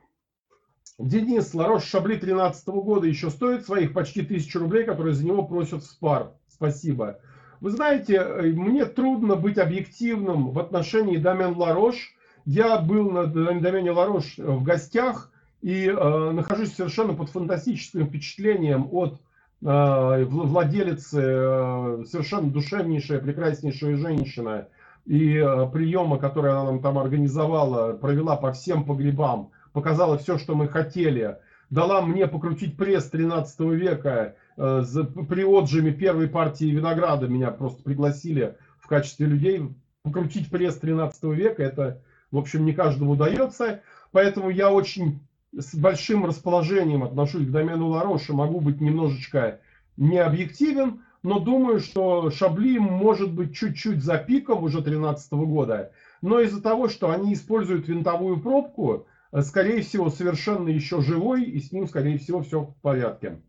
[0.98, 5.82] Денис, Ларош Шабли 13 года еще стоит своих почти тысячу рублей, которые за него просят
[5.82, 6.32] в спар.
[6.48, 7.20] Спасибо.
[7.60, 12.14] Вы знаете, э, мне трудно быть объективным в отношении Домен Ларош.
[12.44, 15.30] Я был на домене Ларош в гостях
[15.60, 19.20] и э, нахожусь совершенно под фантастическим впечатлением от
[19.60, 24.68] владелицы, э, совершенно душевнейшая, прекраснейшая женщина,
[25.04, 30.54] и э, приема, который она нам там организовала, провела по всем погребам, показала все, что
[30.54, 31.38] мы хотели,
[31.70, 34.82] дала мне покрутить пресс 13 века, э,
[35.28, 37.26] при отжиме первой партии винограда.
[37.26, 43.12] Меня просто пригласили в качестве людей покрутить пресс 13 века, это, в общем, не каждому
[43.12, 43.80] удается,
[44.12, 45.20] поэтому я очень
[45.58, 49.60] с большим расположением отношусь к домену Лароша, могу быть немножечко
[49.96, 55.92] необъективен, но думаю, что Шабли может быть чуть-чуть за пиком уже 2013 года.
[56.22, 61.60] Но из-за того, что они используют винтовую пробку, э, скорее всего, совершенно еще живой, и
[61.60, 63.42] с ним, скорее всего, все в порядке.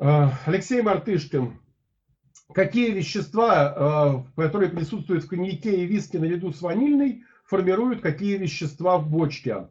[0.00, 1.60] Э, Алексей Мартышкин.
[2.52, 8.98] Какие вещества, э, которые присутствуют в коньяке и виске наряду с ванильной, формируют какие вещества
[8.98, 9.68] в бочке?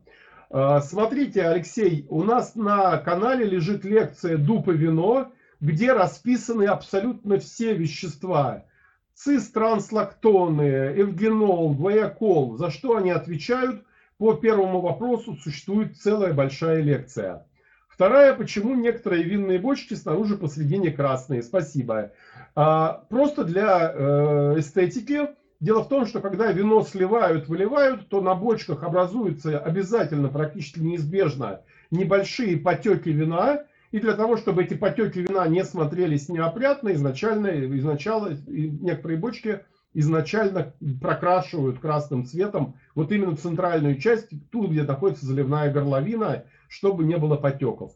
[0.55, 7.39] А, смотрите, Алексей, у нас на канале лежит лекция «Дуб и вино», где расписаны абсолютно
[7.39, 8.63] все вещества.
[9.15, 12.57] Цистранслактоны, эвгенол, гвоякол.
[12.57, 13.83] За что они отвечают?
[14.19, 17.47] По первому вопросу существует целая большая лекция.
[17.87, 21.41] Вторая, почему некоторые винные бочки снаружи посредине красные.
[21.41, 22.11] Спасибо.
[22.53, 25.29] А, просто для э, эстетики
[25.63, 31.61] Дело в том, что когда вино сливают, выливают, то на бочках образуются обязательно, практически неизбежно,
[31.89, 33.63] небольшие потеки вина.
[33.91, 39.61] И для того, чтобы эти потеки вина не смотрелись неопрятно, изначально, изначально некоторые бочки
[39.93, 47.15] изначально прокрашивают красным цветом вот именно центральную часть, ту, где находится заливная горловина, чтобы не
[47.15, 47.93] было потеков.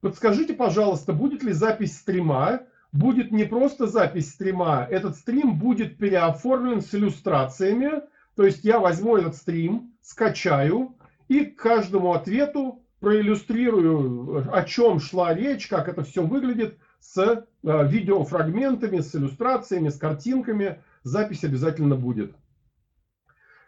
[0.00, 2.62] Подскажите, пожалуйста, будет ли запись стрима
[2.92, 8.02] будет не просто запись стрима, этот стрим будет переоформлен с иллюстрациями,
[8.36, 10.96] то есть я возьму этот стрим, скачаю
[11.28, 17.44] и к каждому ответу проиллюстрирую, о чем шла речь, как это все выглядит, с э,
[17.62, 20.80] видеофрагментами, с иллюстрациями, с картинками.
[21.02, 22.32] Запись обязательно будет.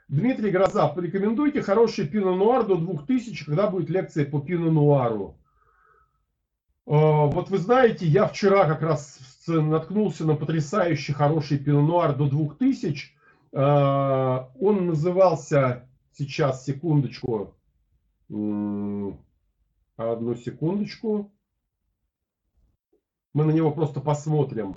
[0.07, 5.37] Дмитрий Гроза, порекомендуйте хороший пино нуар до 2000, когда будет лекция по пино нуару.
[5.37, 5.44] А,
[6.87, 13.13] вот вы знаете, я вчера как раз наткнулся на потрясающий хороший пино-нуар до 2000.
[13.53, 17.55] А, он назывался, сейчас, секундочку,
[18.29, 21.33] одну секундочку.
[23.33, 24.77] Мы на него просто посмотрим.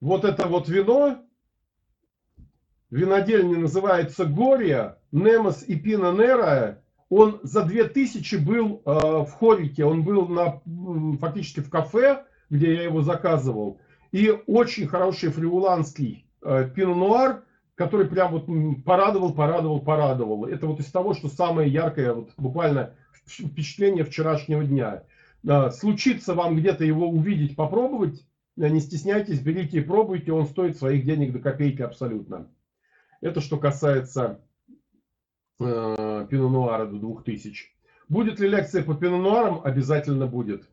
[0.00, 1.24] Вот это вот вино,
[2.90, 10.02] винодельня называется Гория, Немос и Пино Нера он за 2000 был э, в Хорике, он
[10.02, 10.60] был на,
[11.18, 13.80] фактически в кафе, где я его заказывал.
[14.12, 17.44] И очень хороший фриуланский э, пино-нуар,
[17.74, 18.46] который прям вот
[18.84, 20.46] порадовал, порадовал, порадовал.
[20.46, 22.94] Это вот из того, что самое яркое, вот буквально
[23.26, 25.02] впечатление вчерашнего дня.
[25.46, 28.24] Э, случится вам где-то его увидеть, попробовать,
[28.56, 32.48] не стесняйтесь, берите и пробуйте, он стоит своих денег до копейки абсолютно.
[33.20, 34.40] Это что касается
[35.60, 37.66] э, Пино Нуара до 2000.
[38.08, 39.60] Будет ли лекция по Пино Нуарам?
[39.64, 40.68] Обязательно будет.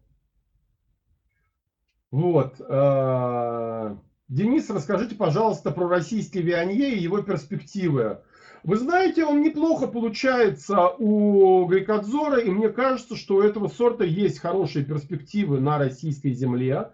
[2.11, 2.59] Вот.
[2.59, 3.95] Э,
[4.27, 8.19] Денис, расскажите, пожалуйста, про российский Вианье и его перспективы.
[8.63, 14.39] Вы знаете, он неплохо получается у Гайкадзора, и мне кажется, что у этого сорта есть
[14.39, 16.91] хорошие перспективы на российской земле.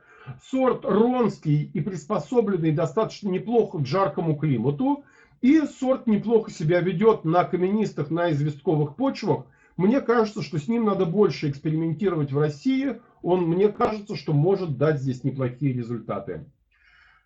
[0.49, 5.03] Сорт ронский и приспособленный достаточно неплохо к жаркому климату.
[5.41, 9.45] И сорт неплохо себя ведет на каменистых, на известковых почвах.
[9.75, 12.99] Мне кажется, что с ним надо больше экспериментировать в России.
[13.21, 16.45] Он, мне кажется, что может дать здесь неплохие результаты.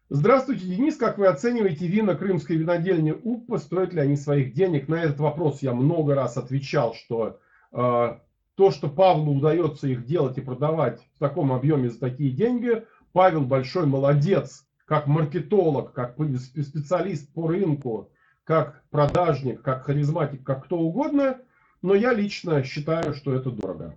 [0.10, 0.98] Здравствуйте, Денис.
[0.98, 3.60] Как вы оцениваете вина крымской винодельни УПА?
[3.60, 4.90] Стоят ли они своих денег?
[4.90, 7.40] На этот вопрос я много раз отвечал, что
[7.72, 8.18] э,
[8.56, 12.84] то, что Павлу удается их делать и продавать в таком объеме за такие деньги,
[13.14, 18.12] Павел большой молодец как маркетолог, как специалист по рынку,
[18.44, 21.38] как продажник, как харизматик, как кто угодно,
[21.82, 23.96] но я лично считаю, что это дорого.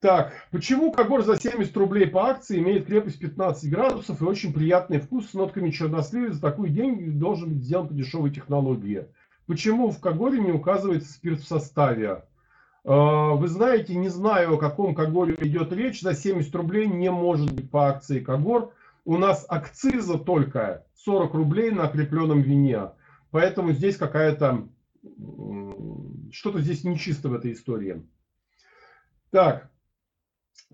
[0.00, 4.98] Так, почему Когор за 70 рублей по акции имеет крепость 15 градусов и очень приятный
[4.98, 6.32] вкус с нотками черносливы?
[6.32, 9.06] За такую деньги должен быть сделан по дешевой технологии.
[9.46, 12.24] Почему в Кагоре не указывается спирт в составе?
[12.84, 16.00] А, вы знаете, не знаю, о каком Кагоре идет речь.
[16.00, 18.72] За 70 рублей не может быть по акции Кагор.
[19.06, 22.90] У нас акциза только 40 рублей на окрепленном вине.
[23.30, 24.68] Поэтому здесь какая-то...
[26.32, 28.04] Что-то здесь нечисто в этой истории.
[29.30, 29.70] Так.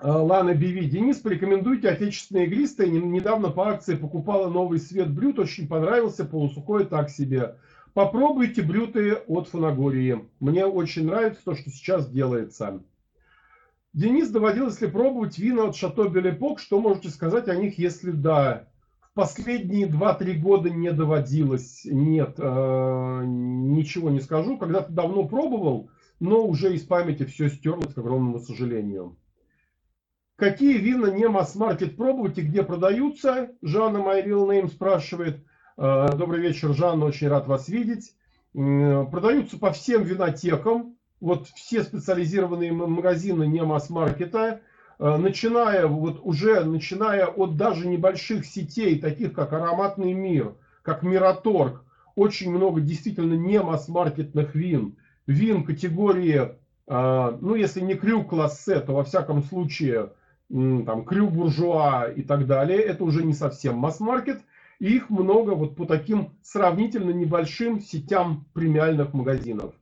[0.01, 0.89] А, Лана Биви.
[0.89, 2.91] Денис, порекомендуйте отечественные игристые.
[2.91, 5.39] Недавно по акции покупала новый свет блюд.
[5.39, 6.25] Очень понравился.
[6.25, 7.59] Полусухой так себе.
[7.93, 10.27] Попробуйте блюты от Фанагории.
[10.41, 12.83] Мне очень нравится то, что сейчас делается.
[13.93, 16.61] Денис, доводилось ли пробовать вина от Шато Белепок?
[16.61, 18.69] Что можете сказать о них, если да?
[19.03, 21.83] В последние 2-3 года не доводилось.
[21.85, 24.57] Нет, э, ничего не скажу.
[24.57, 25.91] Когда-то давно пробовал,
[26.21, 29.19] но уже из памяти все стерлось, к огромному сожалению.
[30.37, 33.51] Какие вина не масс-маркет пробовать и где продаются?
[33.61, 35.45] Жанна Майрил Нейм спрашивает.
[35.77, 38.15] Э, добрый вечер, Жанна, очень рад вас видеть.
[38.55, 40.97] Продаются по всем винотекам.
[41.23, 44.61] Вот все специализированные магазины не масс-маркета,
[44.99, 51.85] э, начиная, вот уже начиная от даже небольших сетей, таких как Ароматный мир, как Мираторг,
[52.17, 54.97] очень много действительно не масс-маркетных вин.
[55.29, 56.57] Вин категории,
[56.89, 60.11] э, ну если не крю классе, то во всяком случае
[60.49, 62.81] там крю буржуа и так далее.
[62.81, 64.41] Это уже не совсем масс-маркет.
[64.81, 69.73] И их много вот по таким сравнительно небольшим сетям премиальных магазинов.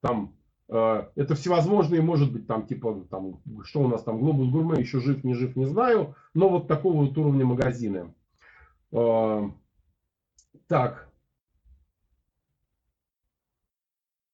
[0.00, 0.32] Там
[0.68, 5.22] это всевозможные, может быть, там типа, там, что у нас там, Глобус Гурме, еще жив,
[5.22, 8.12] не жив, не знаю, но вот такого вот уровня магазины.
[8.92, 9.42] Э,
[10.66, 11.08] так.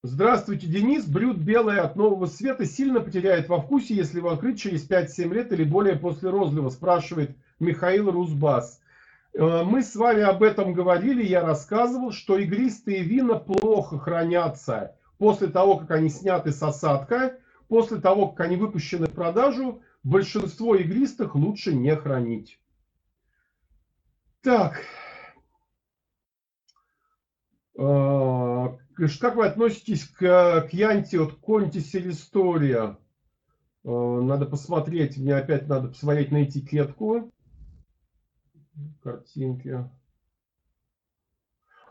[0.02, 1.04] Здравствуйте, Денис.
[1.04, 5.52] Брют белое от нового света сильно потеряет во вкусе, если его открыть через 5-7 лет
[5.52, 8.80] или более после розлива, спрашивает Михаил Рузбас.
[9.34, 15.46] Э, мы с вами об этом говорили, я рассказывал, что игристые вина плохо хранятся после
[15.46, 17.38] того, как они сняты с осадка,
[17.68, 22.58] после того, как они выпущены в продажу, большинство игристых лучше не хранить.
[24.40, 24.80] Так.
[27.78, 28.66] Э,
[29.20, 32.98] как вы относитесь к, к Янте от Конти Селистория?
[33.84, 37.32] Э, надо посмотреть, мне опять надо посмотреть на этикетку
[39.04, 39.88] картинки.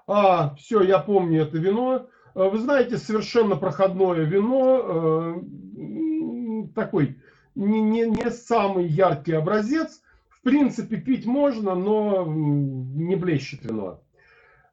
[0.06, 2.10] А, все, я помню это вино.
[2.36, 7.18] Э, вы знаете, совершенно проходное вино, э, такой
[7.56, 10.02] не, не, не самый яркий образец.
[10.30, 14.02] В принципе, пить можно, но не блещет вино.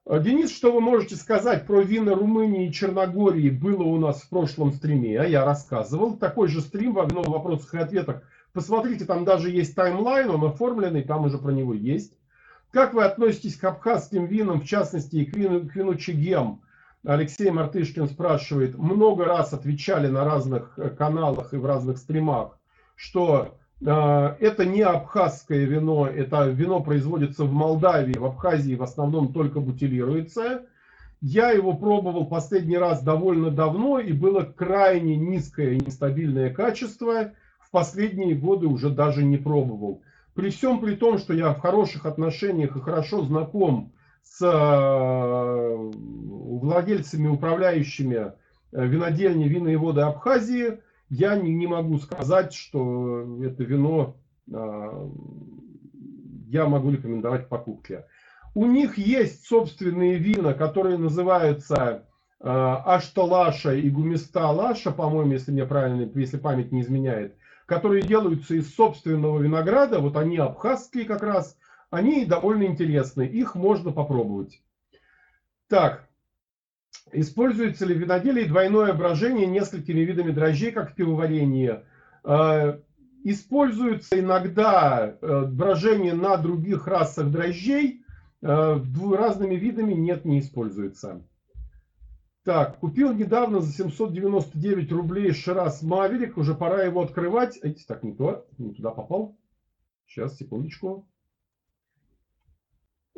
[0.06, 3.51] Э, Денис, что вы можете сказать про вина Румынии и Черногории?
[3.51, 6.16] Было у нас в прошлом стриме, а я рассказывал.
[6.16, 8.22] Такой же стрим в одном вопросах и ответах
[8.52, 12.14] Посмотрите, там даже есть таймлайн, он оформленный, там уже про него есть.
[12.72, 16.60] Как вы относитесь к абхазским винам, в частности, и к вину, к вину Чегем?
[17.14, 18.76] Алексей Мартышкин спрашивает.
[18.76, 22.59] Много раз отвечали на разных э, каналах и в разных стримах,
[22.97, 29.32] что э, это не абхазское вино, это вино производится в Молдавии, в Абхазии в основном
[29.32, 30.66] только бутилируется.
[31.20, 37.32] Я его пробовал последний раз довольно давно, и было крайне низкое нестабильное качество–
[37.68, 40.01] в последние годы уже даже не пробовал.
[40.35, 43.93] При всем при том, что я в хороших отношениях и хорошо знаком
[44.31, 45.77] с э,
[46.61, 48.33] владельцами, управляющими
[48.73, 54.17] э, винодельни вина и воды Абхазии, я не, не могу сказать, что это вино
[54.53, 55.09] э,
[56.49, 58.07] я могу рекомендовать к покупке.
[58.55, 62.05] У них есть собственные вина, которые называются
[62.41, 67.35] Ашталаша и Гумисталаша, по-моему, если мне правильно, если память не изменяет
[67.69, 71.57] которые делаются из собственного винограда, вот они абхазские как раз,
[71.90, 74.62] они довольно интересные, их можно попробовать.
[75.69, 76.09] Так,
[77.12, 81.81] используется ли в виноделии двойное брожение несколькими видами дрожжей, как в пивоварении?
[82.24, 82.81] А,
[83.24, 88.02] используется иногда э, брожение на других расах дрожжей,
[88.43, 88.81] э,
[89.12, 91.23] разными видами нет, не используется.
[92.44, 96.39] Так, купил недавно за 799 рублей Шираз Маверик.
[96.39, 97.59] Уже пора его открывать.
[97.60, 98.47] Эти, так, не то.
[98.56, 99.36] Не туда попал.
[100.06, 101.06] Сейчас, секундочку.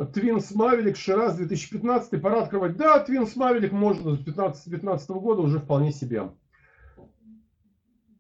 [0.07, 2.21] Twins Maverick, Шираз 2015.
[2.21, 2.77] Пора открывать.
[2.77, 6.31] Да, Twins Maverick можно с 2015 года уже вполне себе.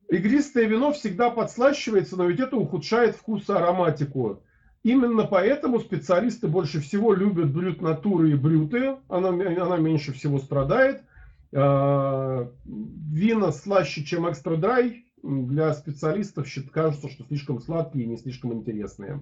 [0.09, 4.43] Игристое вино всегда подслащивается, но ведь это ухудшает вкус и ароматику.
[4.82, 8.97] Именно поэтому специалисты больше всего любят брют натюры и брюты.
[9.09, 11.02] Она, она меньше всего страдает.
[11.55, 15.05] А, вина слаще, чем extra dry.
[15.23, 19.20] Для специалистов кажется, что слишком сладкие и не слишком интересные.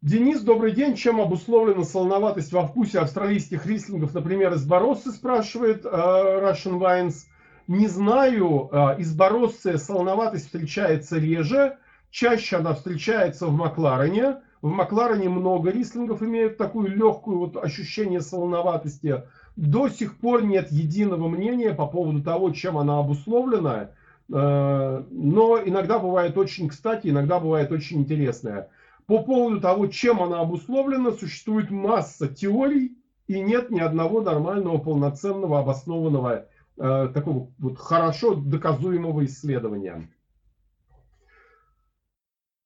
[0.00, 0.94] Денис, добрый день.
[0.94, 7.24] Чем обусловлена солоноватость во вкусе австралийских рислингов, например, из Бороссы, спрашивает э, Russian Wines.
[7.66, 11.78] Не знаю, э, из Бороссы солоноватость встречается реже,
[12.12, 14.36] чаще она встречается в Макларене.
[14.62, 19.24] В Макларене много рислингов имеют такую легкую вот ощущение солоноватости.
[19.56, 23.90] До сих пор нет единого мнения по поводу того, чем она обусловлена.
[24.32, 28.68] Э, но иногда бывает очень кстати, иногда бывает очень интересная.
[29.08, 35.60] По поводу того, чем она обусловлена, существует масса теорий, и нет ни одного нормального, полноценного,
[35.60, 40.10] обоснованного, э, такого вот хорошо доказуемого исследования.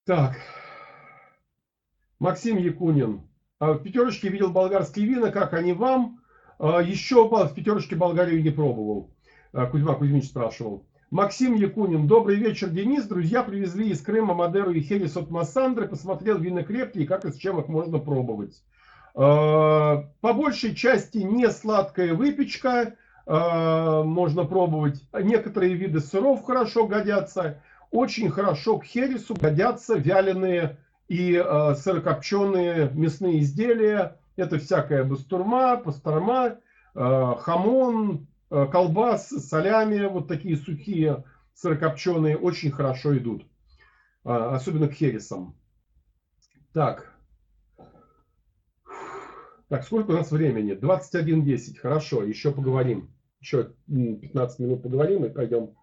[0.05, 0.37] Так.
[2.19, 3.23] Максим Якунин.
[3.61, 6.21] «А в пятерочке видел болгарские вина, как они вам?
[6.59, 9.15] «А еще в пятерочке Болгарию не пробовал.
[9.53, 10.89] Э, Кузьма Кузьмич спрашивал.
[11.13, 12.07] Максим Якунин.
[12.07, 13.05] Добрый вечер, Денис.
[13.05, 15.87] Друзья привезли из Крыма Мадеру и Херес от Массандры.
[15.87, 18.63] Посмотрел вина крепкие, как и с чем их можно пробовать.
[19.13, 22.95] По большей части не сладкая выпечка.
[23.27, 25.05] Можно пробовать.
[25.13, 27.61] Некоторые виды сыров хорошо годятся.
[27.91, 30.79] Очень хорошо к Хересу годятся вяленые
[31.09, 31.35] и
[31.77, 34.17] сырокопченые мясные изделия.
[34.37, 36.57] Это всякая бастурма, пасторма,
[36.95, 41.25] хамон, Э, колбас, солями, вот такие сухие,
[41.55, 43.47] сырокопченые, очень хорошо идут.
[44.25, 45.57] А, особенно к хересам.
[46.73, 47.13] Так.
[49.69, 50.75] Так, сколько у нас времени?
[50.75, 51.79] 21.10.
[51.79, 53.15] Хорошо, еще поговорим.
[53.41, 55.75] Еще 15 минут поговорим и пойдем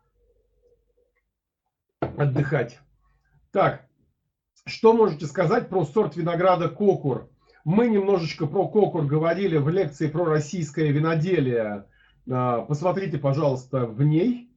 [2.00, 2.80] отдыхать.
[3.52, 3.88] Так,
[4.66, 7.30] что можете сказать про сорт винограда Кокур?
[7.66, 11.86] Мы немножечко про Кокур говорили в лекции про российское виноделие
[12.30, 14.52] посмотрите, пожалуйста, в ней.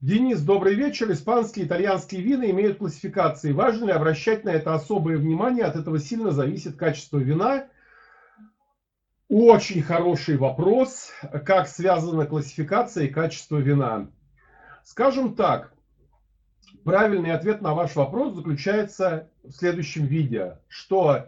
[0.00, 1.10] Денис, добрый вечер.
[1.10, 3.50] Испанские и итальянские вина имеют классификации.
[3.50, 5.64] Важно ли обращать на это особое внимание?
[5.64, 7.66] От этого сильно зависит качество вина.
[9.28, 11.10] Очень хороший вопрос.
[11.44, 14.08] Как связана классификация и качество вина?
[14.84, 15.74] Скажем так,
[16.84, 21.26] правильный ответ на ваш вопрос заключается в следующем виде, что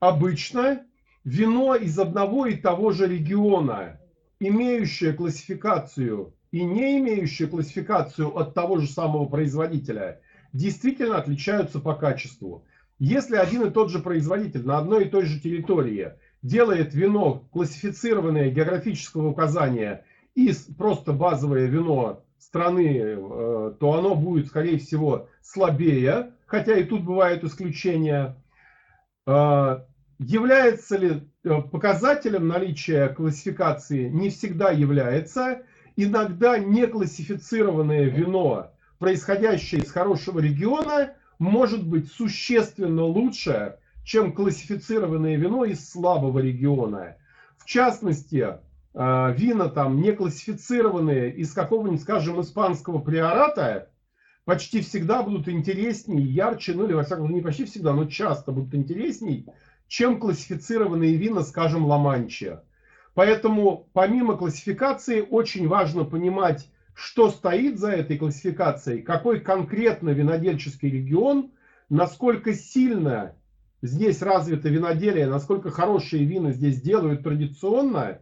[0.00, 0.82] обычно
[1.24, 3.98] вино из одного и того же региона
[4.48, 10.20] имеющая классификацию и не имеющая классификацию от того же самого производителя,
[10.52, 12.64] действительно отличаются по качеству.
[12.98, 16.12] Если один и тот же производитель на одной и той же территории
[16.42, 20.04] делает вино, классифицированное географического указания,
[20.34, 27.04] и просто базовое вино страны, э, то оно будет, скорее всего, слабее, хотя и тут
[27.04, 28.36] бывают исключения.
[30.24, 34.08] Является ли э, показателем наличия классификации?
[34.08, 35.62] Не всегда является.
[35.96, 45.90] Иногда неклассифицированное вино, происходящее из хорошего региона, может быть существенно лучше, чем классифицированное вино из
[45.90, 47.16] слабого региона.
[47.58, 48.58] В частности,
[48.94, 53.88] э, вина там не классифицированные из какого-нибудь, скажем, испанского приората
[54.44, 58.52] почти всегда будут интереснее, ярче, ну или во всяком случае не почти всегда, но часто
[58.52, 59.48] будут интересней,
[59.92, 62.64] чем классифицированные вина, скажем, Ла-Манча.
[63.12, 71.50] Поэтому помимо классификации очень важно понимать, что стоит за этой классификацией, какой конкретно винодельческий регион,
[71.90, 73.36] насколько сильно
[73.82, 78.20] здесь развито виноделие, насколько хорошие вина здесь делают традиционно,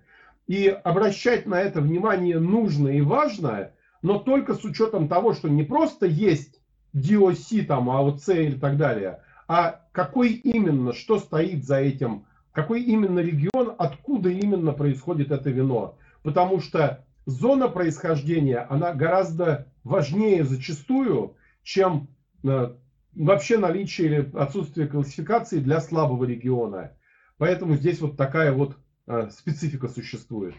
[0.48, 3.70] и обращать на это внимание нужно и важно,
[4.02, 6.60] но только с учетом того, что не просто есть
[6.96, 9.20] DOC, там, AOC или так далее,
[9.52, 15.98] а какой именно, что стоит за этим, какой именно регион, откуда именно происходит это вино.
[16.22, 22.06] Потому что зона происхождения, она гораздо важнее зачастую, чем
[22.44, 22.76] э,
[23.16, 26.92] вообще наличие или отсутствие классификации для слабого региона.
[27.36, 28.76] Поэтому здесь вот такая вот
[29.08, 30.54] э, специфика существует.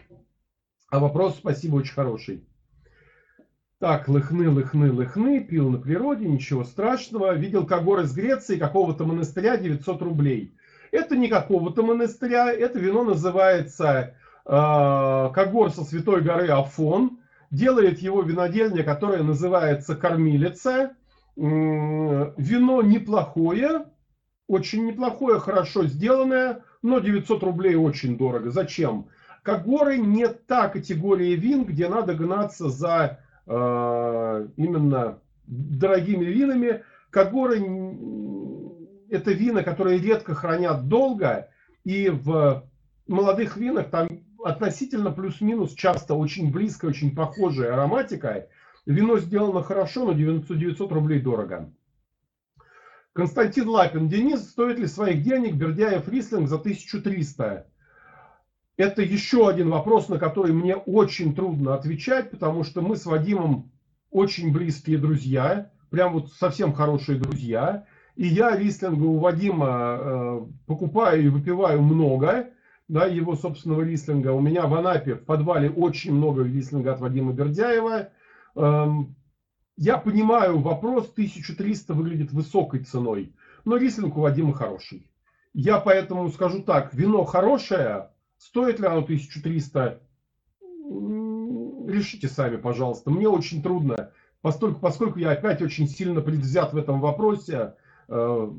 [0.90, 2.44] А вопрос, спасибо, очень хороший.
[3.82, 7.34] Так, лыхны, лыхны, лыхны, пил на природе, ничего страшного.
[7.34, 10.54] Видел Кагор из Греции, какого-то монастыря, 900 рублей.
[10.92, 14.14] Это не какого-то монастыря, это вино называется
[14.46, 14.50] э,
[15.34, 17.18] Кагор со святой горы Афон.
[17.50, 20.92] Делает его винодельня, которая называется Кормилица.
[21.34, 23.86] Вино неплохое,
[24.46, 28.52] очень неплохое, хорошо сделанное, но 900 рублей очень дорого.
[28.52, 29.08] Зачем?
[29.42, 36.84] Кагоры не та категория вин, где надо гнаться за именно дорогими винами.
[37.10, 37.58] Кагоры–
[39.10, 41.48] это вина, которые редко хранят долго,
[41.84, 42.64] и в
[43.06, 44.08] молодых винах там
[44.44, 48.48] относительно плюс-минус часто очень близкая, очень похожая ароматика.
[48.86, 51.72] Вино сделано хорошо, но 900, 900 рублей дорого.
[53.12, 54.08] Константин Лапин.
[54.08, 57.66] Денис, стоит ли своих денег Бердяев Рислинг за 1300?
[58.76, 63.70] Это еще один вопрос, на который мне очень трудно отвечать, потому что мы с Вадимом
[64.10, 67.86] очень близкие друзья, прям вот совсем хорошие друзья.
[68.16, 72.50] И я рислинга у Вадима э, покупаю и выпиваю много,
[72.88, 74.32] да, его собственного рислинга.
[74.32, 78.10] У меня в Анапе в подвале очень много рислинга от Вадима Бердяева.
[78.54, 79.14] Эм,
[79.76, 83.34] я понимаю, вопрос 1300 выглядит высокой ценой,
[83.64, 85.10] но рислинг у Вадима хороший.
[85.54, 88.10] Я поэтому скажу так, вино хорошее,
[88.42, 90.00] стоит ли оно 1300,
[91.88, 93.10] решите сами, пожалуйста.
[93.10, 94.10] Мне очень трудно,
[94.40, 97.74] поскольку, поскольку я опять очень сильно предвзят в этом вопросе,
[98.08, 98.50] э,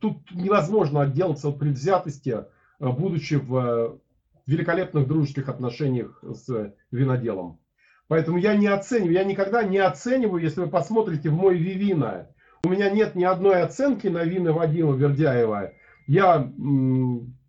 [0.00, 2.44] тут невозможно отделаться от предвзятости, э,
[2.78, 3.98] будучи в
[4.46, 7.60] великолепных дружеских отношениях с виноделом.
[8.08, 12.28] Поэтому я не оцениваю, я никогда не оцениваю, если вы посмотрите в мой Вивина.
[12.64, 15.72] У меня нет ни одной оценки на вины Вадима Вердяева.
[16.06, 16.50] Я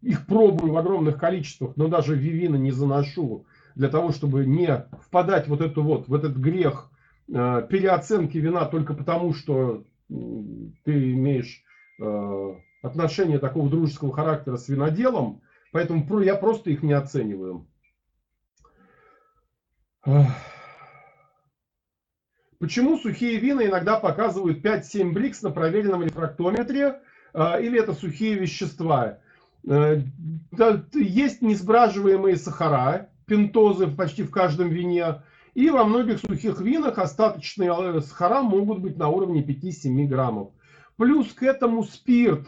[0.01, 3.45] их пробую в огромных количествах, но даже Вивина не заношу
[3.76, 6.91] для того, чтобы не впадать вот эту вот, в этот грех
[7.27, 11.63] э, переоценки вина только потому, что ты имеешь
[12.01, 15.41] э, отношение такого дружеского характера с виноделом.
[15.71, 17.67] Поэтому я просто их не оцениваю.
[22.59, 27.01] Почему сухие вина иногда показывают 5-7 брикс на проверенном рефрактометре?
[27.34, 29.19] А, или это сухие вещества?
[29.68, 30.02] Э,
[30.94, 35.22] есть несбраживаемые сахара, пентозы почти в каждом вине.
[35.53, 40.49] И во многих сухих винах остаточные э, сахара могут быть на уровне 5-7 граммов.
[40.98, 42.48] Плюс к этому спирт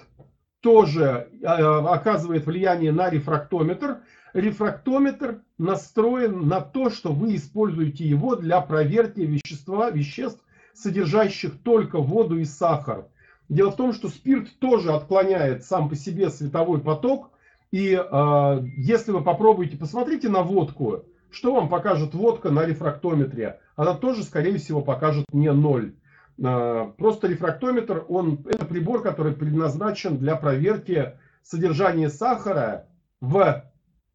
[0.61, 4.01] тоже э, оказывает влияние на рефрактометр
[4.33, 10.43] рефрактометр настроен на то, что вы используете его для проверки вещества, веществ,
[10.73, 13.07] содержащих только воду и сахар.
[13.51, 17.31] Дело в том, что спирт тоже отклоняет сам по себе световой поток.
[17.71, 23.59] И э, если вы попробуете, посмотрите на водку, что вам покажет водка на рефрактометре?
[23.75, 25.95] Она тоже, скорее всего, покажет не ноль.
[26.41, 32.87] Э, просто рефрактометр, он, это прибор, который предназначен для проверки содержания сахара
[33.19, 33.65] в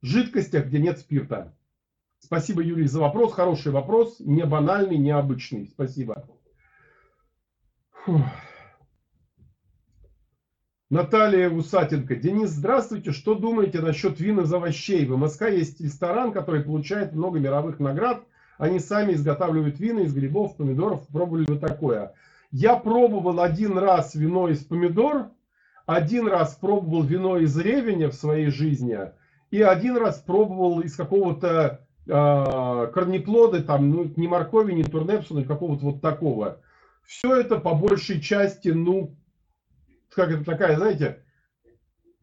[0.00, 1.54] жидкостях, где нет спирта.
[2.20, 3.34] Спасибо, Юрий, за вопрос.
[3.34, 5.68] Хороший вопрос, не банальный, необычный.
[5.68, 6.26] Спасибо.
[8.06, 8.22] Фух.
[10.88, 12.16] Наталья Усатенко.
[12.16, 13.12] Денис, здравствуйте.
[13.12, 15.04] Что думаете насчет вин из овощей?
[15.06, 18.22] В МСК есть ресторан, который получает много мировых наград.
[18.58, 21.06] Они сами изготавливают вина из грибов, помидоров.
[21.08, 22.14] Пробовали вы такое?
[22.50, 25.30] Я пробовал один раз вино из помидор,
[25.86, 28.98] один раз пробовал вино из ревеня в своей жизни–
[29.50, 35.44] и один раз пробовал из какого-то э, корнеплода, там, ну, не моркови, не турнепса, но
[35.44, 36.60] какого-то вот такого.
[37.04, 39.14] Все это по большей части, ну,
[40.16, 41.22] как это такая, знаете,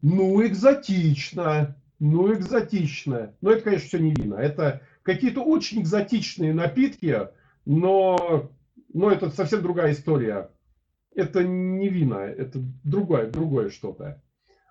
[0.02, 3.34] ну, экзотично, ну, экзотично.
[3.40, 4.34] Но это, конечно, все не вина.
[4.42, 7.28] Это какие-то очень экзотичные напитки,
[7.64, 8.50] но,
[8.92, 10.50] но это совсем другая история.
[11.14, 14.20] Это не вина, это другое, другое что-то.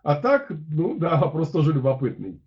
[0.03, 2.43] А так, ну да, вопрос тоже любопытный.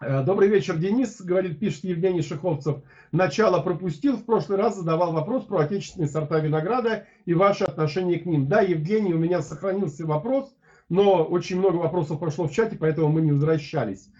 [0.00, 2.82] Э, добрый вечер, Денис, говорит, пишет Евгений Шиховцев.
[3.12, 8.26] Начало пропустил, в прошлый раз задавал вопрос про отечественные сорта винограда и ваше отношение к
[8.26, 8.46] ним.
[8.46, 10.54] Да, Евгений, у меня сохранился вопрос,
[10.90, 14.10] но очень много вопросов прошло в чате, поэтому мы не возвращались.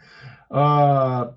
[0.48, 1.36] А,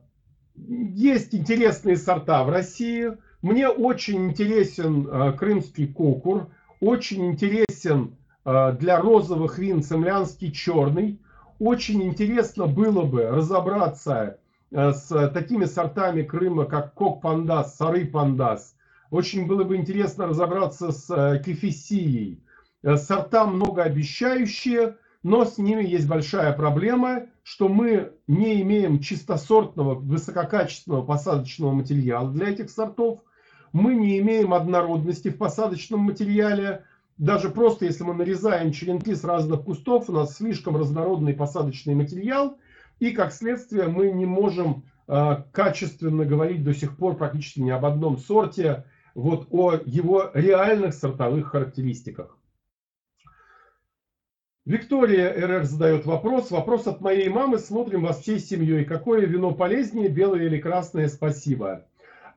[0.55, 3.11] есть интересные сорта в России.
[3.41, 6.49] Мне очень интересен э, крымский кокур,
[6.79, 11.19] очень интересен Э, для розовых вин цемлянский черный.
[11.59, 14.39] Очень интересно было бы разобраться
[14.71, 18.75] э, с такими сортами Крыма, как Кок-Пандас, Сары-Пандас.
[19.11, 22.41] Очень было бы интересно разобраться с э, кефесией.
[22.81, 31.73] Сорта многообещающие, но с ними есть большая проблема, что мы не имеем чистосортного, высококачественного посадочного
[31.73, 33.19] материала для этих сортов.
[33.73, 36.85] Мы не имеем однородности в посадочном материале
[37.19, 42.57] даже просто если мы нарезаем черенки с разных кустов, у нас слишком разнородный посадочный материал,
[42.99, 47.85] и как следствие мы не можем э, качественно говорить до сих пор практически ни об
[47.85, 48.85] одном сорте,
[49.15, 52.37] вот о его реальных сортовых характеристиках.
[54.65, 56.51] Виктория РР задает вопрос.
[56.51, 57.57] Вопрос от моей мамы.
[57.57, 58.85] Смотрим вас всей семьей.
[58.85, 61.09] Какое вино полезнее, белое или красное?
[61.09, 61.85] Спасибо.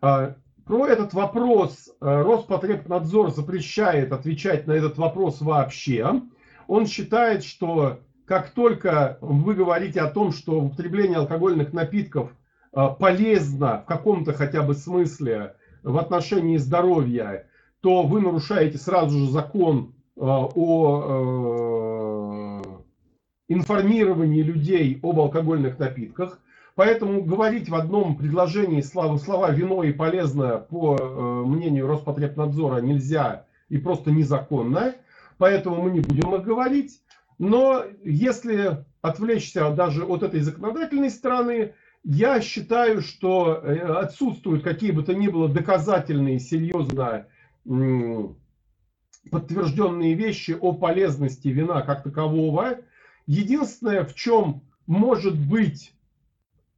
[0.00, 6.22] А, про этот вопрос э, Роспотребнадзор запрещает отвечать на этот вопрос вообще.
[6.68, 12.30] Он считает, что как только вы говорите о том, что употребление алкогольных напитков
[12.74, 17.46] э, полезно в каком-то хотя бы смысле в отношении здоровья,
[17.80, 21.62] то вы нарушаете сразу же закон э, о
[23.48, 26.40] информировании людей об алкогольных напитках.
[26.84, 30.96] Поэтому говорить в одном предложении слова, слова «вино» и «полезно» по
[31.46, 34.96] мнению Роспотребнадзора нельзя и просто незаконно.
[35.38, 37.00] Поэтому мы не будем их говорить.
[37.38, 45.04] Но если отвлечься даже от этой законодательной стороны, я считаю, что э, отсутствуют какие бы
[45.04, 47.26] то ни было доказательные, серьезно
[49.30, 52.78] подтвержденные вещи о полезности вина как такового.
[53.28, 55.92] Единственное, в чем может быть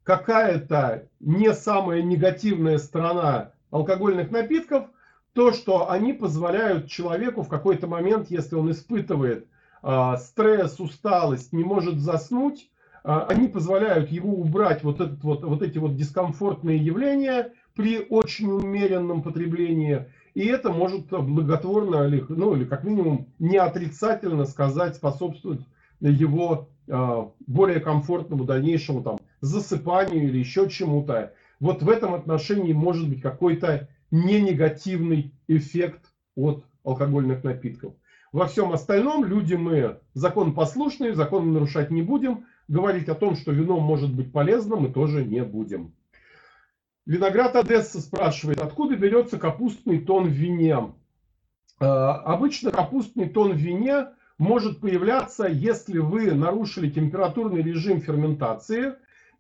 [0.05, 4.87] какая-то не самая негативная сторона алкогольных напитков,
[5.33, 9.49] то, что они позволяют человеку в какой-то момент, если он испытывает
[9.83, 12.71] э, стресс, усталость, не может заснуть,
[13.05, 18.51] а, они позволяют его убрать вот, этот вот, вот эти вот дискомфортные явления при очень
[18.51, 20.07] умеренном потреблении.
[20.33, 25.61] И это может благотворно, ну или как минимум не отрицательно сказать, способствовать
[26.01, 31.35] его э, более комфортному дальнейшему там, засыпанию или еще чему-то.
[31.61, 37.95] Вот в этом отношении может быть какой-то не негативный эффект от алкогольных напитков.
[38.33, 43.53] Во всем остальном люди мы закон послушные, закон нарушать не будем говорить о том, что
[43.53, 45.95] вино может быть полезным, мы тоже не будем.
[47.07, 50.95] Виноград Одесса спрашивает, откуда берется капустный тон в вине?
[51.79, 54.07] Э, обычно капустный тон в вине
[54.39, 58.95] может появляться, если вы нарушили температурный режим ферментации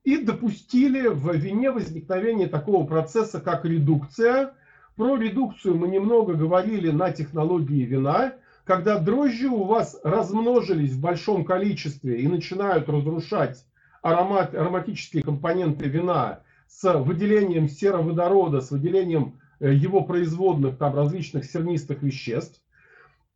[0.05, 4.55] и допустили в вине возникновение такого процесса, как редукция.
[4.97, 11.44] Про редукцию мы немного говорили на технологии вина когда дрожжи у вас размножились в большом
[11.44, 13.64] количестве и начинают разрушать
[14.02, 22.02] аромат, ароматические компоненты вина с выделением сероводорода, с выделением э, его производных там различных сернистых
[22.02, 22.60] веществ,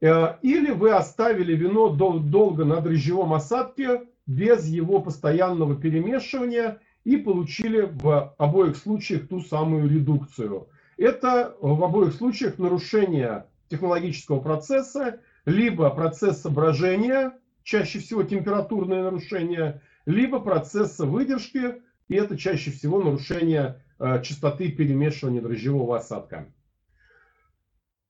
[0.01, 7.91] э, или вы оставили вино долго на дрожжевом осадке без его постоянного перемешивания и получили
[7.91, 10.69] в обоих случаях ту самую редукцию.
[10.99, 17.33] Это в обоих случаях нарушение технологического процесса, либо процесса брожения,
[17.63, 21.77] чаще всего температурное нарушение, либо процесса выдержки,
[22.09, 26.53] и это чаще всего нарушение э, частоты перемешивания дрожжевого осадка.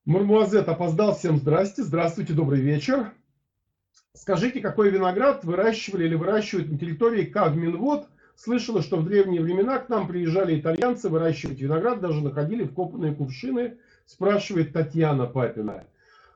[0.04, 1.14] Мурмуазет опоздал.
[1.14, 1.82] Всем здрасте.
[1.82, 3.12] Здравствуйте, добрый вечер.
[4.14, 8.08] Скажите, какой виноград выращивали или выращивают на территории Кавминвод?
[8.36, 13.78] Слышала, что в древние времена к нам приезжали итальянцы выращивать виноград, даже находили вкопанные кувшины
[14.08, 15.84] спрашивает Татьяна Папина.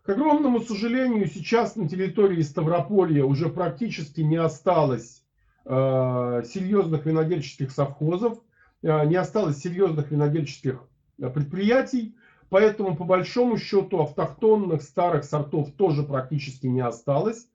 [0.04, 5.22] К огромному сожалению, сейчас на территории Ставрополья уже практически не осталось
[5.64, 8.38] э, серьезных винодельческих совхозов,
[8.82, 10.82] э, не осталось серьезных винодельческих
[11.18, 12.14] э, предприятий,
[12.50, 17.48] поэтому по большому счету автохтонных старых сортов тоже практически не осталось.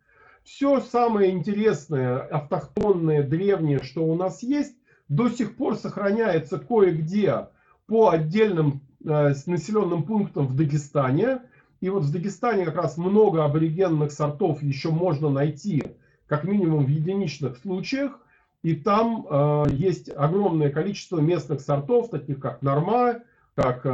[0.47, 4.75] Все самое интересное, автохтонное, древнее, что у нас есть,
[5.07, 7.49] до сих пор сохраняется кое-где
[7.85, 11.41] по отдельным Э, населенным пунктом в Дагестане.
[11.81, 15.83] И вот в Дагестане как раз много аборигенных сортов еще можно найти,
[16.25, 18.19] как минимум в единичных случаях.
[18.63, 23.19] И там э, есть огромное количество местных сортов, таких как Норма,
[23.55, 23.89] как э,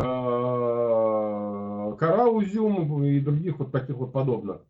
[1.99, 4.61] Караузюм и других вот таких вот подобных.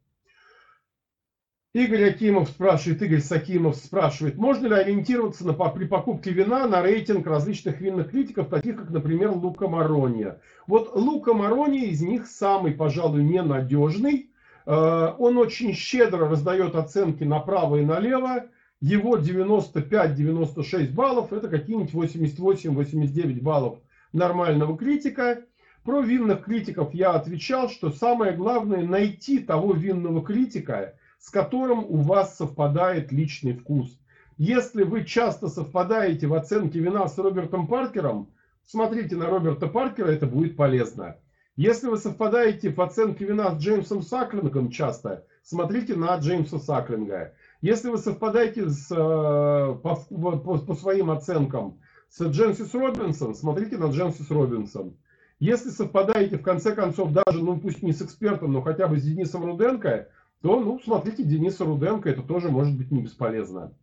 [1.73, 7.25] Игорь Акимов спрашивает, Игорь Сакимов спрашивает, можно ли ориентироваться на, при покупке вина на рейтинг
[7.25, 10.39] различных винных критиков, таких как, например, Лука Марония.
[10.67, 14.29] Вот Лука Марония из них самый, пожалуй, ненадежный.
[14.67, 18.45] Э, он очень щедро раздает оценки направо и налево.
[18.79, 23.79] Его 95-96 баллов, это какие-нибудь 88-89 баллов
[24.11, 25.41] нормального критика.
[25.83, 30.93] Про винных критиков я отвечал, что самое главное найти того винного критика,
[31.23, 33.97] с которым у вас совпадает личный вкус.
[34.37, 38.29] Если вы часто совпадаете в оценке вина с Робертом Паркером,
[38.65, 41.15] смотрите на Роберта Паркера, это будет полезно.
[41.55, 47.33] Если вы совпадаете в оценке вина с Джеймсом Саклингом часто, смотрите на Джеймса Саклинга.
[47.61, 51.79] Если вы совпадаете с, э, по, по, по своим оценкам
[52.09, 54.97] с Дженсис Робинсон, смотрите на Дженсис Робинсон.
[55.39, 59.03] Если совпадаете, в конце концов, даже, ну пусть не с экспертом, но хотя бы с
[59.03, 60.09] Денисом Руденко,
[60.43, 63.73] то, ну, смотрите Дениса Руденко, это тоже может быть не бесполезно.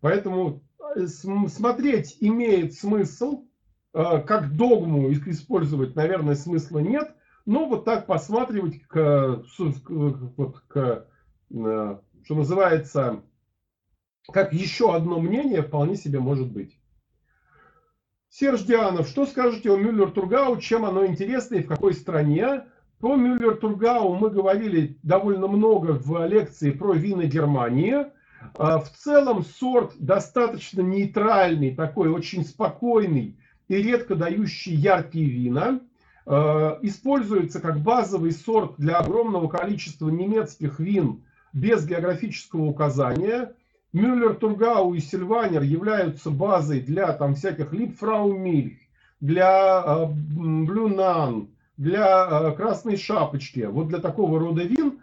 [0.00, 0.64] Поэтому
[0.96, 3.44] э, смотреть имеет смысл,
[3.94, 7.14] э, как догму использовать, наверное, смысла нет,
[7.46, 11.06] но вот так посматривать к, вот, к
[11.50, 13.22] э, что называется,
[14.32, 16.80] как еще одно мнение вполне себе может быть.
[18.28, 22.64] Серж Дианов, что скажете о Мюллер Тургау, чем оно интересно и в какой стране?
[23.02, 28.06] Про Мюллер-Тургау мы говорили довольно много в лекции про вина Германии.
[28.54, 35.80] А, в целом сорт достаточно нейтральный, такой очень спокойный и редко дающий яркие вина.
[36.26, 43.52] А, используется как базовый сорт для огромного количества немецких вин без географического указания.
[43.92, 48.78] Мюллер, Тургау и Сильванер являются базой для там, всяких Липфраумильх,
[49.20, 51.48] для Блюнан,
[51.82, 53.60] для Красной Шапочки.
[53.60, 55.00] Вот для такого рода вин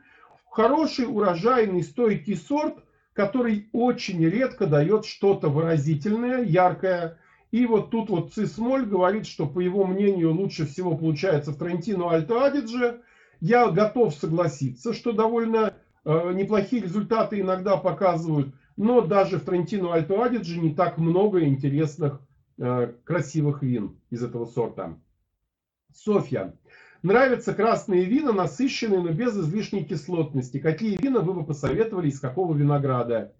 [0.49, 2.76] хороший, урожайный, стойкий сорт–
[3.19, 7.18] который очень редко дает что-то выразительное, яркое.
[7.51, 12.11] И вот тут вот Цисмоль говорит, что по его мнению лучше всего получается в Трентино
[12.11, 13.01] Альто Адидже.
[13.41, 15.73] Я готов согласиться, что довольно
[16.06, 22.22] э, неплохие результаты иногда показывают, но даже в Трентино Альто Адидже не так много интересных
[22.57, 24.97] э, красивых вин из этого сорта.
[26.03, 26.53] Софья.
[27.03, 30.59] Нравятся красные вина, насыщенные, но без излишней кислотности.
[30.59, 33.34] Какие вина вы бы посоветовали, из какого винограда?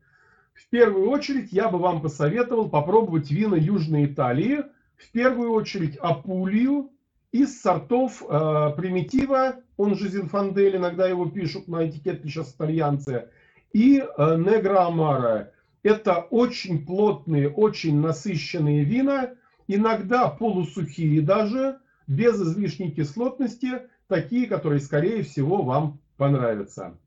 [0.54, 4.64] В первую очередь я бы вам посоветовал попробовать вина Южной Италии.
[4.98, 6.92] В первую очередь Апулию
[7.32, 13.30] из сортов э, Примитива, он же Зинфандель, иногда его пишут на этикетке сейчас итальянцы,
[13.72, 15.52] и э, Негра Амара.
[15.84, 19.32] Это очень плотные, очень насыщенные вина,
[19.68, 21.80] иногда полусухие даже,
[22.10, 26.98] без излишней кислотности, такие, которые, скорее всего, вам понравятся.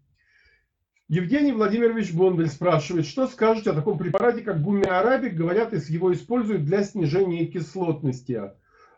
[1.08, 5.34] Евгений Владимирович Бондель спрашивает, что скажете о таком препарате, как гумиарабик?
[5.34, 8.52] Говорят, его используют для снижения кислотности.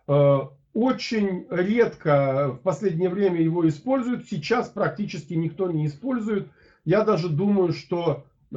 [0.06, 0.38] Э,
[0.74, 4.28] очень редко в последнее время его используют.
[4.28, 6.48] Сейчас практически никто не использует.
[6.84, 8.56] Я даже думаю, что э,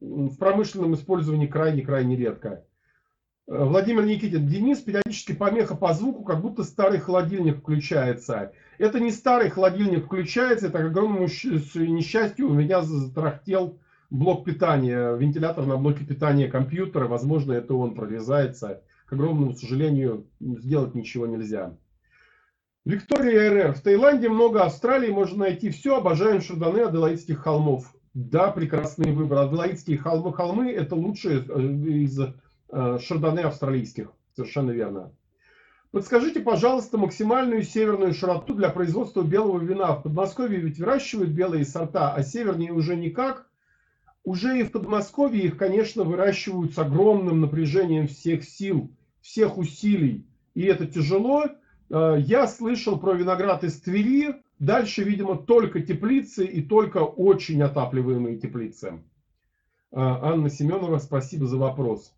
[0.00, 2.64] в промышленном использовании крайне-крайне редко.
[3.48, 8.52] Э, Владимир Никитин, Денис, периодически помеха по звуку, как будто старый холодильник включается.
[8.78, 13.78] Это не старый холодильник включается, это к огромному несчастью у меня затрахтел
[14.10, 17.06] блок питания, вентилятор на блоке питания компьютера.
[17.06, 18.82] Возможно, это он прорезается.
[19.06, 21.76] К огромному сожалению, сделать ничего нельзя.
[22.84, 23.74] Виктория РР.
[23.74, 25.98] В Таиланде много Австралии, можно найти все.
[25.98, 27.94] Обожаем шардоне Аделаидских холмов.
[28.14, 29.38] Да, прекрасный выбор.
[29.38, 32.18] Аделаидские холмы, холмы это лучшие э, из
[32.72, 34.12] шардоне австралийских.
[34.34, 35.12] Совершенно верно.
[35.92, 39.94] Подскажите, пожалуйста, максимальную северную широту для производства белого вина.
[39.94, 43.46] В Подмосковье ведь выращивают белые сорта, а севернее уже никак.
[44.24, 48.90] Уже и в Подмосковье их, конечно, выращивают с огромным напряжением всех сил,
[49.20, 50.26] всех усилий.
[50.54, 51.44] И это тяжело.
[51.90, 54.36] Э, я слышал про виноград из Твери.
[54.58, 59.02] Дальше, видимо, только теплицы и только очень отапливаемые теплицы.
[59.90, 62.14] Э, Анна Семенова, спасибо за вопрос.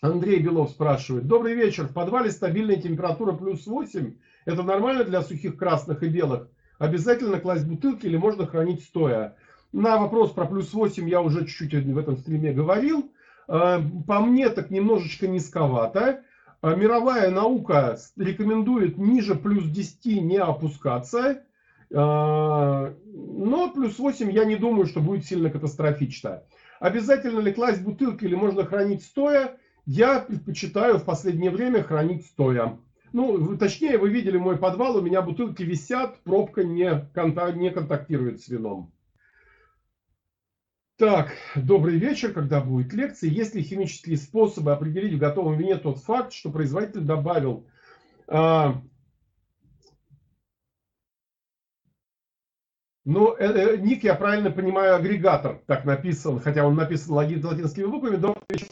[0.00, 1.26] Андрей Белов спрашивает.
[1.26, 1.84] Добрый вечер.
[1.86, 4.14] В подвале стабильная температура плюс 8.
[4.44, 6.48] Это нормально для сухих красных и белых?
[6.78, 9.36] Обязательно класть бутылки или можно хранить стоя?
[9.72, 13.10] На вопрос про плюс 8 я уже чуть-чуть в этом стриме говорил.
[13.48, 16.22] Э, по мне так немножечко низковато.
[16.62, 21.42] Э, мировая наука рекомендует ниже плюс 10 не опускаться.
[21.90, 26.44] Э, но плюс 8 я не думаю, что будет сильно катастрофично.
[26.78, 29.56] Обязательно ли класть бутылки или можно хранить стоя?
[29.90, 32.78] Я предпочитаю в последнее время хранить стоя.
[33.14, 37.08] Ну, точнее, вы видели мой подвал, у меня бутылки висят, пробка не,
[37.58, 38.92] не контактирует с вином.
[40.98, 43.30] Так, добрый вечер, когда будет лекция.
[43.30, 47.66] Есть ли химические способы определить в готовом вине тот факт, что производитель добавил
[48.26, 48.82] а,
[53.06, 58.16] Ну, э, э, ник, я правильно понимаю, агрегатор, так написан, хотя он написан латинскими буквами.
[58.16, 58.66] Добрый вечер.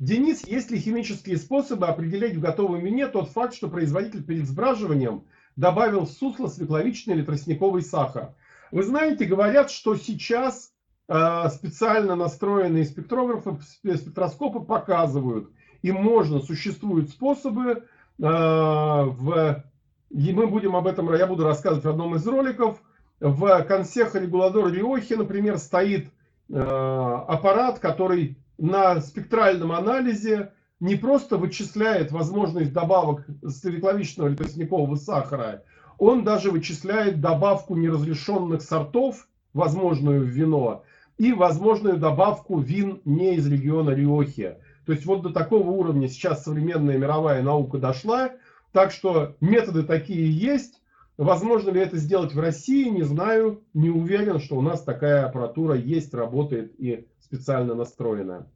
[0.00, 5.24] Денис, есть ли химические способы определять в готовом вине тот факт, что производитель перед сбраживанием
[5.56, 8.34] добавил в сусло свекловичный или тростниковый сахар?
[8.72, 10.72] Вы знаете, говорят, что сейчас
[11.06, 15.50] э, специально настроенные спектрографы, спектроскопы показывают,
[15.82, 17.82] и можно, существуют способы, э,
[18.18, 19.64] в,
[20.08, 22.80] и мы будем об этом, я буду рассказывать в одном из роликов,
[23.20, 26.08] в консеха регуладор Риохи, например, стоит
[26.48, 35.64] э, аппарат, который на спектральном анализе не просто вычисляет возможность добавок стекловичного или тростникового сахара,
[35.98, 40.84] он даже вычисляет добавку неразрешенных сортов, возможную в вино,
[41.18, 44.56] и возможную добавку вин не из региона Риохи.
[44.86, 48.30] То есть вот до такого уровня сейчас современная мировая наука дошла,
[48.72, 50.79] так что методы такие есть.
[51.20, 55.74] Возможно ли это сделать в России, не знаю, не уверен, что у нас такая аппаратура
[55.74, 58.50] есть, работает и специально настроена.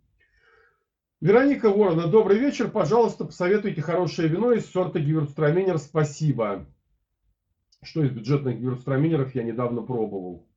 [1.20, 2.70] Вероника Ворона, добрый вечер.
[2.70, 5.77] Пожалуйста, посоветуйте хорошее вино из сорта Гевюрцтраминер.
[5.77, 6.65] Спасибо.
[7.82, 10.49] что из бюджетных гидростраминеров я недавно пробовал.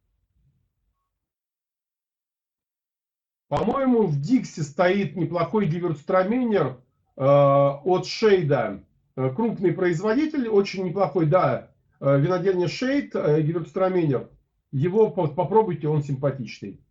[3.50, 6.68] По-моему, в Диксе стоит неплохой гиверстраминер
[7.18, 8.82] э, от Шейда.
[9.18, 14.30] Э, крупный производитель, очень неплохой, да, винодельня Шейд, э, гиверстраминер.
[14.72, 16.82] Его попробуйте, он симпатичный.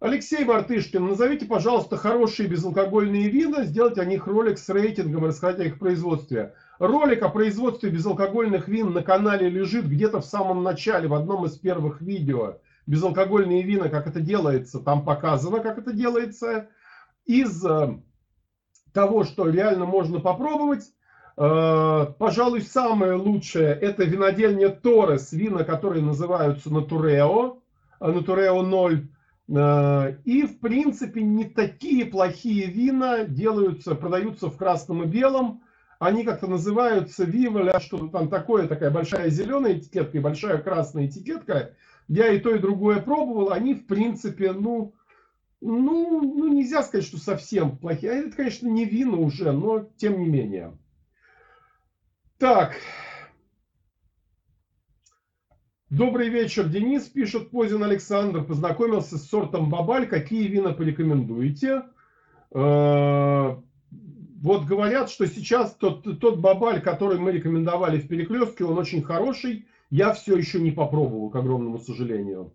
[0.00, 5.78] Алексей Мартышкин, назовите, пожалуйста, хорошие безалкогольные вина, сделайте о них ролик с рейтингом о их
[5.80, 6.54] производстве.
[6.78, 11.58] Ролик о производстве безалкогольных вин на канале лежит где-то в самом начале, в одном из
[11.58, 12.58] первых видео.
[12.86, 16.68] Безалкогольные вина, как это делается, там показано, как это делается.
[17.26, 17.98] Из э,
[18.92, 20.97] того, что реально можно попробовать, э,
[21.38, 27.58] пожалуй, самое лучшее это винодельня Торрес, вина, которые называются Натурео,
[28.00, 29.08] Натурео 0.
[30.24, 35.62] И, в принципе, не такие плохие вина делаются, продаются в красном и белом
[35.98, 41.74] они как-то называются Виволя, что-то там такое, такая большая зеленая этикетка и большая красная этикетка.
[42.06, 44.94] Я и то, и другое пробовал, они, в принципе, ну,
[45.60, 48.12] ну, ну нельзя сказать, что совсем плохие.
[48.12, 50.78] Это, конечно, не вина уже, но тем не менее.
[52.38, 52.76] Так.
[55.90, 58.44] Добрый вечер, Денис, пишет Позин Александр.
[58.44, 60.06] Познакомился с сортом Бабаль.
[60.06, 61.82] Какие вина порекомендуете?
[62.54, 63.56] Э,
[63.90, 69.66] вот говорят, что сейчас тот, тот бабаль, который мы рекомендовали в перекрестке, он очень хороший.
[69.90, 72.54] Я все еще не попробовал, к огромному сожалению.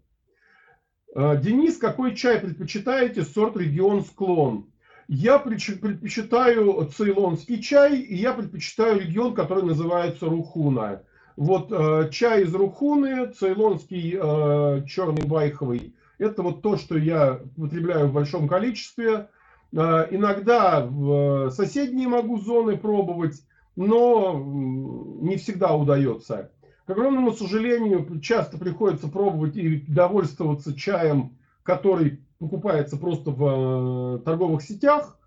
[1.14, 3.23] Э, Денис, какой чай предпочитаете?
[3.23, 4.72] Сорт регион склон.
[5.15, 11.03] Я предпочитаю цейлонский чай, и я предпочитаю регион, который называется Рухуна.
[11.35, 18.07] Вот э, чай из Рухуны, цейлонский э, черный байховый, это вот то, что я потребляю
[18.07, 19.30] в большом количестве.
[19.72, 23.44] Э, иногда в соседние могу зоны пробовать,
[23.76, 26.49] но не всегда удается.
[26.88, 34.61] К огромному сожалению, часто приходится пробовать и довольствоваться чаем, который покупается просто в э, торговых
[34.61, 35.17] сетях.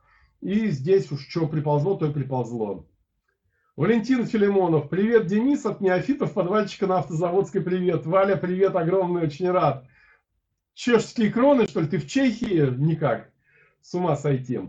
[0.43, 2.87] И здесь уж что приползло, то и приползло.
[3.75, 4.91] Валентин Филимонов.
[4.91, 8.05] Привет, Денис, от неофитов, подвальчика на автозаводской привет.
[8.07, 9.87] Валя, привет, огромный, очень рад.
[10.75, 12.71] Чешские кроны, что ли, ты в Чехии?
[12.77, 13.31] Никак
[13.81, 14.61] с ума сойти.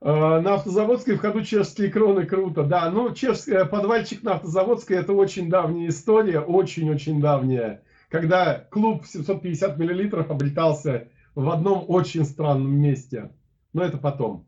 [0.00, 2.62] Э, на автозаводской в ходу чешские кроны, круто.
[2.62, 7.82] Да, ну, чешский э, подвальчик на автозаводской это очень давняя история, очень-очень давняя.
[8.08, 13.30] Когда клуб 750 миллилитров обретался в одном очень странном месте.
[13.72, 14.46] Но это потом.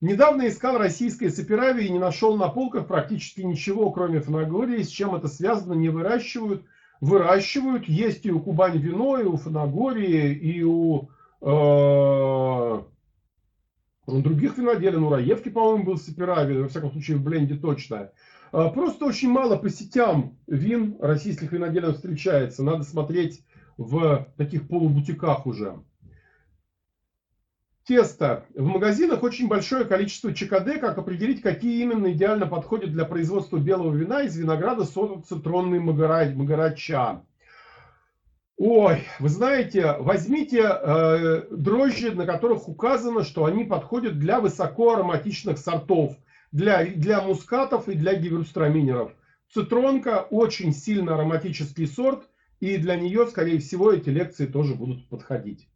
[0.00, 4.82] Недавно искал российское саперави и не нашел на полках практически ничего, кроме фанагории.
[4.82, 6.64] С чем это связано, не выращивают.
[7.00, 7.88] Выращивают.
[7.88, 11.08] Есть и у Кубань вино, и у фанагории, и у
[11.40, 12.82] э,
[14.06, 18.10] других виноделин, у Раевки, по-моему, был Саперави, во всяком случае в бленде точно.
[18.52, 22.62] А, просто очень мало по сетям вин российских виноделин встречается.
[22.62, 23.44] Надо смотреть
[23.76, 25.82] в таких полубутиках уже.
[27.86, 28.46] Тесто.
[28.54, 30.80] В магазинах очень большое количество ЧКД.
[30.80, 37.22] Как определить, какие именно идеально подходят для производства белого вина из винограда сорта цитронный магарача?
[38.56, 46.16] Ой, вы знаете, возьмите э, дрожжи, на которых указано, что они подходят для высокоароматичных сортов,
[46.52, 49.12] для, для мускатов и для гиверстраминеров.
[49.52, 52.28] Цитронка очень сильно ароматический сорт,
[52.60, 55.68] и для нее, скорее всего, эти лекции тоже будут подходить.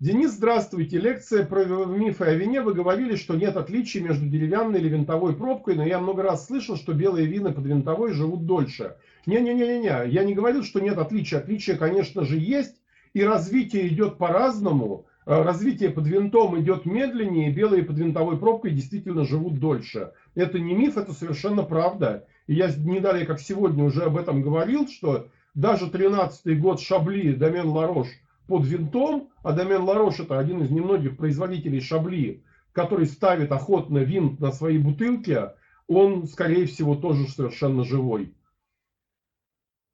[0.00, 0.98] Денис, здравствуйте.
[0.98, 2.60] Лекция про мифы о вине.
[2.62, 6.76] Вы говорили, что нет отличий между деревянной или винтовой пробкой, но я много раз слышал,
[6.76, 8.96] что белые вина под винтовой живут дольше.
[9.26, 11.38] Не-не-не-не, я не говорил, что нет отличия.
[11.38, 12.74] Отличия, конечно же, есть,
[13.12, 15.06] и развитие идет по-разному.
[15.26, 20.10] Э, развитие под винтом идет медленнее, белые под винтовой пробкой действительно живут дольше.
[20.34, 22.26] Это не миф, это совершенно правда.
[22.48, 27.32] И я не далее, как сегодня, уже об этом говорил, что даже 13-й год Шабли,
[27.32, 28.08] Домен Ларош
[28.46, 34.40] под винтом, а Домен Ларош это один из немногих производителей Шабли, который ставит охотно винт
[34.40, 35.38] на свои бутылки,
[35.86, 38.34] он, скорее всего, тоже совершенно живой.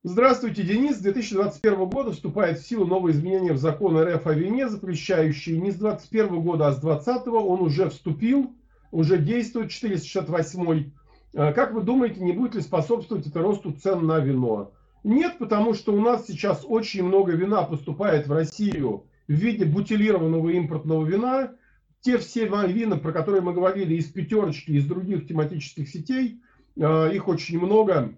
[0.03, 0.97] Здравствуйте, Денис.
[0.97, 5.71] С 2021 года вступает в силу новое изменение в закон РФ о вине, запрещающий не
[5.71, 7.27] с 2021 года, а с 2020.
[7.29, 8.55] Он уже вступил,
[8.93, 10.93] уже действует 468.
[11.35, 14.73] А как вы думаете, не будет ли способствовать это росту цен на вино?
[15.03, 20.51] Нет, потому что у нас сейчас очень много вина поступает в Россию в виде бутилированного
[20.51, 21.53] импортного вина.
[22.01, 26.41] Те все вина, про которые мы говорили из пятерочки, из других тематических сетей,
[26.79, 28.15] а, их очень много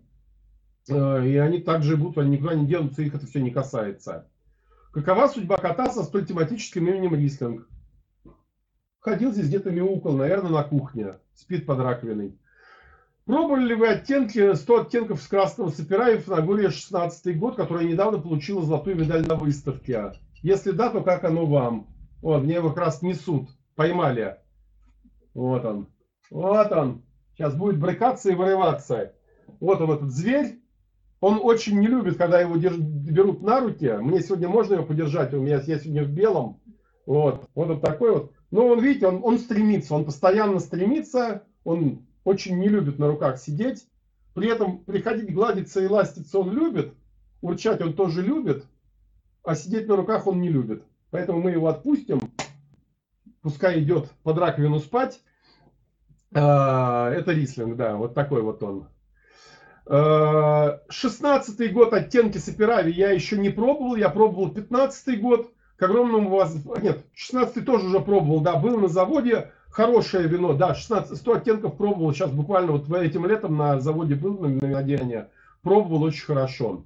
[0.89, 4.29] Э, и они также будут, они никуда не денутся, их это все не касается.
[4.93, 7.69] Какова судьба кота со столь тематическим именем Рислинг?
[8.99, 12.39] Ходил здесь где-то мяукал, наверное, на кухне, спит под раковиной.
[13.33, 18.19] Пробовали ли вы оттенки 100 оттенков с красного сапера и Фанагория 16 год, которая недавно
[18.19, 20.13] получила золотую медаль на выставке?
[20.43, 21.89] Если да, то как оно вам?
[22.21, 23.49] Вот, мне его как раз несут.
[23.75, 24.37] Поймали.
[25.33, 25.89] Вот он.
[26.31, 27.05] Вот он.
[27.33, 29.15] Сейчас будет брыкаться и вырываться.
[29.61, 30.61] Вот он, этот зверь.
[31.21, 32.77] Он очень не любит, когда его держ...
[32.77, 33.97] берут на руки.
[33.99, 35.33] Мне сегодня можно его подержать.
[35.33, 36.61] У меня я сегодня в белом.
[37.07, 37.49] Вот.
[37.55, 38.33] Вот он такой вот.
[38.51, 39.95] Но он, видите, он, он стремится.
[39.95, 41.45] Он постоянно стремится.
[41.65, 43.87] Он очень не любит на руках сидеть.
[44.35, 46.95] При этом приходить гладиться и ластиться он любит.
[47.41, 48.65] Урчать он тоже любит.
[49.45, 50.85] А сидеть на руках он не любит.
[51.11, 52.21] Поэтому мы его отпустим.
[53.43, 55.21] Пускай идет под раковину спать.
[56.35, 58.89] А, это рислинг, да, вот такой вот он.
[59.85, 63.97] А, шестнадцатый год оттенки Саперави я еще не пробовал.
[63.97, 65.53] Я пробовал пятнадцатый год.
[65.77, 66.57] К огромному вас...
[66.81, 71.77] Нет, шестнадцатый тоже уже пробовал, да, был на заводе хорошее вино, да, 16, 100 оттенков
[71.77, 75.31] пробовал сейчас буквально вот этим летом на заводе был на виноделие,
[75.63, 76.85] пробовал очень хорошо.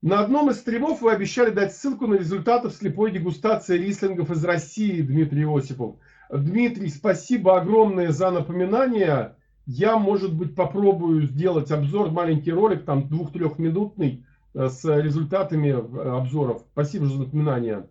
[0.00, 5.00] На одном из стримов вы обещали дать ссылку на результаты слепой дегустации рислингов из России,
[5.00, 5.96] Дмитрий Осипов.
[6.30, 9.36] Дмитрий, спасибо огромное за напоминание.
[9.66, 16.64] Я, может быть, попробую сделать обзор, маленький ролик, там двух-трехминутный, э, с результатами э, обзоров.
[16.72, 17.86] Спасибо за напоминание.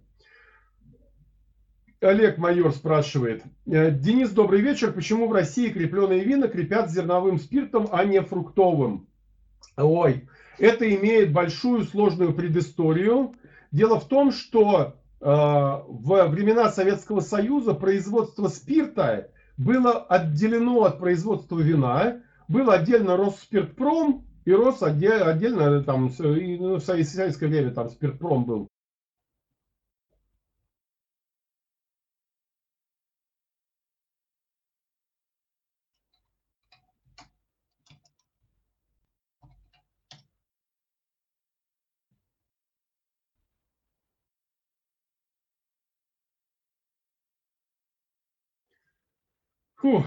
[2.04, 3.44] Олег Майор спрашивает.
[3.66, 4.92] «Э, Денис, добрый вечер.
[4.92, 9.08] Почему в России крепленые вина крепят зерновым спиртом, а не фруктовым?
[9.78, 10.28] Ой,
[10.60, 13.34] это имеет большую сложную предысторию.
[13.72, 21.60] Дело в том, что э, в времена Советского Союза производство спирта было отделено от производства
[21.60, 22.22] вина.
[22.48, 28.68] Был отдельно Росспиртпром и рос отдельно, отдельно там, ну, в советское время там спиртпром был.
[49.84, 50.06] Фух.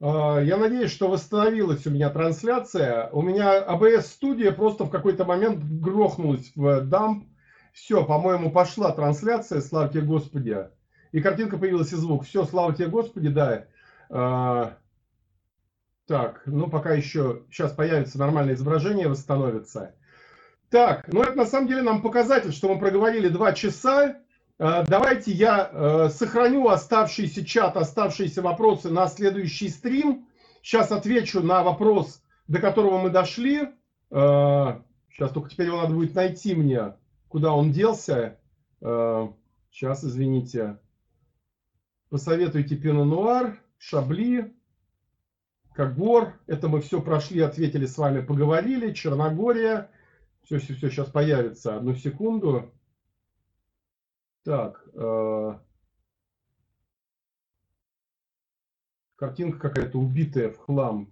[0.00, 3.10] А, я надеюсь, что восстановилась у меня трансляция.
[3.10, 7.26] У меня ABS студия просто в какой-то момент грохнулась в дамп.
[7.72, 10.68] Все, по-моему, пошла трансляция, славьте Господи.
[11.12, 12.24] И картинка появилась, и звук.
[12.24, 13.66] Все, слава тебе, Господи, да.
[14.08, 14.76] А,
[16.06, 19.94] так, ну пока еще, сейчас появится нормальное изображение, восстановится.
[20.70, 24.16] Так, ну это на самом деле нам показатель, что мы проговорили два часа.
[24.58, 30.26] А, давайте я а, сохраню оставшийся чат, оставшиеся вопросы на следующий стрим.
[30.62, 33.68] Сейчас отвечу на вопрос, до которого мы дошли.
[34.10, 36.94] А, сейчас только теперь его надо будет найти мне,
[37.28, 38.38] куда он делся.
[38.80, 40.78] Сейчас, извините.
[42.12, 44.54] Посоветуйте Пино Нуар, Шабли,
[45.74, 46.38] Кагор.
[46.46, 48.92] Это мы все прошли, ответили с вами, поговорили.
[48.92, 49.90] Черногория.
[50.42, 51.74] Все, все, все, сейчас появится.
[51.74, 52.70] Одну секунду.
[54.42, 54.86] Так.
[54.92, 55.58] Э,
[59.16, 61.10] картинка какая-то убитая в хлам.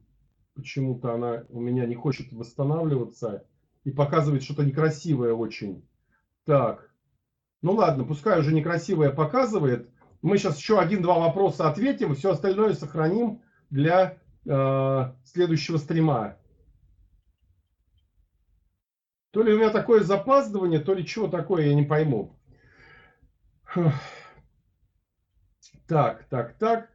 [0.52, 3.46] Почему-то она у меня не хочет восстанавливаться.
[3.84, 5.82] И показывает что-то некрасивое очень.
[6.44, 6.92] Так.
[7.62, 9.89] Ну ладно, пускай уже некрасивое показывает.
[10.22, 16.36] Мы сейчас еще один-два вопроса ответим, все остальное сохраним для э, следующего стрима.
[19.30, 22.36] То ли у меня такое запаздывание, то ли чего такое, я не пойму.
[25.86, 26.88] Так, так, так.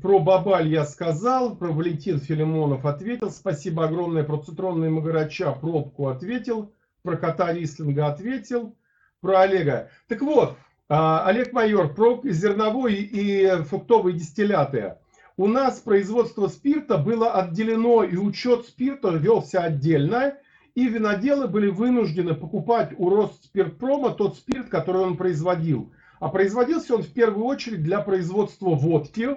[0.00, 3.30] Про Бабаль я сказал, про Валентин Филимонов ответил.
[3.30, 4.22] Спасибо огромное.
[4.22, 6.72] Про цитронные Магарача пробку ответил.
[7.02, 8.76] Про кота Рислинга ответил.
[9.20, 9.90] Про Олега.
[10.06, 10.56] Так вот,
[10.94, 14.96] Олег Майор, про зерновой и фруктовые дистилляты.
[15.38, 20.34] У нас производство спирта было отделено, и учет спирта велся отдельно,
[20.74, 25.94] и виноделы были вынуждены покупать у Росспиртпрома тот спирт, который он производил.
[26.20, 29.30] А производился он в первую очередь для производства водки,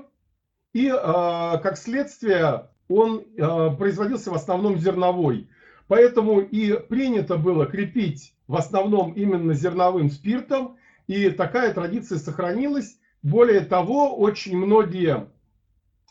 [0.73, 5.49] и, а, как следствие, он а, производился в основном зерновой.
[5.87, 10.75] Поэтому и принято было крепить в основном именно зерновым спиртом,
[11.07, 12.97] и такая традиция сохранилась.
[13.21, 15.27] Более того, очень многие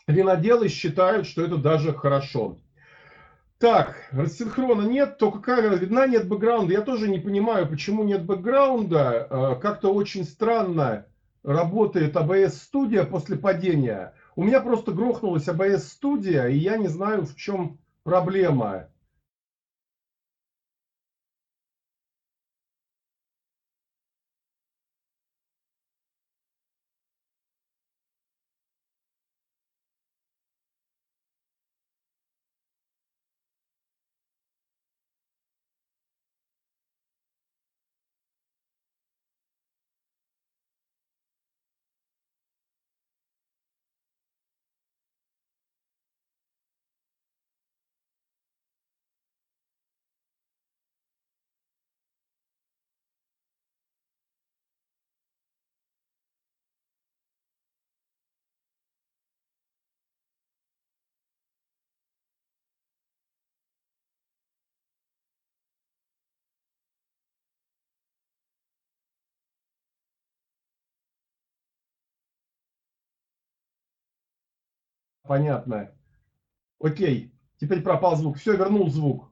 [0.07, 2.57] виноделы считают, что это даже хорошо.
[3.57, 6.73] Так, рассинхрона нет, только камера видна, нет бэкграунда.
[6.73, 9.27] Я тоже не понимаю, почему нет бэкграунда.
[9.29, 11.05] Э, как-то очень странно
[11.41, 14.13] работает ABS студия после падения.
[14.35, 18.89] У меня просто грохнулась ABS студия, и я не знаю, в чем проблема.
[75.27, 75.91] Понятно.
[76.79, 77.31] Окей.
[77.59, 78.37] Теперь пропал звук.
[78.37, 79.31] Все, вернул звук.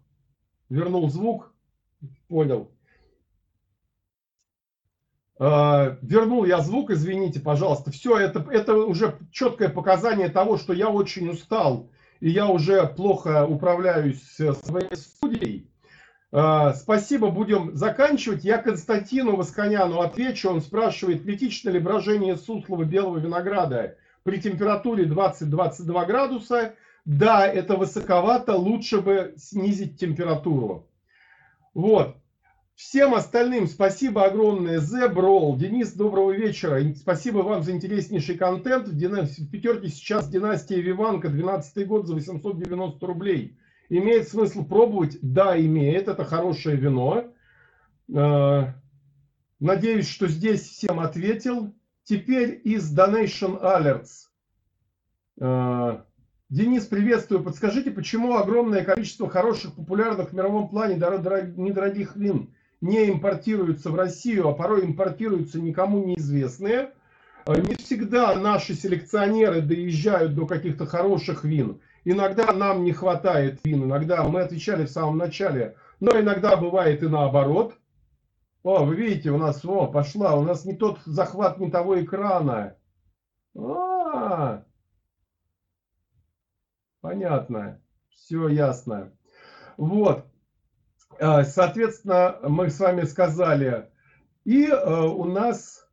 [0.70, 1.53] Вернул звук.
[2.28, 2.72] Понял.
[5.40, 7.91] Э, вернул я звук, извините, пожалуйста.
[7.91, 11.90] Все, это, это уже четкое показание того, что я очень устал.
[12.20, 15.70] И я уже плохо управляюсь своей студией.
[16.32, 18.44] Э, спасибо, будем заканчивать.
[18.44, 20.49] Я Константину Восконяну отвечу.
[20.49, 26.76] Он спрашивает, критично ли брожение суслого белого винограда при температуре 20-22 градуса,
[27.06, 30.90] да, это высоковато, лучше бы снизить температуру.
[31.74, 32.16] Вот.
[32.76, 34.80] Всем остальным спасибо огромное.
[34.80, 36.82] Зеброл, Денис, доброго вечера.
[36.95, 38.88] Спасибо вам за интереснейший контент.
[38.88, 43.60] В пятерке сейчас династия Виванка, 12 год за 890 рублей.
[43.90, 45.20] Имеет смысл пробовать?
[45.22, 46.08] Да, имеет.
[46.08, 47.26] Это хорошее вино.
[48.12, 48.74] Э,
[49.60, 51.76] надеюсь, что здесь всем ответил.
[52.04, 54.28] Теперь из Donation Alerts.
[55.40, 56.02] Э,
[56.50, 57.44] Денис, приветствую.
[57.44, 64.50] Подскажите, почему огромное количество хороших, популярных в мировом плане недорогих вин не импортируются в Россию,
[64.50, 66.92] а порой импортируются никому неизвестные?
[67.46, 71.80] Э, не всегда наши селекционеры доезжают до каких-то хороших вин.
[72.04, 77.07] Иногда нам не хватает вин, иногда мы отвечали в самом начале, но иногда бывает и
[77.07, 77.76] наоборот–
[78.64, 82.78] о, вы видите, у нас, о, пошла, у нас не тот захват не того экрана.
[83.56, 84.64] А, -а, -а.
[87.02, 89.12] понятно, все ясно.
[89.76, 90.26] Вот,
[91.20, 93.92] а, соответственно, мы с вами сказали,
[94.46, 95.88] и э, у нас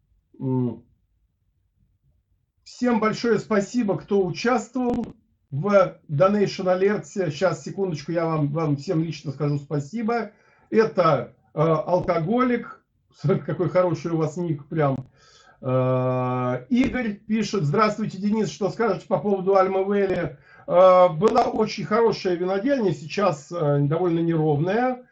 [2.64, 5.06] всем большое спасибо, кто участвовал
[5.50, 7.04] в Donation Alert.
[7.04, 10.32] Сейчас, секундочку, я вам, вам всем лично скажу спасибо.
[10.70, 12.82] Это Э, алкоголик,
[13.46, 14.96] какой хороший у вас ник прям.
[15.62, 20.38] Э, Игорь пишет, здравствуйте, Денис, что скажете по поводу Альмавели?
[20.66, 25.04] Э, была очень хорошая винодельня, сейчас довольно неровная.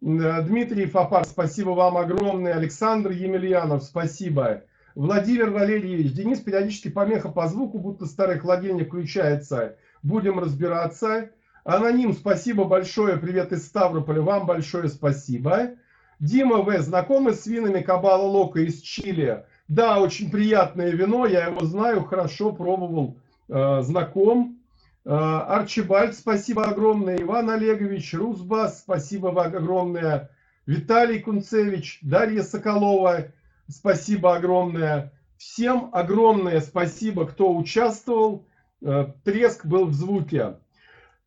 [0.00, 2.54] Дмитрий Фапар, спасибо вам огромное.
[2.54, 4.62] Александр Емельянов, спасибо.
[4.94, 9.76] Владимир Валерьевич, Денис, периодически помеха по звуку, будто старый холодильник включается.
[10.02, 11.30] Будем разбираться.
[11.64, 15.72] Аноним, спасибо большое, привет из Ставрополя, вам большое спасибо.
[16.18, 16.78] Дима В.
[16.80, 19.44] Знакомы с винами Кабала Лока из Чили?
[19.68, 24.58] Да, очень приятное вино, я его знаю, хорошо пробовал, э, знаком.
[25.04, 27.20] Э, Арчибальд, спасибо огромное.
[27.20, 30.30] Иван Олегович, Русбас, спасибо огромное.
[30.66, 33.26] Виталий Кунцевич, Дарья Соколова,
[33.68, 35.12] спасибо огромное.
[35.36, 38.46] Всем огромное спасибо, кто участвовал.
[38.82, 40.56] Э, треск был в звуке.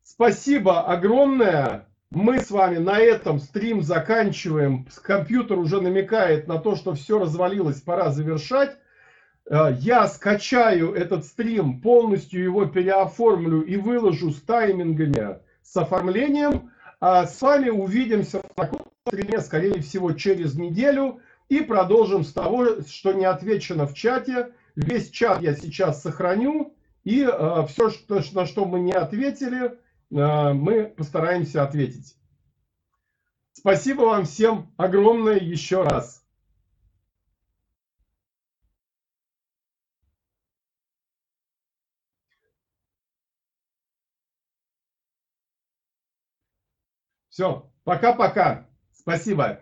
[0.02, 1.86] Спасибо огромное.
[2.12, 4.84] Мы с вами на этом стрим заканчиваем.
[5.00, 8.76] Компьютер уже намекает на то, что все развалилось, пора завершать.
[9.48, 16.72] Э, я скачаю этот стрим, полностью его переоформлю и выложу с таймингами, с оформлением.
[17.00, 21.20] А с вами увидимся в таком стриме, скорее всего, через неделю.
[21.48, 24.48] И продолжим с того, что не отвечено в чате.
[24.74, 26.74] Весь чат я сейчас сохраню.
[27.04, 29.78] И э, все, что, на что мы не ответили,
[30.10, 32.16] мы постараемся ответить.
[33.52, 36.24] Спасибо вам всем огромное еще раз.
[47.28, 48.66] Все, пока-пока.
[48.92, 49.60] Спасибо.